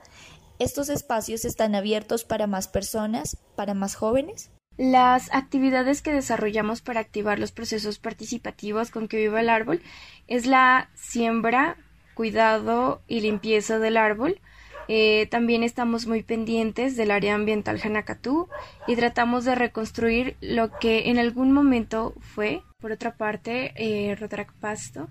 ¿Estos 0.59 0.89
espacios 0.89 1.45
están 1.45 1.75
abiertos 1.75 2.25
para 2.25 2.47
más 2.47 2.69
personas, 2.69 3.37
para 3.55 3.75
más 3.75 3.97
jóvenes? 3.97 4.51
Las 4.77 5.33
actividades 5.33 6.01
que 6.01 6.13
desarrollamos 6.13 6.81
para 6.81 7.01
activar 7.01 7.39
los 7.39 7.53
procesos 7.53 7.99
participativos 7.99 8.91
con 8.91 9.09
que 9.09 9.19
viva 9.19 9.41
el 9.41 9.49
árbol 9.49 9.83
es 10.27 10.47
la 10.47 10.91
siembra, 10.95 11.77
cuidado 12.15 13.03
y 13.07 13.21
limpieza 13.21 13.79
del 13.79 13.97
árbol. 13.97 14.41
Eh, 14.89 15.27
también 15.31 15.63
estamos 15.63 16.07
muy 16.07 16.23
pendientes 16.23 16.97
del 16.97 17.11
área 17.11 17.35
ambiental 17.35 17.81
Hanacatú 17.83 18.49
y 18.87 18.97
tratamos 18.97 19.45
de 19.45 19.55
reconstruir 19.55 20.37
lo 20.41 20.71
que 20.79 21.09
en 21.09 21.19
algún 21.19 21.53
momento 21.53 22.15
fue. 22.21 22.63
Por 22.79 22.93
otra 22.93 23.17
parte, 23.17 23.73
eh, 23.77 24.17
Pasto 24.61 25.09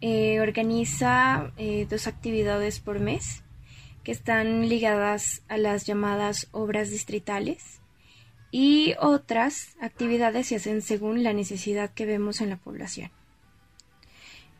eh, 0.00 0.40
organiza 0.40 1.52
eh, 1.58 1.86
dos 1.88 2.06
actividades 2.06 2.80
por 2.80 2.98
mes 2.98 3.42
que 4.04 4.12
están 4.12 4.68
ligadas 4.68 5.42
a 5.48 5.58
las 5.58 5.86
llamadas 5.86 6.48
obras 6.52 6.90
distritales 6.90 7.80
y 8.50 8.94
otras 9.00 9.76
actividades 9.80 10.48
se 10.48 10.56
hacen 10.56 10.82
según 10.82 11.22
la 11.22 11.32
necesidad 11.32 11.90
que 11.92 12.06
vemos 12.06 12.40
en 12.40 12.50
la 12.50 12.56
población. 12.56 13.10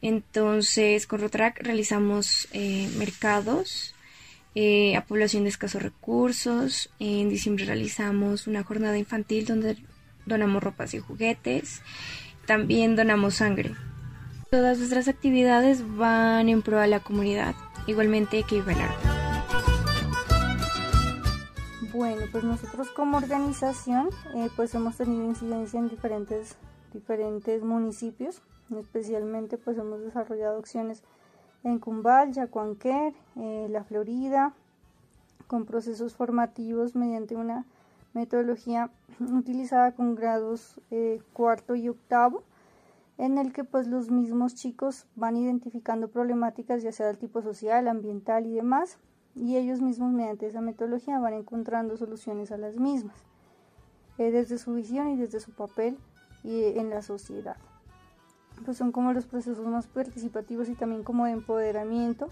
Entonces, 0.02 1.06
con 1.06 1.20
Rotarac 1.20 1.62
realizamos 1.62 2.48
mercados 2.98 3.93
eh, 4.54 4.96
a 4.96 5.04
población 5.04 5.44
de 5.44 5.50
escasos 5.50 5.82
recursos. 5.82 6.90
En 6.98 7.28
diciembre 7.28 7.64
realizamos 7.64 8.46
una 8.46 8.62
jornada 8.62 8.98
infantil 8.98 9.46
donde 9.46 9.76
donamos 10.26 10.62
ropas 10.62 10.94
y 10.94 10.98
juguetes. 10.98 11.82
También 12.46 12.96
donamos 12.96 13.36
sangre. 13.36 13.74
Todas 14.50 14.78
nuestras 14.78 15.08
actividades 15.08 15.82
van 15.96 16.48
en 16.48 16.62
pro 16.62 16.78
a 16.78 16.86
la 16.86 17.00
comunidad, 17.00 17.54
igualmente 17.86 18.44
que 18.44 18.56
Ibelar. 18.56 18.94
Bueno, 21.92 22.22
pues 22.32 22.44
nosotros 22.44 22.90
como 22.90 23.18
organización 23.18 24.08
eh, 24.34 24.48
pues 24.56 24.74
hemos 24.74 24.96
tenido 24.96 25.24
incidencia 25.24 25.78
en 25.78 25.88
diferentes, 25.88 26.56
diferentes 26.92 27.62
municipios 27.62 28.42
especialmente 28.78 29.58
pues 29.58 29.78
hemos 29.78 30.00
desarrollado 30.02 30.58
acciones 30.58 31.02
en 31.64 31.78
Cumbal, 31.78 32.32
Yacuanquer, 32.32 33.14
eh, 33.36 33.66
La 33.70 33.82
Florida, 33.82 34.54
con 35.46 35.64
procesos 35.64 36.14
formativos 36.14 36.94
mediante 36.94 37.36
una 37.36 37.64
metodología 38.12 38.90
utilizada 39.20 39.92
con 39.92 40.14
grados 40.14 40.80
eh, 40.90 41.20
cuarto 41.32 41.74
y 41.74 41.88
octavo, 41.88 42.42
en 43.16 43.38
el 43.38 43.52
que 43.52 43.64
pues 43.64 43.86
los 43.86 44.10
mismos 44.10 44.54
chicos 44.54 45.06
van 45.16 45.36
identificando 45.36 46.08
problemáticas 46.08 46.82
ya 46.82 46.92
sea 46.92 47.06
del 47.06 47.18
tipo 47.18 47.42
social, 47.42 47.88
ambiental 47.88 48.46
y 48.46 48.54
demás, 48.54 48.98
y 49.34 49.56
ellos 49.56 49.80
mismos 49.80 50.12
mediante 50.12 50.46
esa 50.46 50.60
metodología 50.60 51.18
van 51.18 51.34
encontrando 51.34 51.96
soluciones 51.96 52.52
a 52.52 52.58
las 52.58 52.76
mismas, 52.76 53.16
eh, 54.18 54.30
desde 54.30 54.58
su 54.58 54.74
visión 54.74 55.08
y 55.08 55.16
desde 55.16 55.40
su 55.40 55.52
papel 55.52 55.96
y, 56.42 56.78
en 56.78 56.90
la 56.90 57.02
sociedad 57.02 57.56
pues 58.64 58.76
son 58.76 58.92
como 58.92 59.12
los 59.12 59.26
procesos 59.26 59.66
más 59.66 59.86
participativos 59.86 60.68
y 60.68 60.74
también 60.74 61.02
como 61.02 61.26
de 61.26 61.32
empoderamiento 61.32 62.28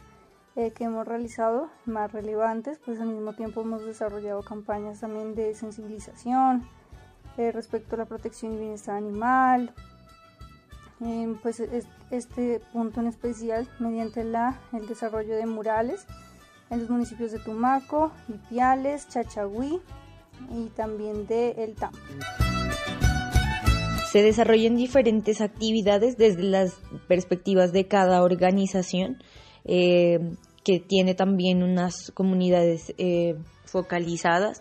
eh, 0.55 0.73
que 0.73 0.85
hemos 0.85 1.07
realizado 1.09 1.70
más 1.87 2.12
relevantes, 2.12 2.79
pues 2.85 3.01
al 3.01 3.09
mismo 3.09 3.33
tiempo 3.35 3.62
hemos 3.62 3.85
desarrollado 3.87 4.43
campañas 4.43 5.01
también 5.01 5.35
de 5.35 5.55
sensibilización 5.55 6.68
eh, 7.39 7.53
respecto 7.53 7.95
a 7.95 7.99
la 7.99 8.05
protección 8.05 8.53
y 8.53 8.59
bienestar 8.59 8.97
animal, 8.97 9.73
eh, 11.01 11.35
pues 11.43 11.59
es, 11.59 11.87
este 12.11 12.61
punto 12.73 13.01
en 13.01 13.07
especial 13.07 13.66
mediante 13.79 14.25
la, 14.25 14.61
el 14.73 14.87
desarrollo 14.87 15.35
de 15.35 15.47
murales 15.47 16.07
en 16.68 16.81
los 16.81 16.91
municipios 16.91 17.33
de 17.33 17.39
Tumaco, 17.39 18.12
Ipiales, 18.29 19.09
Chachagüí 19.09 19.81
y 20.51 20.66
también 20.68 21.27
de 21.27 21.53
El 21.53 21.75
Tambo 21.75 21.99
se 24.12 24.22
desarrollan 24.22 24.76
diferentes 24.76 25.40
actividades 25.40 26.18
desde 26.18 26.42
las 26.42 26.78
perspectivas 27.08 27.72
de 27.72 27.86
cada 27.86 28.22
organización, 28.22 29.16
eh, 29.64 30.18
que 30.64 30.80
tiene 30.80 31.14
también 31.14 31.62
unas 31.62 32.10
comunidades 32.10 32.92
eh, 32.98 33.36
focalizadas, 33.64 34.60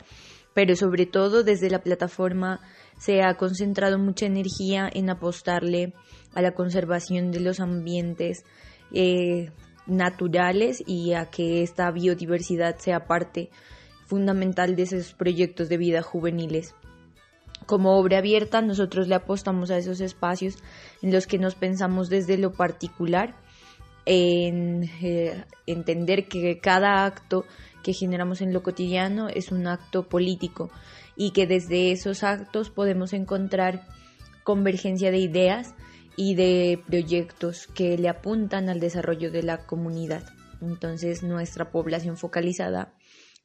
pero 0.54 0.78
sobre 0.78 1.06
todo 1.06 1.44
desde 1.44 1.70
la 1.70 1.84
plataforma 1.84 2.62
se 2.98 3.24
ha 3.24 3.36
concentrado 3.36 4.00
mucha 4.00 4.26
energía 4.26 4.90
en 4.90 5.10
apostarle 5.10 5.92
a 6.34 6.42
la 6.42 6.54
conservación 6.54 7.32
de 7.32 7.42
los 7.42 7.60
ambientes 7.60 8.46
eh, 8.94 9.52
naturales 9.86 10.82
y 10.88 11.12
a 11.12 11.26
que 11.26 11.62
esta 11.62 11.92
biodiversidad 11.92 12.78
sea 12.78 13.06
parte 13.06 13.50
fundamental 14.06 14.78
de 14.78 14.84
esos 14.84 15.14
proyectos 15.14 15.68
de 15.68 15.76
vida 15.76 16.02
juveniles 16.02 16.74
como 17.72 17.98
obra 17.98 18.18
abierta, 18.18 18.62
nosotros 18.62 19.08
le 19.08 19.16
apostamos 19.16 19.72
a 19.72 19.78
esos 19.78 20.02
espacios 20.02 20.58
en 21.02 21.14
los 21.14 21.26
que 21.26 21.38
nos 21.38 21.56
pensamos 21.56 22.10
desde 22.10 22.38
lo 22.38 22.52
particular, 22.52 23.34
en 24.06 24.90
eh, 25.02 25.46
entender 25.68 26.28
que 26.28 26.60
cada 26.60 27.06
acto 27.06 27.46
que 27.82 27.94
generamos 27.94 28.42
en 28.42 28.52
lo 28.52 28.62
cotidiano 28.62 29.30
es 29.30 29.54
un 29.54 29.68
acto 29.68 30.10
político 30.10 30.70
y 31.16 31.32
que 31.32 31.48
desde 31.48 31.94
esos 31.94 32.26
actos 32.26 32.70
podemos 32.70 33.14
encontrar 33.14 33.88
convergencia 34.44 35.10
de 35.10 35.20
ideas 35.20 35.74
y 36.18 36.36
de 36.36 36.78
proyectos 36.86 37.68
que 37.68 37.98
le 37.98 38.10
apuntan 38.10 38.68
al 38.68 38.82
desarrollo 38.82 39.32
de 39.32 39.44
la 39.44 39.66
comunidad. 39.66 40.26
Entonces 40.62 41.24
nuestra 41.24 41.72
población 41.72 42.18
focalizada 42.18 42.94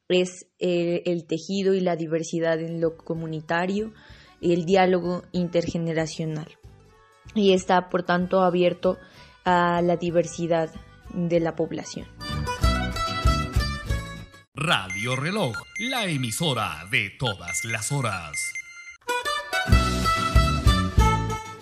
es 0.09 0.47
eh, 0.59 1.03
el 1.05 1.25
tejido 1.25 1.73
y 1.73 1.79
la 1.79 1.95
diversidad 1.95 2.59
en 2.59 2.81
lo 2.81 2.97
comunitario, 2.97 3.93
el 4.41 4.65
diálogo 4.65 5.23
intergeneracional 5.31 6.57
y 7.35 7.53
está 7.53 7.89
por 7.89 8.03
tanto 8.03 8.41
abierto 8.41 8.97
a 9.43 9.81
la 9.81 9.95
diversidad 9.95 10.69
de 11.13 11.39
la 11.39 11.55
población. 11.55 12.07
Radio 14.53 15.15
Reloj, 15.15 15.55
la 15.79 16.05
emisora 16.05 16.85
de 16.89 17.11
todas 17.11 17.63
las 17.63 17.91
horas. 17.91 18.37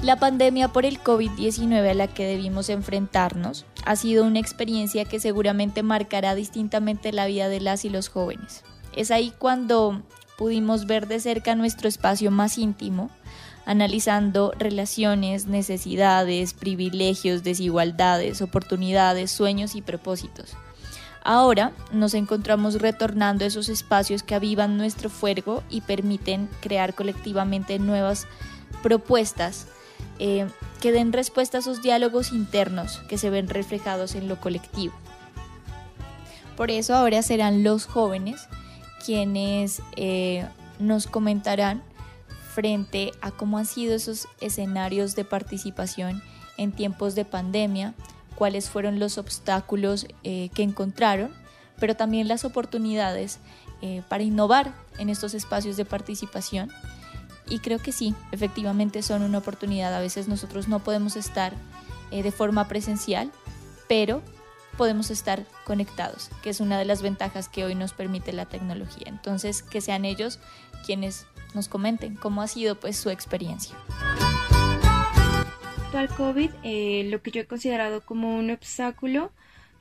La 0.01 0.17
pandemia 0.17 0.67
por 0.67 0.85
el 0.85 1.01
COVID-19 1.01 1.89
a 1.89 1.93
la 1.93 2.07
que 2.07 2.25
debimos 2.25 2.69
enfrentarnos 2.69 3.65
ha 3.85 3.95
sido 3.95 4.23
una 4.23 4.39
experiencia 4.39 5.03
que 5.03 5.19
seguramente 5.19 5.83
marcará 5.83 6.35
distintamente 6.35 7.11
la 7.11 7.25
vida 7.25 7.49
de 7.49 7.59
las 7.59 7.85
y 7.85 7.89
los 7.89 8.09
jóvenes. 8.09 8.63
Es 8.95 9.11
ahí 9.11 9.33
cuando 9.37 10.03
pudimos 10.37 10.85
ver 10.85 11.07
de 11.07 11.19
cerca 11.19 11.55
nuestro 11.55 11.87
espacio 11.87 12.31
más 12.31 12.57
íntimo, 12.57 13.09
analizando 13.65 14.53
relaciones, 14.57 15.47
necesidades, 15.47 16.53
privilegios, 16.53 17.43
desigualdades, 17.43 18.41
oportunidades, 18.41 19.31
sueños 19.31 19.75
y 19.75 19.81
propósitos. 19.81 20.55
Ahora 21.23 21.71
nos 21.91 22.13
encontramos 22.13 22.75
retornando 22.75 23.45
a 23.45 23.47
esos 23.47 23.67
espacios 23.67 24.21
que 24.21 24.35
avivan 24.35 24.77
nuestro 24.77 25.09
fuego 25.09 25.63
y 25.71 25.81
permiten 25.81 26.47
crear 26.61 26.93
colectivamente 26.93 27.79
nuevas 27.79 28.27
propuestas 28.83 29.65
eh, 30.19 30.47
que 30.81 30.91
den 30.91 31.11
respuesta 31.11 31.57
a 31.57 31.61
esos 31.61 31.81
diálogos 31.81 32.31
internos 32.31 32.99
que 33.09 33.17
se 33.17 33.31
ven 33.31 33.49
reflejados 33.49 34.13
en 34.13 34.27
lo 34.27 34.39
colectivo. 34.39 34.93
Por 36.55 36.69
eso 36.69 36.95
ahora 36.95 37.23
serán 37.23 37.63
los 37.63 37.87
jóvenes 37.87 38.47
quienes 39.05 39.81
eh, 39.95 40.47
nos 40.79 41.05
comentarán 41.05 41.83
frente 42.53 43.11
a 43.21 43.31
cómo 43.31 43.57
han 43.57 43.65
sido 43.65 43.95
esos 43.95 44.27
escenarios 44.41 45.15
de 45.15 45.25
participación 45.25 46.23
en 46.57 46.71
tiempos 46.71 47.13
de 47.13 47.25
pandemia, 47.25 47.93
cuáles 48.35 48.69
fueron 48.69 48.97
los 48.97 49.17
obstáculos 49.17 50.07
eh, 50.23 50.49
que 50.55 50.63
encontraron, 50.63 51.31
pero 51.79 51.95
también 51.95 52.27
las 52.27 52.45
oportunidades 52.45 53.39
eh, 53.81 54.01
para 54.07 54.23
innovar 54.23 54.73
en 54.97 55.09
estos 55.09 55.33
espacios 55.33 55.77
de 55.77 55.85
participación. 55.85 56.71
Y 57.47 57.59
creo 57.59 57.77
que 57.77 57.91
sí, 57.91 58.15
efectivamente 58.31 59.03
son 59.03 59.21
una 59.21 59.37
oportunidad. 59.37 59.93
A 59.93 59.99
veces 59.99 60.27
nosotros 60.27 60.67
no 60.67 60.79
podemos 60.79 61.15
estar 61.15 61.53
de 62.11 62.31
forma 62.31 62.67
presencial, 62.67 63.29
pero 63.89 64.21
podemos 64.77 65.11
estar 65.11 65.45
conectados, 65.63 66.29
que 66.43 66.49
es 66.49 66.59
una 66.59 66.77
de 66.77 66.85
las 66.85 67.01
ventajas 67.01 67.49
que 67.49 67.65
hoy 67.65 67.75
nos 67.75 67.93
permite 67.93 68.33
la 68.33 68.45
tecnología. 68.45 69.07
Entonces, 69.07 69.63
que 69.63 69.81
sean 69.81 70.05
ellos 70.05 70.39
quienes 70.85 71.25
nos 71.53 71.67
comenten 71.67 72.15
cómo 72.15 72.41
ha 72.41 72.47
sido 72.47 72.79
pues 72.79 72.97
su 72.97 73.09
experiencia 73.09 73.75
al 75.97 76.09
COVID, 76.09 76.49
eh, 76.63 77.07
lo 77.09 77.21
que 77.21 77.31
yo 77.31 77.41
he 77.41 77.45
considerado 77.45 78.01
como 78.01 78.35
un 78.35 78.51
obstáculo 78.51 79.31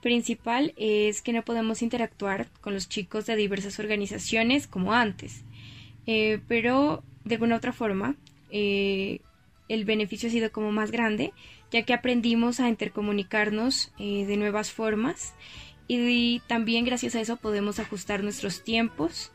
principal 0.00 0.72
es 0.76 1.22
que 1.22 1.32
no 1.32 1.44
podemos 1.44 1.82
interactuar 1.82 2.48
con 2.60 2.74
los 2.74 2.88
chicos 2.88 3.26
de 3.26 3.36
diversas 3.36 3.78
organizaciones 3.78 4.66
como 4.66 4.92
antes. 4.92 5.42
Eh, 6.06 6.40
pero 6.46 7.02
de 7.24 7.36
alguna 7.36 7.56
otra 7.56 7.72
forma, 7.72 8.16
eh, 8.50 9.20
el 9.68 9.84
beneficio 9.84 10.28
ha 10.28 10.32
sido 10.32 10.52
como 10.52 10.72
más 10.72 10.90
grande, 10.90 11.32
ya 11.74 11.82
que 11.82 11.92
aprendimos 11.92 12.60
a 12.60 12.68
intercomunicarnos 12.68 13.90
de 13.98 14.36
nuevas 14.36 14.70
formas 14.70 15.34
y, 15.88 16.40
también 16.46 16.84
gracias 16.84 17.16
a 17.16 17.20
eso 17.20 17.36
podemos 17.36 17.80
ajustar 17.80 18.22
nuestros 18.22 18.62
tiempos 18.62 19.32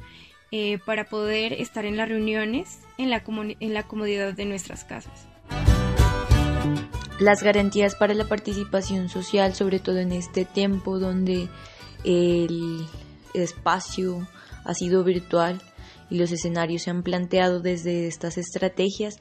para 0.86 1.04
poder 1.04 1.52
estar 1.52 1.84
en 1.84 1.98
las 1.98 2.08
reuniones 2.08 2.80
en 2.98 3.10
la, 3.10 3.22
en 3.60 3.74
la 3.74 3.84
comodidad 3.84 4.34
de 4.34 4.46
nuestras 4.46 4.86
casas. 4.86 5.28
Las 7.20 7.44
garantías 7.44 7.96
para 7.96 8.14
la 8.14 8.24
participación 8.24 9.10
social, 9.10 9.54
sobre 9.54 9.80
todo 9.80 9.98
en 9.98 10.14
este 10.14 10.46
tiempo 10.46 10.98
donde 10.98 11.50
el 12.06 12.86
espacio 13.34 14.30
ha 14.64 14.74
sido 14.76 15.04
virtual 15.04 15.62
y 16.10 16.18
los 16.18 16.32
escenarios 16.32 16.84
se 16.84 16.90
han 16.90 17.04
planteado 17.04 17.60
desde 17.60 18.08
estas 18.08 18.38
estrategias, 18.38 19.20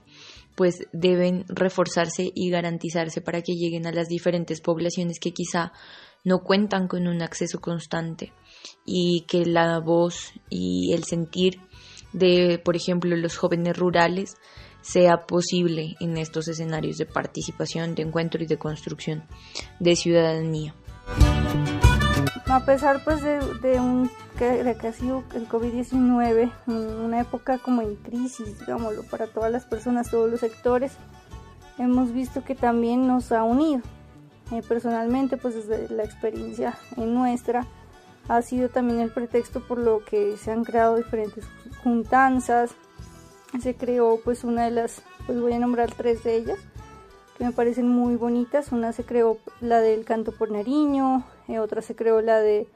pues 0.59 0.89
deben 0.93 1.45
reforzarse 1.47 2.33
y 2.35 2.51
garantizarse 2.51 3.21
para 3.21 3.43
que 3.43 3.55
lleguen 3.55 3.87
a 3.87 3.93
las 3.93 4.09
diferentes 4.09 4.61
poblaciones 4.61 5.21
que 5.21 5.31
quizá 5.31 5.73
no 6.25 6.41
cuentan 6.41 6.89
con 6.89 7.07
un 7.07 7.23
acceso 7.23 7.61
constante 7.61 8.33
y 8.85 9.25
que 9.29 9.47
la 9.47 9.79
voz 9.79 10.33
y 10.51 10.93
el 10.95 11.05
sentir 11.05 11.61
de, 12.13 12.61
por 12.65 12.75
ejemplo, 12.75 13.15
los 13.15 13.37
jóvenes 13.37 13.79
rurales 13.79 14.35
sea 14.81 15.27
posible 15.29 15.95
en 16.01 16.17
estos 16.17 16.49
escenarios 16.49 16.99
de 16.99 17.07
participación, 17.07 17.95
de 17.95 18.03
encuentro 18.03 18.43
y 18.43 18.47
de 18.47 18.59
construcción 18.59 19.29
de 19.79 19.95
ciudadanía. 19.95 20.75
A 22.47 22.65
pesar 22.65 23.05
pues 23.05 23.23
de, 23.23 23.79
un, 23.79 24.11
que, 24.39 24.77
que 24.81 24.89
ha 24.89 24.93
sido 24.93 25.25
el 25.35 25.49
COVID-19 25.49 26.51
una 26.67 27.21
época 27.21 27.59
como 27.59 27.83
en 27.83 27.97
crisis, 27.97 28.59
digámoslo, 28.61 29.03
para 29.03 29.27
todas 29.27 29.51
las 29.51 29.65
personas, 29.65 30.11
todos 30.11 30.31
los 30.31 30.41
sectores, 30.41 30.93
hemos 31.79 32.13
visto 32.13 32.45
que 32.45 32.55
también 32.55 33.07
nos 33.07 33.33
ha 33.33 33.43
unido. 33.43 33.83
Eh, 34.53 34.63
personalmente, 34.67 35.37
pues 35.37 35.55
desde 35.55 35.95
la 35.95 36.05
experiencia 36.05 36.79
en 36.97 37.13
nuestra, 37.13 37.67
ha 38.29 38.41
sido 38.43 38.69
también 38.69 39.01
el 39.01 39.11
pretexto 39.11 39.61
por 39.61 39.79
lo 39.79 40.05
que 40.05 40.37
se 40.37 40.53
han 40.53 40.65
creado 40.65 40.97
diferentes 40.97 41.45
juntanzas, 41.83 42.71
se 43.61 43.75
creó 43.75 44.21
pues 44.23 44.45
una 44.45 44.65
de 44.65 44.71
las, 44.71 45.03
pues 45.27 45.41
voy 45.41 45.53
a 45.53 45.59
nombrar 45.59 45.91
tres 45.93 46.23
de 46.25 46.37
ellas, 46.37 46.59
que 47.37 47.45
me 47.45 47.53
parecen 47.53 47.89
muy 47.89 48.17
bonitas. 48.17 48.73
Una 48.73 48.93
se 48.93 49.05
creó 49.05 49.39
la 49.61 49.81
del 49.81 50.05
canto 50.05 50.33
por 50.33 50.51
Nariño, 50.51 51.25
eh, 51.47 51.59
otra 51.59 51.83
se 51.83 51.95
creó 51.95 52.21
la 52.21 52.39
de 52.41 52.69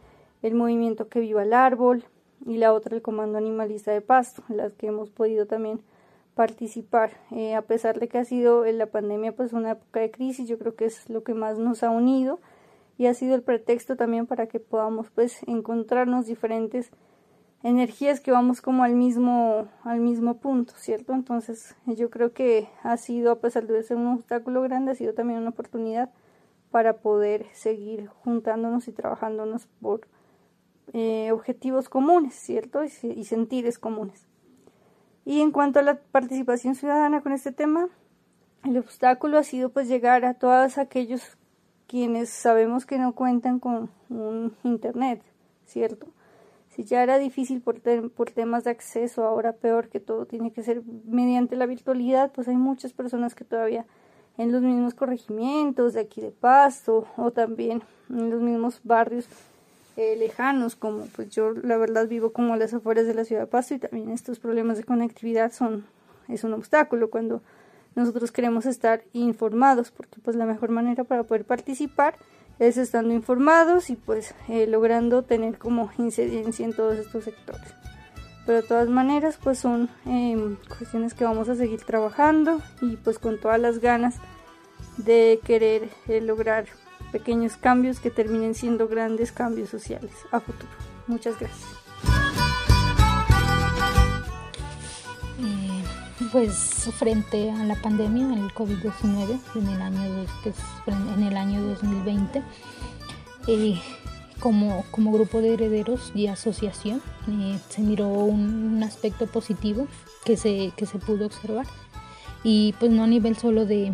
el 0.42 0.54
movimiento 0.54 1.08
que 1.08 1.20
viva 1.20 1.42
el 1.42 1.52
árbol 1.52 2.04
y 2.44 2.58
la 2.58 2.72
otra 2.72 2.96
el 2.96 3.02
comando 3.02 3.38
animalista 3.38 3.92
de 3.92 4.00
pasto, 4.00 4.42
en 4.48 4.56
las 4.56 4.72
que 4.74 4.88
hemos 4.88 5.10
podido 5.10 5.46
también 5.46 5.80
participar. 6.34 7.12
Eh, 7.30 7.54
a 7.54 7.62
pesar 7.62 8.00
de 8.00 8.08
que 8.08 8.18
ha 8.18 8.24
sido 8.24 8.64
en 8.64 8.78
la 8.78 8.86
pandemia 8.86 9.34
pues 9.34 9.52
una 9.52 9.72
época 9.72 10.00
de 10.00 10.10
crisis, 10.10 10.48
yo 10.48 10.58
creo 10.58 10.74
que 10.74 10.86
es 10.86 11.08
lo 11.08 11.22
que 11.22 11.34
más 11.34 11.58
nos 11.58 11.82
ha 11.82 11.90
unido 11.90 12.40
y 12.98 13.06
ha 13.06 13.14
sido 13.14 13.34
el 13.34 13.42
pretexto 13.42 13.96
también 13.96 14.26
para 14.26 14.46
que 14.46 14.60
podamos 14.60 15.10
pues 15.10 15.42
encontrarnos 15.46 16.26
diferentes 16.26 16.90
energías 17.62 18.20
que 18.20 18.32
vamos 18.32 18.60
como 18.60 18.82
al 18.82 18.94
mismo, 18.94 19.68
al 19.84 20.00
mismo 20.00 20.38
punto, 20.38 20.74
¿cierto? 20.76 21.12
Entonces 21.12 21.76
yo 21.86 22.10
creo 22.10 22.32
que 22.32 22.68
ha 22.82 22.96
sido, 22.96 23.32
a 23.32 23.40
pesar 23.40 23.66
de 23.66 23.82
ser 23.82 23.96
un 23.96 24.08
obstáculo 24.08 24.62
grande, 24.62 24.92
ha 24.92 24.94
sido 24.94 25.14
también 25.14 25.38
una 25.38 25.50
oportunidad 25.50 26.10
para 26.70 26.98
poder 26.98 27.46
seguir 27.52 28.08
juntándonos 28.08 28.88
y 28.88 28.92
trabajándonos 28.92 29.66
por 29.80 30.08
eh, 30.92 31.30
objetivos 31.32 31.88
comunes, 31.88 32.34
¿cierto? 32.34 32.84
Y, 32.84 32.90
y 33.08 33.24
sentires 33.24 33.78
comunes. 33.78 34.26
Y 35.24 35.40
en 35.40 35.50
cuanto 35.52 35.78
a 35.78 35.82
la 35.82 36.00
participación 36.00 36.74
ciudadana 36.74 37.22
con 37.22 37.32
este 37.32 37.52
tema, 37.52 37.88
el 38.64 38.76
obstáculo 38.78 39.38
ha 39.38 39.42
sido 39.42 39.70
pues 39.70 39.88
llegar 39.88 40.24
a 40.24 40.34
todos 40.34 40.78
aquellos 40.78 41.36
quienes 41.86 42.30
sabemos 42.30 42.86
que 42.86 42.98
no 42.98 43.14
cuentan 43.14 43.58
con 43.58 43.90
un 44.08 44.56
internet, 44.64 45.22
¿cierto? 45.66 46.06
Si 46.70 46.84
ya 46.84 47.02
era 47.02 47.18
difícil 47.18 47.60
por, 47.60 47.82
por 48.12 48.30
temas 48.30 48.64
de 48.64 48.70
acceso, 48.70 49.24
ahora 49.24 49.52
peor 49.52 49.88
que 49.88 50.00
todo 50.00 50.24
tiene 50.24 50.52
que 50.52 50.62
ser 50.62 50.82
mediante 51.04 51.54
la 51.54 51.66
virtualidad, 51.66 52.32
pues 52.32 52.48
hay 52.48 52.56
muchas 52.56 52.94
personas 52.94 53.34
que 53.34 53.44
todavía 53.44 53.84
en 54.38 54.52
los 54.52 54.62
mismos 54.62 54.94
corregimientos 54.94 55.92
de 55.92 56.00
aquí 56.00 56.22
de 56.22 56.30
Pasto 56.30 57.06
o 57.18 57.30
también 57.30 57.82
en 58.08 58.30
los 58.30 58.40
mismos 58.40 58.80
barrios 58.84 59.28
eh, 59.96 60.16
lejanos, 60.16 60.76
como 60.76 61.06
pues 61.06 61.30
yo 61.30 61.52
la 61.52 61.76
verdad 61.76 62.08
vivo 62.08 62.32
como 62.32 62.54
a 62.54 62.56
las 62.56 62.72
afueras 62.72 63.06
de 63.06 63.14
la 63.14 63.24
ciudad 63.24 63.42
de 63.42 63.46
Pasto 63.46 63.74
y 63.74 63.78
también 63.78 64.10
estos 64.10 64.38
problemas 64.38 64.78
de 64.78 64.84
conectividad 64.84 65.52
son 65.52 65.84
es 66.28 66.44
un 66.44 66.54
obstáculo 66.54 67.10
cuando 67.10 67.42
nosotros 67.94 68.32
queremos 68.32 68.64
estar 68.66 69.04
informados 69.12 69.90
porque 69.90 70.18
pues 70.22 70.36
la 70.36 70.46
mejor 70.46 70.70
manera 70.70 71.04
para 71.04 71.24
poder 71.24 71.44
participar 71.44 72.14
es 72.58 72.76
estando 72.76 73.12
informados 73.12 73.90
y 73.90 73.96
pues 73.96 74.34
eh, 74.48 74.66
logrando 74.66 75.22
tener 75.24 75.58
como 75.58 75.90
incidencia 75.98 76.64
en 76.64 76.72
todos 76.72 76.98
estos 76.98 77.24
sectores. 77.24 77.74
Pero 78.46 78.62
de 78.62 78.66
todas 78.66 78.88
maneras 78.88 79.38
pues 79.42 79.58
son 79.58 79.90
em, 80.06 80.56
cuestiones 80.78 81.14
que 81.14 81.24
vamos 81.24 81.48
a 81.48 81.54
seguir 81.54 81.82
trabajando 81.82 82.60
y 82.80 82.96
pues 82.96 83.18
con 83.18 83.38
todas 83.38 83.60
las 83.60 83.78
ganas 83.78 84.16
de 84.96 85.40
querer 85.44 85.88
eh, 86.08 86.20
lograr 86.20 86.66
pequeños 87.12 87.56
cambios 87.56 88.00
que 88.00 88.10
terminen 88.10 88.54
siendo 88.54 88.88
grandes 88.88 89.30
cambios 89.30 89.68
sociales 89.68 90.12
a 90.32 90.40
futuro. 90.40 90.72
Muchas 91.06 91.38
gracias. 91.38 91.82
pues 96.32 96.88
frente 96.98 97.50
a 97.50 97.64
la 97.64 97.74
pandemia, 97.76 98.32
el 98.34 98.50
COVID-19 98.54 99.38
en 99.54 99.68
el 99.68 99.82
año, 99.82 100.26
pues, 100.42 100.56
en 100.86 101.22
el 101.22 101.36
año 101.36 101.62
2020, 101.62 102.42
eh, 103.48 103.78
como, 104.40 104.84
como 104.90 105.12
grupo 105.12 105.42
de 105.42 105.54
herederos 105.54 106.10
y 106.14 106.28
asociación, 106.28 107.02
eh, 107.28 107.58
se 107.68 107.82
miró 107.82 108.08
un, 108.08 108.82
aspecto 108.82 109.26
positivo 109.26 109.86
que 110.24 110.36
se, 110.36 110.72
que 110.76 110.86
se 110.86 110.98
pudo 110.98 111.26
observar 111.26 111.66
y 112.42 112.74
pues 112.80 112.90
no 112.90 113.04
a 113.04 113.06
nivel 113.06 113.36
solo 113.36 113.64
de, 113.64 113.92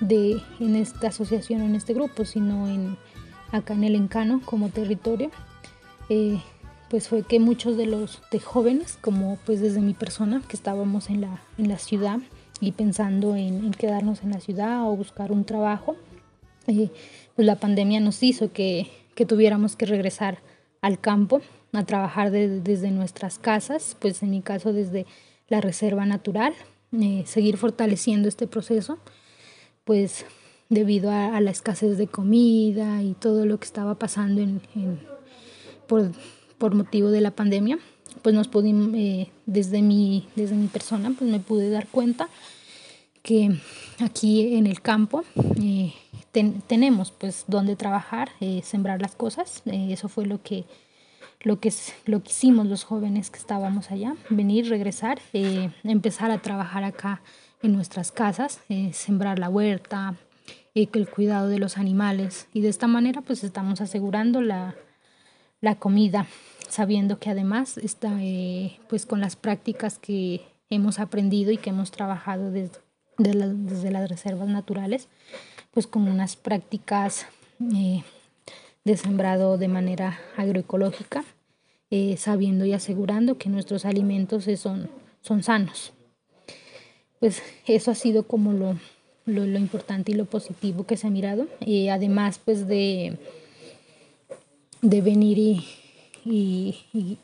de 0.00 0.40
en 0.60 0.76
esta 0.76 1.08
asociación 1.08 1.62
o 1.62 1.64
en 1.64 1.74
este 1.74 1.94
grupo, 1.94 2.24
sino 2.24 2.68
en 2.68 2.96
acá 3.52 3.74
en 3.74 3.84
el 3.84 3.94
Encano 3.94 4.40
como 4.44 4.68
territorio. 4.68 5.30
Eh, 6.08 6.40
pues 6.90 7.08
fue 7.08 7.22
que 7.22 7.40
muchos 7.40 7.76
de 7.76 7.86
los 7.86 8.22
de 8.30 8.40
jóvenes, 8.40 8.98
como 9.00 9.38
pues 9.44 9.60
desde 9.60 9.80
mi 9.80 9.94
persona, 9.94 10.42
que 10.46 10.56
estábamos 10.56 11.10
en 11.10 11.22
la, 11.22 11.42
en 11.58 11.68
la 11.68 11.78
ciudad 11.78 12.18
y 12.60 12.72
pensando 12.72 13.36
en, 13.36 13.72
quedarnos 13.72 14.22
en 14.22 14.30
la 14.30 14.40
ciudad 14.40 14.88
o 14.88 14.96
buscar 14.96 15.32
un 15.32 15.44
trabajo, 15.44 15.96
eh, 16.66 16.90
pues 17.34 17.46
la 17.46 17.56
pandemia 17.56 18.00
nos 18.00 18.22
hizo 18.22 18.52
que, 18.52 18.90
que, 19.14 19.26
tuviéramos 19.26 19.76
que 19.76 19.86
regresar 19.86 20.38
al 20.82 21.00
campo 21.00 21.40
a 21.72 21.84
trabajar 21.84 22.30
desde 22.30 22.90
nuestras 22.90 23.38
casas, 23.38 23.96
pues 23.98 24.22
en 24.22 24.30
mi 24.30 24.42
caso 24.42 24.72
desde 24.72 25.06
la 25.48 25.60
reserva 25.60 26.06
natural, 26.06 26.54
eh, 26.92 27.24
seguir 27.26 27.56
fortaleciendo 27.56 28.28
este 28.28 28.46
proceso, 28.46 28.98
pues 29.84 30.26
debido 30.68 31.10
a, 31.10 31.40
la 31.40 31.50
escasez 31.50 31.98
de 31.98 32.06
comida 32.06 33.02
y 33.02 33.14
todo 33.14 33.46
lo 33.46 33.58
que 33.58 33.66
estaba 33.66 33.94
pasando 33.96 34.40
en 34.40 34.60
por, 35.86 36.10
por, 36.58 36.74
motivo 36.74 37.10
de 37.10 37.20
la 37.20 37.30
pandemia, 37.30 37.78
pues 38.22 38.34
nos 38.34 38.48
pudimos, 38.48 38.90
eh, 38.94 39.30
desde, 39.46 39.82
mi, 39.82 40.26
desde 40.34 40.54
mi 40.54 40.68
persona, 40.68 41.12
pues 41.16 41.30
me 41.30 41.40
pude 41.40 41.70
dar 41.70 41.86
cuenta 41.88 42.28
que 43.22 43.58
aquí 44.00 44.56
en 44.56 44.66
el 44.66 44.80
campo 44.80 45.24
eh, 45.60 45.92
tenemos 46.66 47.12
pues 47.12 47.44
donde 47.46 47.76
trabajar, 47.76 48.30
eh, 48.40 48.62
sembrar 48.64 49.00
las 49.00 49.14
cosas. 49.14 49.62
Eso 49.66 50.08
fue 50.08 50.26
lo 50.26 50.42
que, 50.42 50.64
lo, 51.42 51.60
que, 51.60 51.72
lo 52.06 52.22
que 52.22 52.30
hicimos 52.30 52.66
los 52.66 52.84
jóvenes 52.84 53.30
que 53.30 53.38
estábamos 53.38 53.90
allá, 53.90 54.16
venir, 54.30 54.68
regresar, 54.68 55.20
empezar 55.84 56.30
a 56.30 56.40
trabajar 56.40 56.84
acá 56.84 57.22
en 57.64 57.72
nuestras 57.72 58.12
casas, 58.12 58.60
sembrar 58.92 59.38
la 59.38 59.48
huerta, 59.48 60.14
el 60.74 61.08
cuidado 61.08 61.48
de 61.48 61.58
los 61.58 61.78
animales 61.78 62.48
y 62.52 62.60
de 62.60 62.68
esta 62.68 62.86
manera 62.86 63.20
pues 63.22 63.44
estamos 63.44 63.80
asegurando 63.80 64.42
la, 64.42 64.74
la 65.60 65.76
comida, 65.76 66.26
sabiendo 66.68 67.18
que 67.18 67.30
además 67.30 67.78
está 67.78 68.12
pues 68.88 69.06
con 69.06 69.20
las 69.20 69.36
prácticas 69.36 69.98
que 69.98 70.42
hemos 70.70 70.98
aprendido 70.98 71.52
y 71.52 71.56
que 71.56 71.70
hemos 71.70 71.90
trabajado 71.90 72.50
desde 72.50 72.84
desde 73.18 73.90
las 73.90 74.08
reservas 74.08 74.48
naturales, 74.48 75.08
pues 75.70 75.86
con 75.86 76.08
unas 76.08 76.36
prácticas 76.36 77.26
eh, 77.74 78.02
de 78.84 78.96
sembrado 78.96 79.58
de 79.58 79.68
manera 79.68 80.18
agroecológica, 80.36 81.24
eh, 81.90 82.16
sabiendo 82.16 82.64
y 82.64 82.72
asegurando 82.72 83.38
que 83.38 83.48
nuestros 83.48 83.84
alimentos 83.84 84.46
son, 84.58 84.90
son 85.20 85.42
sanos. 85.42 85.92
Pues 87.24 87.42
eso 87.66 87.90
ha 87.90 87.94
sido 87.94 88.24
como 88.24 88.52
lo, 88.52 88.76
lo, 89.24 89.58
importante 89.58 90.12
y 90.12 90.14
lo 90.14 90.26
positivo 90.26 90.84
que 90.84 90.98
se 90.98 91.06
ha 91.06 91.10
mirado. 91.10 91.46
y 91.58 91.88
además, 91.88 92.38
pues 92.44 92.68
de, 92.68 93.16
de 94.82 95.00
venir 95.00 95.38
y, 95.38 95.64
y, 96.26 97.16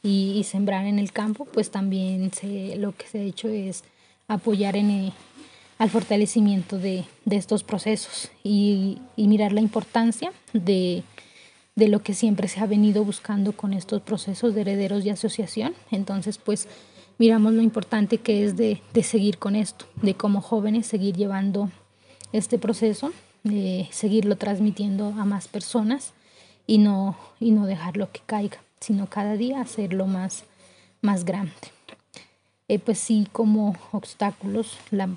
y, 0.00 0.44
sembrar 0.44 0.86
en 0.86 1.00
el 1.00 1.10
campo, 1.10 1.44
pues 1.44 1.72
también 1.72 2.32
se, 2.32 2.76
lo 2.76 2.92
que 2.92 3.08
se 3.08 3.18
ha 3.18 3.22
hecho 3.22 3.48
es 3.48 3.82
apoyar 4.28 4.76
en, 4.76 4.90
el, 4.90 5.12
al 5.76 5.90
fortalecimiento 5.90 6.78
de, 6.78 7.02
de 7.24 7.34
estos 7.34 7.64
procesos 7.64 8.30
y, 8.44 8.98
mirar 9.16 9.50
la 9.52 9.60
importancia 9.60 10.32
de, 10.52 11.02
de 11.74 11.88
lo 11.88 12.00
que 12.00 12.14
siempre 12.14 12.46
se 12.46 12.60
ha 12.60 12.66
venido 12.66 13.04
buscando 13.04 13.56
con 13.56 13.72
estos 13.72 14.02
procesos 14.02 14.54
de 14.54 14.60
herederos 14.60 15.04
y 15.04 15.10
asociación. 15.10 15.74
Entonces, 15.90 16.38
pues 16.38 16.68
miramos 17.22 17.52
lo 17.52 17.62
importante 17.62 18.18
que 18.18 18.44
es 18.44 18.56
de, 18.56 18.82
de 18.92 19.04
seguir 19.04 19.38
con 19.38 19.54
esto, 19.54 19.84
de 20.02 20.14
como 20.14 20.40
jóvenes 20.40 20.88
seguir 20.88 21.16
llevando 21.16 21.70
este 22.32 22.58
proceso, 22.58 23.12
de 23.44 23.86
seguirlo 23.92 24.34
transmitiendo 24.34 25.06
a 25.06 25.24
más 25.24 25.46
personas 25.46 26.14
y 26.66 26.78
no, 26.78 27.16
y 27.38 27.52
no 27.52 27.66
dejarlo 27.66 28.10
que 28.10 28.22
caiga, 28.26 28.58
sino 28.80 29.06
cada 29.06 29.34
día 29.36 29.60
hacerlo 29.60 30.08
más, 30.08 30.46
más 31.00 31.24
grande. 31.24 31.52
Eh, 32.66 32.80
pues 32.80 32.98
sí, 32.98 33.28
como 33.30 33.76
obstáculos, 33.92 34.76
la, 34.90 35.08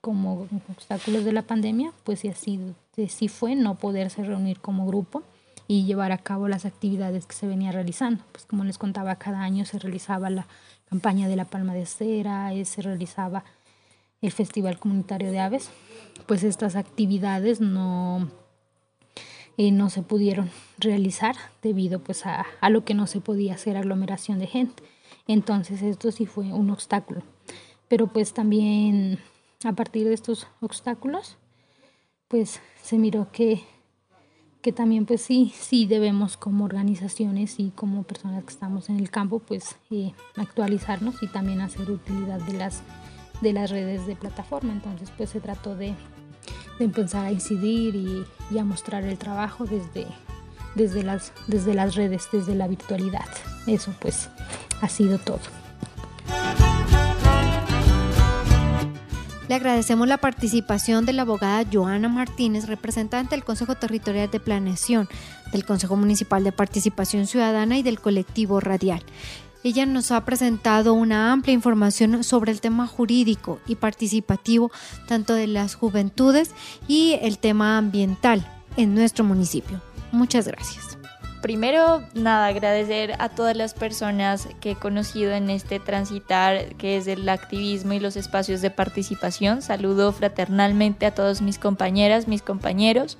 como 0.00 0.48
obstáculos 0.68 1.24
de 1.24 1.30
la 1.30 1.42
pandemia, 1.42 1.92
pues 2.02 2.18
sí, 2.18 2.28
así, 2.30 2.58
sí 3.06 3.28
fue 3.28 3.54
no 3.54 3.76
poderse 3.76 4.24
reunir 4.24 4.58
como 4.58 4.88
grupo 4.88 5.22
y 5.68 5.84
llevar 5.84 6.10
a 6.10 6.18
cabo 6.18 6.48
las 6.48 6.64
actividades 6.64 7.26
que 7.26 7.36
se 7.36 7.46
venía 7.46 7.70
realizando. 7.70 8.24
Pues 8.32 8.44
como 8.44 8.64
les 8.64 8.76
contaba, 8.76 9.14
cada 9.16 9.42
año 9.42 9.64
se 9.66 9.78
realizaba 9.78 10.30
la 10.30 10.48
campaña 10.88 11.28
de 11.28 11.36
la 11.36 11.44
palma 11.44 11.74
de 11.74 11.86
cera, 11.86 12.52
eh, 12.54 12.64
se 12.64 12.82
realizaba 12.82 13.44
el 14.20 14.32
Festival 14.32 14.78
Comunitario 14.78 15.30
de 15.30 15.40
Aves, 15.40 15.70
pues 16.26 16.42
estas 16.42 16.76
actividades 16.76 17.60
no, 17.60 18.28
eh, 19.56 19.70
no 19.70 19.90
se 19.90 20.02
pudieron 20.02 20.50
realizar 20.78 21.36
debido 21.62 22.00
pues 22.00 22.26
a, 22.26 22.46
a 22.60 22.70
lo 22.70 22.84
que 22.84 22.94
no 22.94 23.06
se 23.06 23.20
podía 23.20 23.54
hacer 23.54 23.76
aglomeración 23.76 24.38
de 24.38 24.46
gente. 24.46 24.82
Entonces 25.26 25.82
esto 25.82 26.10
sí 26.10 26.26
fue 26.26 26.52
un 26.52 26.70
obstáculo. 26.70 27.22
Pero 27.88 28.08
pues 28.08 28.32
también 28.32 29.18
a 29.64 29.72
partir 29.72 30.06
de 30.06 30.14
estos 30.14 30.46
obstáculos, 30.60 31.36
pues 32.28 32.60
se 32.82 32.98
miró 32.98 33.30
que, 33.32 33.62
que 34.62 34.72
también 34.72 35.06
pues 35.06 35.22
sí, 35.22 35.52
sí 35.56 35.86
debemos 35.86 36.36
como 36.36 36.64
organizaciones 36.64 37.58
y 37.58 37.70
como 37.70 38.02
personas 38.02 38.44
que 38.44 38.50
estamos 38.50 38.88
en 38.88 38.98
el 38.98 39.10
campo, 39.10 39.38
pues 39.38 39.76
eh, 39.90 40.12
actualizarnos 40.36 41.22
y 41.22 41.28
también 41.28 41.60
hacer 41.60 41.90
utilidad 41.90 42.40
de 42.40 42.54
las, 42.54 42.82
de 43.40 43.52
las 43.52 43.70
redes 43.70 44.06
de 44.06 44.16
plataforma. 44.16 44.72
Entonces 44.72 45.10
pues 45.16 45.30
se 45.30 45.40
trató 45.40 45.76
de, 45.76 45.94
de 46.78 46.84
empezar 46.84 47.26
a 47.26 47.32
incidir 47.32 47.94
y, 47.94 48.24
y, 48.50 48.58
a 48.58 48.64
mostrar 48.64 49.04
el 49.04 49.16
trabajo 49.16 49.64
desde, 49.64 50.06
desde, 50.74 51.04
las, 51.04 51.32
desde 51.46 51.74
las 51.74 51.94
redes, 51.94 52.28
desde 52.32 52.54
la 52.54 52.66
virtualidad. 52.66 53.28
Eso 53.66 53.94
pues 54.00 54.28
ha 54.80 54.88
sido 54.88 55.18
todo. 55.18 55.40
Le 59.48 59.54
agradecemos 59.54 60.06
la 60.06 60.18
participación 60.18 61.06
de 61.06 61.14
la 61.14 61.22
abogada 61.22 61.64
Joana 61.72 62.10
Martínez, 62.10 62.66
representante 62.66 63.34
del 63.34 63.44
Consejo 63.44 63.76
Territorial 63.76 64.30
de 64.30 64.40
Planeación, 64.40 65.08
del 65.52 65.64
Consejo 65.64 65.96
Municipal 65.96 66.44
de 66.44 66.52
Participación 66.52 67.26
Ciudadana 67.26 67.78
y 67.78 67.82
del 67.82 67.98
colectivo 67.98 68.60
Radial. 68.60 69.02
Ella 69.64 69.86
nos 69.86 70.10
ha 70.10 70.24
presentado 70.26 70.92
una 70.92 71.32
amplia 71.32 71.54
información 71.54 72.22
sobre 72.24 72.52
el 72.52 72.60
tema 72.60 72.86
jurídico 72.86 73.58
y 73.66 73.76
participativo 73.76 74.70
tanto 75.06 75.32
de 75.32 75.46
las 75.46 75.74
juventudes 75.74 76.50
y 76.86 77.18
el 77.22 77.38
tema 77.38 77.78
ambiental 77.78 78.46
en 78.76 78.94
nuestro 78.94 79.24
municipio. 79.24 79.80
Muchas 80.12 80.46
gracias. 80.46 80.97
Primero, 81.42 82.02
nada, 82.14 82.48
agradecer 82.48 83.14
a 83.20 83.28
todas 83.28 83.56
las 83.56 83.72
personas 83.72 84.48
que 84.60 84.72
he 84.72 84.74
conocido 84.76 85.32
en 85.32 85.50
este 85.50 85.78
transitar 85.78 86.74
que 86.74 86.96
es 86.96 87.06
el 87.06 87.28
activismo 87.28 87.92
y 87.92 88.00
los 88.00 88.16
espacios 88.16 88.60
de 88.60 88.70
participación. 88.70 89.62
Saludo 89.62 90.12
fraternalmente 90.12 91.06
a 91.06 91.14
todos 91.14 91.40
mis 91.40 91.58
compañeras, 91.58 92.26
mis 92.26 92.42
compañeros. 92.42 93.18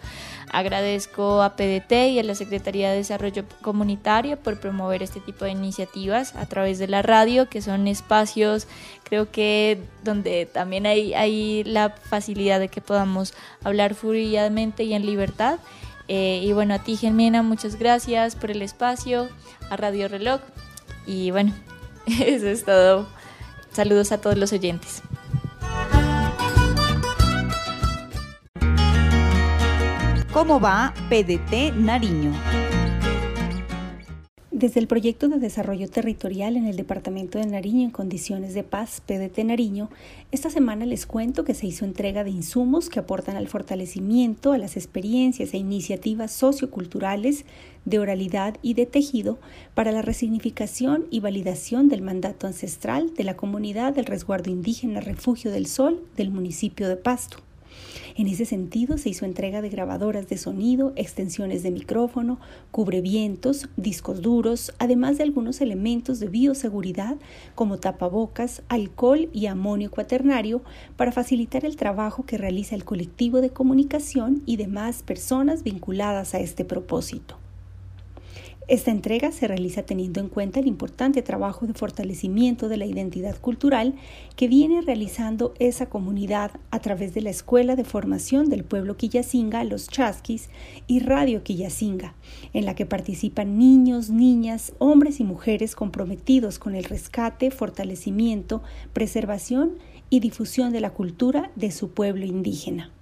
Agradezco 0.50 1.42
a 1.42 1.54
PDT 1.54 1.92
y 2.10 2.18
a 2.18 2.24
la 2.24 2.34
Secretaría 2.34 2.90
de 2.90 2.96
Desarrollo 2.96 3.44
Comunitario 3.62 4.36
por 4.36 4.58
promover 4.58 5.02
este 5.02 5.20
tipo 5.20 5.44
de 5.44 5.52
iniciativas 5.52 6.34
a 6.34 6.46
través 6.46 6.78
de 6.78 6.88
la 6.88 7.02
radio, 7.02 7.48
que 7.48 7.62
son 7.62 7.86
espacios, 7.86 8.66
creo 9.04 9.30
que 9.30 9.80
donde 10.02 10.46
también 10.46 10.86
hay, 10.86 11.62
la 11.64 11.90
facilidad 11.90 12.58
de 12.58 12.68
que 12.68 12.80
podamos 12.80 13.34
hablar 13.62 13.94
fluidamente 13.94 14.84
y 14.84 14.94
en 14.94 15.06
libertad. 15.06 15.58
Eh, 16.08 16.40
y 16.42 16.52
bueno, 16.52 16.74
a 16.74 16.78
ti, 16.78 16.96
Gemena, 16.96 17.42
muchas 17.42 17.76
gracias 17.76 18.34
por 18.34 18.50
el 18.50 18.62
espacio, 18.62 19.28
a 19.70 19.76
Radio 19.76 20.08
Reloj. 20.08 20.40
Y 21.06 21.30
bueno, 21.30 21.54
eso 22.06 22.48
es 22.48 22.64
todo. 22.64 23.06
Saludos 23.72 24.10
a 24.12 24.20
todos 24.20 24.36
los 24.36 24.52
oyentes. 24.52 25.02
¿Cómo 30.32 30.60
va 30.60 30.94
PDT 31.08 31.74
Nariño? 31.74 32.32
Desde 34.58 34.80
el 34.80 34.88
Proyecto 34.88 35.28
de 35.28 35.38
Desarrollo 35.38 35.88
Territorial 35.88 36.56
en 36.56 36.66
el 36.66 36.74
Departamento 36.74 37.38
de 37.38 37.46
Nariño 37.46 37.84
en 37.84 37.92
Condiciones 37.92 38.54
de 38.54 38.64
Paz, 38.64 39.00
PDT 39.06 39.44
Nariño, 39.44 39.88
esta 40.32 40.50
semana 40.50 40.84
les 40.84 41.06
cuento 41.06 41.44
que 41.44 41.54
se 41.54 41.68
hizo 41.68 41.84
entrega 41.84 42.24
de 42.24 42.30
insumos 42.30 42.88
que 42.88 42.98
aportan 42.98 43.36
al 43.36 43.46
fortalecimiento, 43.46 44.50
a 44.50 44.58
las 44.58 44.76
experiencias 44.76 45.54
e 45.54 45.58
iniciativas 45.58 46.32
socioculturales 46.32 47.44
de 47.84 48.00
oralidad 48.00 48.56
y 48.60 48.74
de 48.74 48.86
tejido 48.86 49.38
para 49.76 49.92
la 49.92 50.02
resignificación 50.02 51.06
y 51.08 51.20
validación 51.20 51.88
del 51.88 52.02
mandato 52.02 52.48
ancestral 52.48 53.14
de 53.14 53.22
la 53.22 53.36
comunidad 53.36 53.92
del 53.92 54.06
resguardo 54.06 54.50
indígena 54.50 55.00
Refugio 55.00 55.52
del 55.52 55.68
Sol 55.68 56.02
del 56.16 56.32
municipio 56.32 56.88
de 56.88 56.96
Pasto. 56.96 57.47
En 58.16 58.26
ese 58.26 58.44
sentido, 58.44 58.98
se 58.98 59.10
hizo 59.10 59.24
entrega 59.24 59.62
de 59.62 59.68
grabadoras 59.68 60.28
de 60.28 60.38
sonido, 60.38 60.92
extensiones 60.96 61.62
de 61.62 61.70
micrófono, 61.70 62.40
cubrevientos, 62.70 63.68
discos 63.76 64.22
duros, 64.22 64.72
además 64.78 65.18
de 65.18 65.24
algunos 65.24 65.60
elementos 65.60 66.20
de 66.20 66.28
bioseguridad 66.28 67.16
como 67.54 67.78
tapabocas, 67.78 68.62
alcohol 68.68 69.28
y 69.32 69.46
amonio 69.46 69.90
cuaternario 69.90 70.62
para 70.96 71.12
facilitar 71.12 71.64
el 71.64 71.76
trabajo 71.76 72.24
que 72.24 72.38
realiza 72.38 72.74
el 72.74 72.84
colectivo 72.84 73.40
de 73.40 73.50
comunicación 73.50 74.42
y 74.46 74.56
demás 74.56 75.02
personas 75.02 75.62
vinculadas 75.62 76.34
a 76.34 76.40
este 76.40 76.64
propósito. 76.64 77.36
Esta 78.68 78.90
entrega 78.90 79.32
se 79.32 79.48
realiza 79.48 79.82
teniendo 79.84 80.20
en 80.20 80.28
cuenta 80.28 80.60
el 80.60 80.66
importante 80.66 81.22
trabajo 81.22 81.66
de 81.66 81.72
fortalecimiento 81.72 82.68
de 82.68 82.76
la 82.76 82.84
identidad 82.84 83.40
cultural 83.40 83.94
que 84.36 84.46
viene 84.46 84.82
realizando 84.82 85.54
esa 85.58 85.86
comunidad 85.86 86.50
a 86.70 86.78
través 86.80 87.14
de 87.14 87.22
la 87.22 87.30
Escuela 87.30 87.76
de 87.76 87.84
Formación 87.84 88.50
del 88.50 88.64
Pueblo 88.64 88.98
Quillacinga, 88.98 89.64
Los 89.64 89.88
Chasquis, 89.88 90.50
y 90.86 91.00
Radio 91.00 91.42
Quillacinga, 91.42 92.14
en 92.52 92.66
la 92.66 92.74
que 92.74 92.84
participan 92.84 93.56
niños, 93.56 94.10
niñas, 94.10 94.74
hombres 94.76 95.18
y 95.20 95.24
mujeres 95.24 95.74
comprometidos 95.74 96.58
con 96.58 96.74
el 96.74 96.84
rescate, 96.84 97.50
fortalecimiento, 97.50 98.62
preservación 98.92 99.78
y 100.10 100.20
difusión 100.20 100.72
de 100.72 100.80
la 100.80 100.90
cultura 100.90 101.52
de 101.56 101.70
su 101.70 101.92
pueblo 101.92 102.26
indígena. 102.26 102.92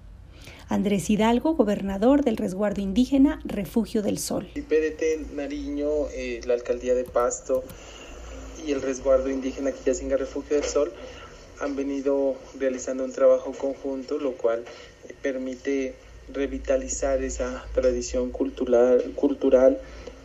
Andrés 0.69 1.09
Hidalgo, 1.11 1.55
gobernador 1.55 2.25
del 2.25 2.37
resguardo 2.37 2.81
indígena 2.81 3.41
Refugio 3.45 4.03
del 4.03 4.19
Sol. 4.19 4.49
El 4.57 4.65
PDT 4.65 5.33
Nariño, 5.35 6.09
eh, 6.13 6.41
la 6.45 6.55
alcaldía 6.55 6.95
de 6.95 7.05
Pasto 7.05 7.63
y 8.67 8.73
el 8.73 8.83
resguardo 8.83 9.31
indígena 9.31 9.71
Quillacinga 9.71 10.17
Refugio 10.17 10.57
del 10.57 10.65
Sol 10.65 10.93
han 11.61 11.77
venido 11.77 12.35
realizando 12.59 13.05
un 13.05 13.13
trabajo 13.13 13.53
conjunto, 13.53 14.19
lo 14.19 14.33
cual 14.33 14.65
eh, 15.09 15.15
permite 15.23 15.95
revitalizar 16.33 17.23
esa 17.23 17.65
tradición 17.73 18.33
cultural, 18.33 19.13
cultural 19.15 19.79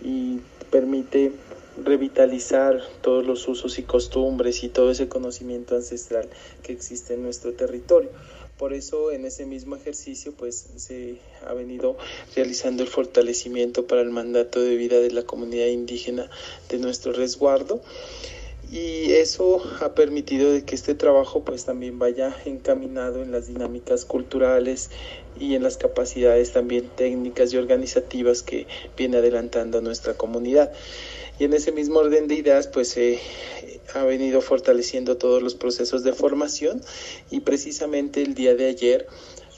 y 0.03 0.39
permite 0.71 1.33
revitalizar 1.83 2.81
todos 3.01 3.25
los 3.25 3.47
usos 3.47 3.77
y 3.77 3.83
costumbres 3.83 4.63
y 4.63 4.69
todo 4.69 4.89
ese 4.89 5.07
conocimiento 5.07 5.75
ancestral 5.75 6.27
que 6.63 6.73
existe 6.73 7.13
en 7.13 7.21
nuestro 7.21 7.53
territorio. 7.53 8.09
Por 8.61 8.75
eso 8.75 9.11
en 9.11 9.25
ese 9.25 9.47
mismo 9.47 9.75
ejercicio 9.75 10.33
pues 10.37 10.67
se 10.75 11.15
ha 11.47 11.51
venido 11.55 11.97
realizando 12.35 12.83
el 12.83 12.89
fortalecimiento 12.89 13.87
para 13.87 14.03
el 14.03 14.11
mandato 14.11 14.61
de 14.61 14.75
vida 14.75 14.99
de 14.99 15.09
la 15.09 15.23
comunidad 15.23 15.65
indígena 15.65 16.29
de 16.69 16.77
nuestro 16.77 17.11
resguardo 17.11 17.81
y 18.71 19.11
eso 19.11 19.61
ha 19.81 19.93
permitido 19.93 20.53
de 20.53 20.63
que 20.63 20.75
este 20.75 20.95
trabajo 20.95 21.43
pues 21.43 21.65
también 21.65 21.99
vaya 21.99 22.33
encaminado 22.45 23.21
en 23.21 23.33
las 23.33 23.47
dinámicas 23.47 24.05
culturales 24.05 24.89
y 25.37 25.55
en 25.55 25.63
las 25.63 25.75
capacidades 25.75 26.53
también 26.53 26.89
técnicas 26.95 27.51
y 27.51 27.57
organizativas 27.57 28.43
que 28.43 28.67
viene 28.95 29.17
adelantando 29.17 29.81
nuestra 29.81 30.13
comunidad. 30.13 30.71
Y 31.37 31.43
en 31.43 31.53
ese 31.53 31.73
mismo 31.73 31.99
orden 31.99 32.29
de 32.29 32.35
ideas, 32.35 32.67
pues 32.67 32.87
se 32.87 33.19
ha 33.93 34.03
venido 34.05 34.41
fortaleciendo 34.41 35.17
todos 35.17 35.43
los 35.43 35.55
procesos 35.55 36.03
de 36.03 36.13
formación 36.13 36.81
y 37.29 37.41
precisamente 37.41 38.21
el 38.21 38.35
día 38.35 38.55
de 38.55 38.67
ayer 38.67 39.07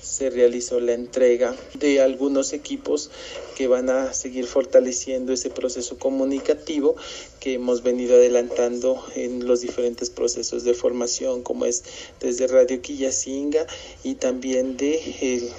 se 0.03 0.29
realizó 0.29 0.79
la 0.79 0.93
entrega 0.93 1.55
de 1.75 2.01
algunos 2.01 2.53
equipos 2.53 3.09
que 3.55 3.67
van 3.67 3.89
a 3.89 4.13
seguir 4.13 4.45
fortaleciendo 4.45 5.33
ese 5.33 5.49
proceso 5.49 5.97
comunicativo 5.97 6.95
que 7.39 7.53
hemos 7.53 7.83
venido 7.83 8.15
adelantando 8.15 9.03
en 9.15 9.47
los 9.47 9.61
diferentes 9.61 10.09
procesos 10.09 10.63
de 10.63 10.73
formación, 10.73 11.41
como 11.41 11.65
es 11.65 11.83
desde 12.19 12.47
Radio 12.47 12.81
Quillacinga 12.81 13.65
y 14.03 14.15
también 14.15 14.77
de 14.77 14.93
eh, 15.21 15.51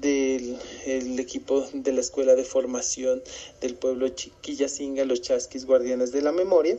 del 0.00 1.18
equipo 1.18 1.66
de 1.72 1.92
la 1.92 2.00
Escuela 2.00 2.34
de 2.34 2.44
Formación 2.44 3.22
del 3.60 3.74
Pueblo 3.74 4.06
Quillacinga, 4.40 5.04
los 5.04 5.22
Chasquis 5.22 5.64
Guardianes 5.64 6.12
de 6.12 6.22
la 6.22 6.32
Memoria, 6.32 6.76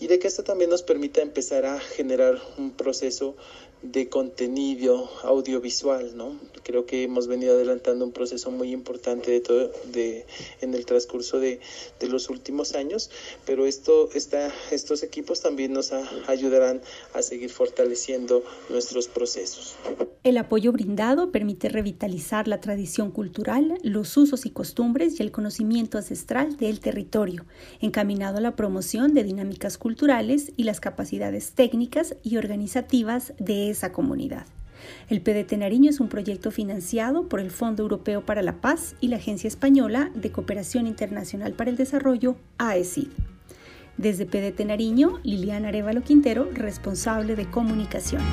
y 0.00 0.06
de 0.06 0.18
que 0.18 0.28
esto 0.28 0.44
también 0.44 0.70
nos 0.70 0.82
permita 0.82 1.22
empezar 1.22 1.64
a 1.64 1.80
generar 1.80 2.40
un 2.58 2.72
proceso 2.72 3.36
de 3.82 4.08
contenido 4.08 5.10
audiovisual, 5.24 6.16
¿no? 6.16 6.38
Creo 6.62 6.86
que 6.86 7.02
hemos 7.02 7.26
venido 7.26 7.54
adelantando 7.54 8.04
un 8.04 8.12
proceso 8.12 8.50
muy 8.50 8.70
importante 8.70 9.32
de 9.32 9.40
todo, 9.40 9.72
de, 9.92 10.24
en 10.60 10.74
el 10.74 10.86
transcurso 10.86 11.40
de, 11.40 11.60
de 11.98 12.08
los 12.08 12.30
últimos 12.30 12.74
años, 12.74 13.10
pero 13.44 13.66
esto, 13.66 14.08
esta, 14.14 14.52
estos 14.70 15.02
equipos 15.02 15.40
también 15.40 15.72
nos 15.72 15.92
ayudarán 16.28 16.80
a 17.14 17.22
seguir 17.22 17.50
fortaleciendo 17.50 18.44
nuestros 18.70 19.08
procesos. 19.08 19.74
El 20.22 20.38
apoyo 20.38 20.70
brindado 20.70 21.32
permite 21.32 21.68
revitalizar 21.68 22.46
la 22.46 22.60
tradición 22.60 23.10
cultural, 23.10 23.78
los 23.82 24.16
usos 24.16 24.46
y 24.46 24.50
costumbres 24.50 25.18
y 25.18 25.22
el 25.24 25.32
conocimiento 25.32 25.98
ancestral 25.98 26.56
del 26.56 26.78
territorio, 26.78 27.44
encaminado 27.80 28.38
a 28.38 28.40
la 28.40 28.54
promoción 28.54 29.14
de 29.14 29.24
dinámicas 29.24 29.78
culturales 29.78 30.52
y 30.56 30.62
las 30.62 30.78
capacidades 30.78 31.52
técnicas 31.52 32.14
y 32.22 32.36
organizativas 32.36 33.32
de 33.38 33.71
esa 33.72 33.92
comunidad. 33.92 34.46
El 35.08 35.20
PDT 35.20 35.52
Nariño 35.58 35.90
es 35.90 36.00
un 36.00 36.08
proyecto 36.08 36.50
financiado 36.50 37.28
por 37.28 37.40
el 37.40 37.50
Fondo 37.50 37.82
Europeo 37.82 38.24
para 38.24 38.42
la 38.42 38.60
Paz 38.60 38.94
y 39.00 39.08
la 39.08 39.16
Agencia 39.16 39.48
Española 39.48 40.10
de 40.14 40.32
Cooperación 40.32 40.86
Internacional 40.86 41.52
para 41.52 41.70
el 41.70 41.76
Desarrollo, 41.76 42.36
AECID. 42.58 43.08
Desde 43.96 44.26
PDT 44.26 44.64
Nariño, 44.64 45.20
Liliana 45.22 45.68
Arevalo 45.68 46.02
Quintero, 46.02 46.48
responsable 46.52 47.36
de 47.36 47.48
comunicaciones. 47.50 48.26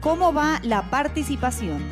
¿Cómo 0.00 0.32
va 0.32 0.60
la 0.62 0.88
participación? 0.88 1.82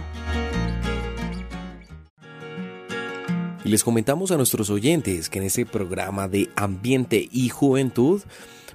Y 3.65 3.69
les 3.69 3.83
comentamos 3.83 4.31
a 4.31 4.37
nuestros 4.37 4.71
oyentes 4.71 5.29
que 5.29 5.41
en 5.41 5.45
este 5.45 5.67
programa 5.67 6.29
de 6.29 6.49
Ambiente 6.55 7.29
y 7.33 7.49
Juventud 7.49 8.23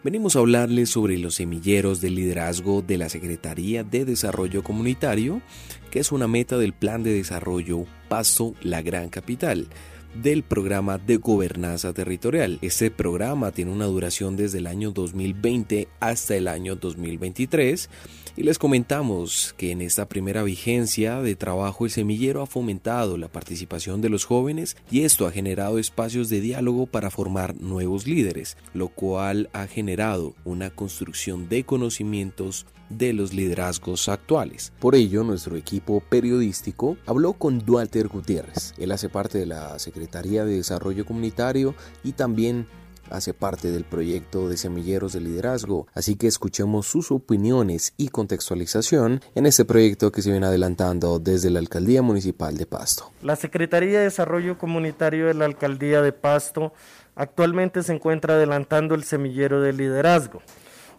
venimos 0.04 0.36
a 0.36 0.40
hablarles 0.40 0.90
sobre 0.90 1.18
los 1.18 1.36
semilleros 1.36 2.02
de 2.02 2.10
liderazgo 2.10 2.82
de 2.82 2.98
la 2.98 3.10
Secretaría 3.10 3.84
de 3.84 4.06
Desarrollo 4.06 4.64
Comunitario, 4.64 5.42
que 5.90 6.00
es 6.00 6.12
una 6.12 6.28
meta 6.28 6.58
del 6.58 6.74
Plan 6.74 7.04
de 7.04 7.14
Desarrollo 7.14 7.86
Paso 8.10 8.56
La 8.62 8.82
Gran 8.82 9.10
Capital 9.10 9.68
del 10.16 10.44
programa 10.44 10.98
de 10.98 11.18
gobernanza 11.18 11.94
territorial. 11.94 12.60
Este 12.62 12.92
programa 12.92 13.52
tiene 13.52 13.72
una 13.72 13.86
duración 13.86 14.36
desde 14.36 14.60
el 14.60 14.68
año 14.68 14.92
2020 14.92 15.88
hasta 16.00 16.36
el 16.36 16.48
año 16.48 16.76
2023 16.76 17.90
y 18.38 18.44
les 18.44 18.58
comentamos 18.58 19.54
que 19.58 19.72
en 19.72 19.82
esta 19.82 20.08
primera 20.08 20.44
vigencia 20.44 21.22
de 21.22 21.36
trabajo 21.36 21.86
el 21.86 21.92
semillero 21.92 22.42
ha 22.42 22.48
fomentado 22.48 23.18
la 23.18 23.28
participación 23.28 24.02
de 24.02 24.10
los 24.10 24.26
jóvenes 24.26 24.78
y 24.90 25.02
esto 25.02 25.28
ha 25.28 25.32
generado 25.32 25.80
espacios 25.80 26.30
de 26.30 26.42
diálogo 26.42 26.86
para 26.86 27.12
formar 27.12 27.56
nuevos 27.56 28.08
líderes, 28.08 28.58
lo 28.74 28.88
cual 28.88 29.50
ha 29.54 29.68
generado 29.68 30.34
una 30.46 30.70
construcción 30.70 31.50
de 31.50 31.64
conocimientos 31.64 32.66
de 32.98 33.14
los 33.14 33.34
liderazgos 33.34 34.10
actuales. 34.10 34.74
Por 34.80 34.96
ello, 34.96 35.24
nuestro 35.24 35.56
equipo 35.56 36.02
periodístico 36.02 36.98
habló 37.06 37.34
con 37.34 37.64
Walter 37.68 38.08
Gutiérrez. 38.08 38.74
Él 38.78 38.92
hace 38.92 39.10
parte 39.10 39.38
de 39.40 39.46
la 39.46 39.80
Secretaría 39.80 40.46
de 40.46 40.58
Desarrollo 40.58 41.06
Comunitario 41.06 41.76
y 42.04 42.14
también 42.14 42.68
hace 43.12 43.34
parte 43.34 43.72
del 43.72 43.84
proyecto 43.84 44.50
de 44.50 44.58
Semilleros 44.58 45.14
de 45.14 45.22
Liderazgo, 45.22 45.88
así 45.94 46.16
que 46.16 46.28
escuchemos 46.28 46.88
sus 46.88 47.12
opiniones 47.12 47.94
y 47.98 48.10
contextualización 48.10 49.22
en 49.36 49.46
este 49.46 49.66
proyecto 49.66 50.12
que 50.12 50.22
se 50.22 50.32
viene 50.32 50.46
adelantando 50.46 51.20
desde 51.20 51.50
la 51.50 51.60
Alcaldía 51.60 52.02
Municipal 52.02 52.58
de 52.58 52.66
Pasto. 52.66 53.12
La 53.22 53.36
Secretaría 53.36 54.00
de 54.00 54.06
Desarrollo 54.06 54.58
Comunitario 54.58 55.28
de 55.28 55.34
la 55.34 55.46
Alcaldía 55.46 56.02
de 56.02 56.14
Pasto 56.14 56.74
actualmente 57.16 57.84
se 57.84 57.94
encuentra 57.94 58.36
adelantando 58.36 58.96
el 58.96 59.04
Semillero 59.04 59.62
de 59.62 59.74
Liderazgo, 59.74 60.42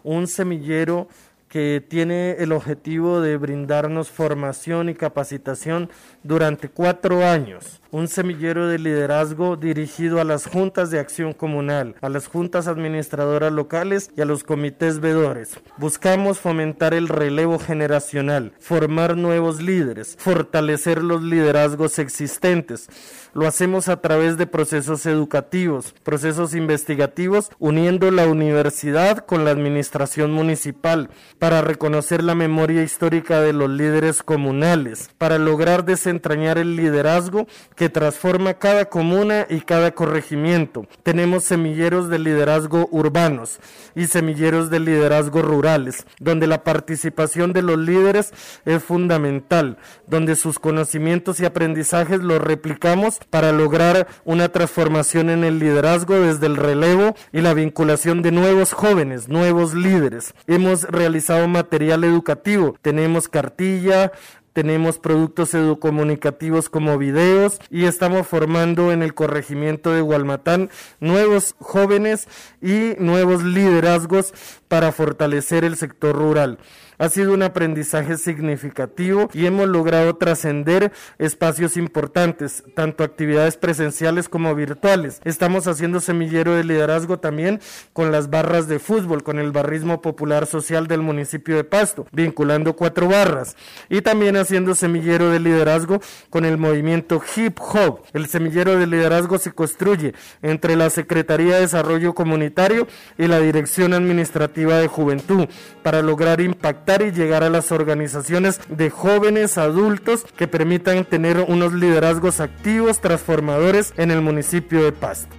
un 0.03 0.27
semillero 0.27 1.07
que 1.53 1.85
tiene 1.87 2.37
el 2.39 2.51
objetivo 2.51 3.21
de 3.21 3.37
brindarnos 3.37 4.09
formación 4.09 4.89
y 4.89 4.95
capacitación 4.95 5.91
durante 6.23 6.69
cuatro 6.69 7.25
años. 7.25 7.79
Un 7.91 8.07
semillero 8.07 8.67
de 8.67 8.79
liderazgo 8.79 9.55
dirigido 9.55 10.19
a 10.19 10.23
las 10.23 10.47
juntas 10.47 10.89
de 10.89 10.99
acción 10.99 11.33
comunal, 11.33 11.95
a 12.01 12.09
las 12.09 12.25
juntas 12.25 12.67
administradoras 12.67 13.51
locales 13.51 14.09
y 14.17 14.21
a 14.21 14.25
los 14.25 14.43
comités 14.43 14.99
vedores. 14.99 15.59
Buscamos 15.77 16.39
fomentar 16.39 16.95
el 16.95 17.07
relevo 17.07 17.59
generacional, 17.59 18.53
formar 18.59 19.15
nuevos 19.15 19.61
líderes, 19.61 20.15
fortalecer 20.17 21.03
los 21.03 21.21
liderazgos 21.21 21.99
existentes. 21.99 22.89
Lo 23.35 23.47
hacemos 23.47 23.89
a 23.89 24.01
través 24.01 24.37
de 24.37 24.47
procesos 24.47 25.05
educativos, 25.05 25.93
procesos 26.03 26.55
investigativos, 26.55 27.51
uniendo 27.59 28.09
la 28.09 28.27
universidad 28.27 29.25
con 29.25 29.45
la 29.45 29.51
administración 29.51 30.31
municipal 30.31 31.09
para 31.37 31.61
reconocer 31.61 32.23
la 32.23 32.35
memoria 32.35 32.81
histórica 32.81 33.41
de 33.41 33.53
los 33.53 33.69
líderes 33.69 34.23
comunales, 34.23 35.09
para 35.17 35.37
lograr 35.37 35.83
desentrañar 36.13 36.59
el 36.59 36.75
liderazgo 36.75 37.47
que 37.75 37.89
transforma 37.89 38.53
cada 38.53 38.85
comuna 38.85 39.47
y 39.49 39.61
cada 39.61 39.91
corregimiento. 39.91 40.85
Tenemos 41.01 41.43
semilleros 41.43 42.09
de 42.09 42.19
liderazgo 42.19 42.87
urbanos 42.91 43.59
y 43.95 44.05
semilleros 44.05 44.69
de 44.69 44.79
liderazgo 44.79 45.41
rurales, 45.41 46.05
donde 46.19 46.45
la 46.45 46.63
participación 46.63 47.51
de 47.51 47.63
los 47.63 47.79
líderes 47.79 48.31
es 48.65 48.83
fundamental, 48.83 49.77
donde 50.05 50.35
sus 50.35 50.59
conocimientos 50.59 51.39
y 51.39 51.45
aprendizajes 51.45 52.21
los 52.21 52.39
replicamos 52.39 53.19
para 53.31 53.51
lograr 53.51 54.07
una 54.23 54.49
transformación 54.49 55.29
en 55.31 55.43
el 55.43 55.57
liderazgo 55.57 56.19
desde 56.19 56.45
el 56.45 56.57
relevo 56.57 57.15
y 57.31 57.41
la 57.41 57.55
vinculación 57.55 58.21
de 58.21 58.31
nuevos 58.31 58.71
jóvenes, 58.73 59.29
nuevos 59.29 59.73
líderes. 59.73 60.35
Hemos 60.45 60.83
realizado 60.83 61.47
material 61.47 62.03
educativo, 62.03 62.75
tenemos 62.81 63.27
cartilla, 63.27 64.11
tenemos 64.53 64.99
productos 64.99 65.53
educomunicativos 65.53 66.69
como 66.69 66.97
videos 66.97 67.59
y 67.69 67.85
estamos 67.85 68.27
formando 68.27 68.91
en 68.91 69.03
el 69.03 69.13
corregimiento 69.13 69.91
de 69.91 70.01
Gualmatán 70.01 70.69
nuevos 70.99 71.55
jóvenes 71.59 72.27
y 72.61 72.93
nuevos 72.99 73.43
liderazgos 73.43 74.33
para 74.73 74.91
fortalecer 74.91 75.65
el 75.65 75.77
sector 75.77 76.15
rural. 76.15 76.57
Ha 76.97 77.09
sido 77.09 77.33
un 77.33 77.43
aprendizaje 77.43 78.17
significativo 78.17 79.29
y 79.33 79.45
hemos 79.45 79.67
logrado 79.67 80.15
trascender 80.15 80.91
espacios 81.19 81.77
importantes, 81.77 82.63
tanto 82.75 83.03
actividades 83.03 83.57
presenciales 83.57 84.29
como 84.29 84.55
virtuales. 84.55 85.19
Estamos 85.25 85.67
haciendo 85.67 85.99
semillero 85.99 86.55
de 86.55 86.63
liderazgo 86.63 87.19
también 87.19 87.59
con 87.93 88.11
las 88.11 88.29
barras 88.29 88.67
de 88.67 88.79
fútbol, 88.79 89.21
con 89.21 89.37
el 89.37 89.51
barrismo 89.51 90.01
popular 90.01 90.47
social 90.47 90.87
del 90.87 91.01
municipio 91.01 91.55
de 91.55 91.63
Pasto, 91.63 92.07
vinculando 92.11 92.75
cuatro 92.75 93.07
barras. 93.07 93.55
Y 93.89 94.01
también 94.01 94.37
haciendo 94.37 94.73
semillero 94.73 95.29
de 95.29 95.39
liderazgo 95.39 95.99
con 96.29 96.45
el 96.45 96.57
movimiento 96.57 97.21
Hip 97.35 97.59
Hop. 97.59 98.01
El 98.13 98.27
semillero 98.27 98.77
de 98.77 98.87
liderazgo 98.87 99.37
se 99.37 99.51
construye 99.51 100.13
entre 100.41 100.75
la 100.75 100.89
Secretaría 100.89 101.55
de 101.55 101.61
Desarrollo 101.61 102.13
Comunitario 102.13 102.87
y 103.17 103.27
la 103.27 103.39
Dirección 103.39 103.93
Administrativa 103.93 104.62
de 104.71 104.87
Juventud 104.87 105.47
para 105.81 106.01
lograr 106.01 106.41
impactar 106.41 107.01
y 107.01 107.11
llegar 107.11 107.43
a 107.43 107.49
las 107.49 107.71
organizaciones 107.71 108.59
de 108.69 108.89
jóvenes 108.89 109.57
adultos 109.57 110.25
que 110.37 110.47
permitan 110.47 111.05
tener 111.05 111.37
unos 111.47 111.73
liderazgos 111.73 112.39
activos, 112.39 113.01
transformadores 113.01 113.93
en 113.97 114.11
el 114.11 114.21
municipio 114.21 114.83
de 114.83 114.91
Pasto. 114.91 115.35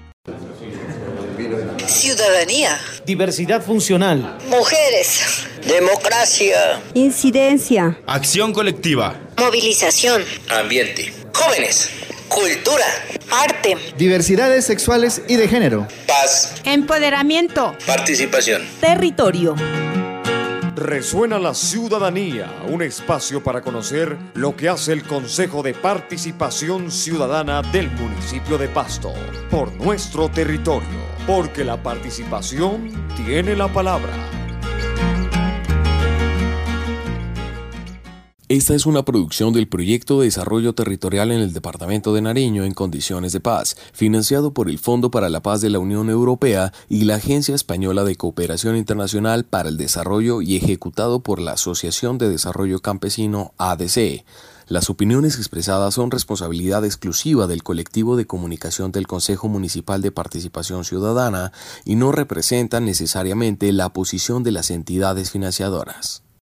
Ciudadanía. 1.87 2.81
Diversidad 3.05 3.63
funcional. 3.63 4.39
Mujeres. 4.49 5.47
Democracia. 5.67 6.81
Incidencia. 6.95 7.99
Acción 8.07 8.53
colectiva. 8.53 9.17
Movilización. 9.39 10.23
Ambiente. 10.49 11.13
Jóvenes. 11.35 11.91
Cultura. 12.35 12.85
Arte. 13.31 13.77
Diversidades 13.97 14.65
sexuales 14.65 15.23
y 15.29 15.37
de 15.37 15.47
género. 15.47 15.87
Paz. 16.09 16.53
Empoderamiento. 16.65 17.77
Participación. 17.87 18.63
Territorio. 18.81 19.55
Resuena 20.75 21.39
la 21.39 21.55
ciudadanía, 21.55 22.53
un 22.67 22.83
espacio 22.83 23.41
para 23.41 23.63
conocer 23.63 24.19
lo 24.35 24.57
que 24.57 24.69
hace 24.69 24.93
el 24.93 25.05
Consejo 25.05 25.63
de 25.63 25.75
Participación 25.75 26.91
Ciudadana 26.91 27.63
del 27.63 27.89
municipio 27.93 28.59
de 28.59 28.67
Pasto, 28.67 29.15
por 29.49 29.73
nuestro 29.77 30.29
territorio, 30.29 30.89
porque 31.29 31.63
la 31.63 31.81
participación 31.81 32.91
tiene 33.15 33.55
la 33.55 33.69
palabra. 33.73 34.44
Esta 38.51 38.75
es 38.75 38.85
una 38.85 39.07
producción 39.07 39.55
del 39.55 39.69
Proyecto 39.69 40.21
de 40.21 40.27
Desarrollo 40.27 40.75
Territorial 40.75 41.33
en 41.33 41.41
el 41.41 41.55
Departamento 41.55 42.13
de 42.13 42.21
Nariño 42.21 42.65
en 42.65 42.75
Condiciones 42.75 43.33
de 43.33 43.41
Paz, 43.41 43.75
financiado 43.95 44.53
por 44.53 44.69
el 44.69 44.79
Fondo 44.79 45.11
para 45.11 45.31
la 45.31 45.41
Paz 45.41 45.63
de 45.63 45.71
la 45.71 45.79
Unión 45.79 46.11
Europea 46.11 46.71
y 46.91 47.05
la 47.05 47.15
Agencia 47.15 47.55
Española 47.55 48.05
de 48.05 48.17
Cooperación 48.17 48.77
Internacional 48.77 49.45
para 49.45 49.71
el 49.71 49.79
Desarrollo 49.79 50.43
y 50.43 50.57
ejecutado 50.57 51.21
por 51.21 51.41
la 51.41 51.53
Asociación 51.53 52.19
de 52.19 52.29
Desarrollo 52.29 52.81
Campesino 52.81 53.55
ADC. 53.57 54.27
Las 54.69 54.91
opiniones 54.91 55.39
expresadas 55.39 55.95
son 55.95 56.11
responsabilidad 56.11 56.85
exclusiva 56.85 57.47
del 57.47 57.63
colectivo 57.63 58.15
de 58.15 58.27
comunicación 58.27 58.93
del 58.93 59.07
Consejo 59.07 59.49
Municipal 59.49 60.03
de 60.03 60.13
Participación 60.13 60.85
Ciudadana 60.85 61.53
y 61.87 61.95
no 61.97 62.13
representan 62.13 62.85
necesariamente 62.85 63.73
la 63.73 63.95
posición 63.95 64.43
de 64.43 64.53
las 64.53 64.71
entidades 64.71 65.31
financiadoras. 65.31 66.24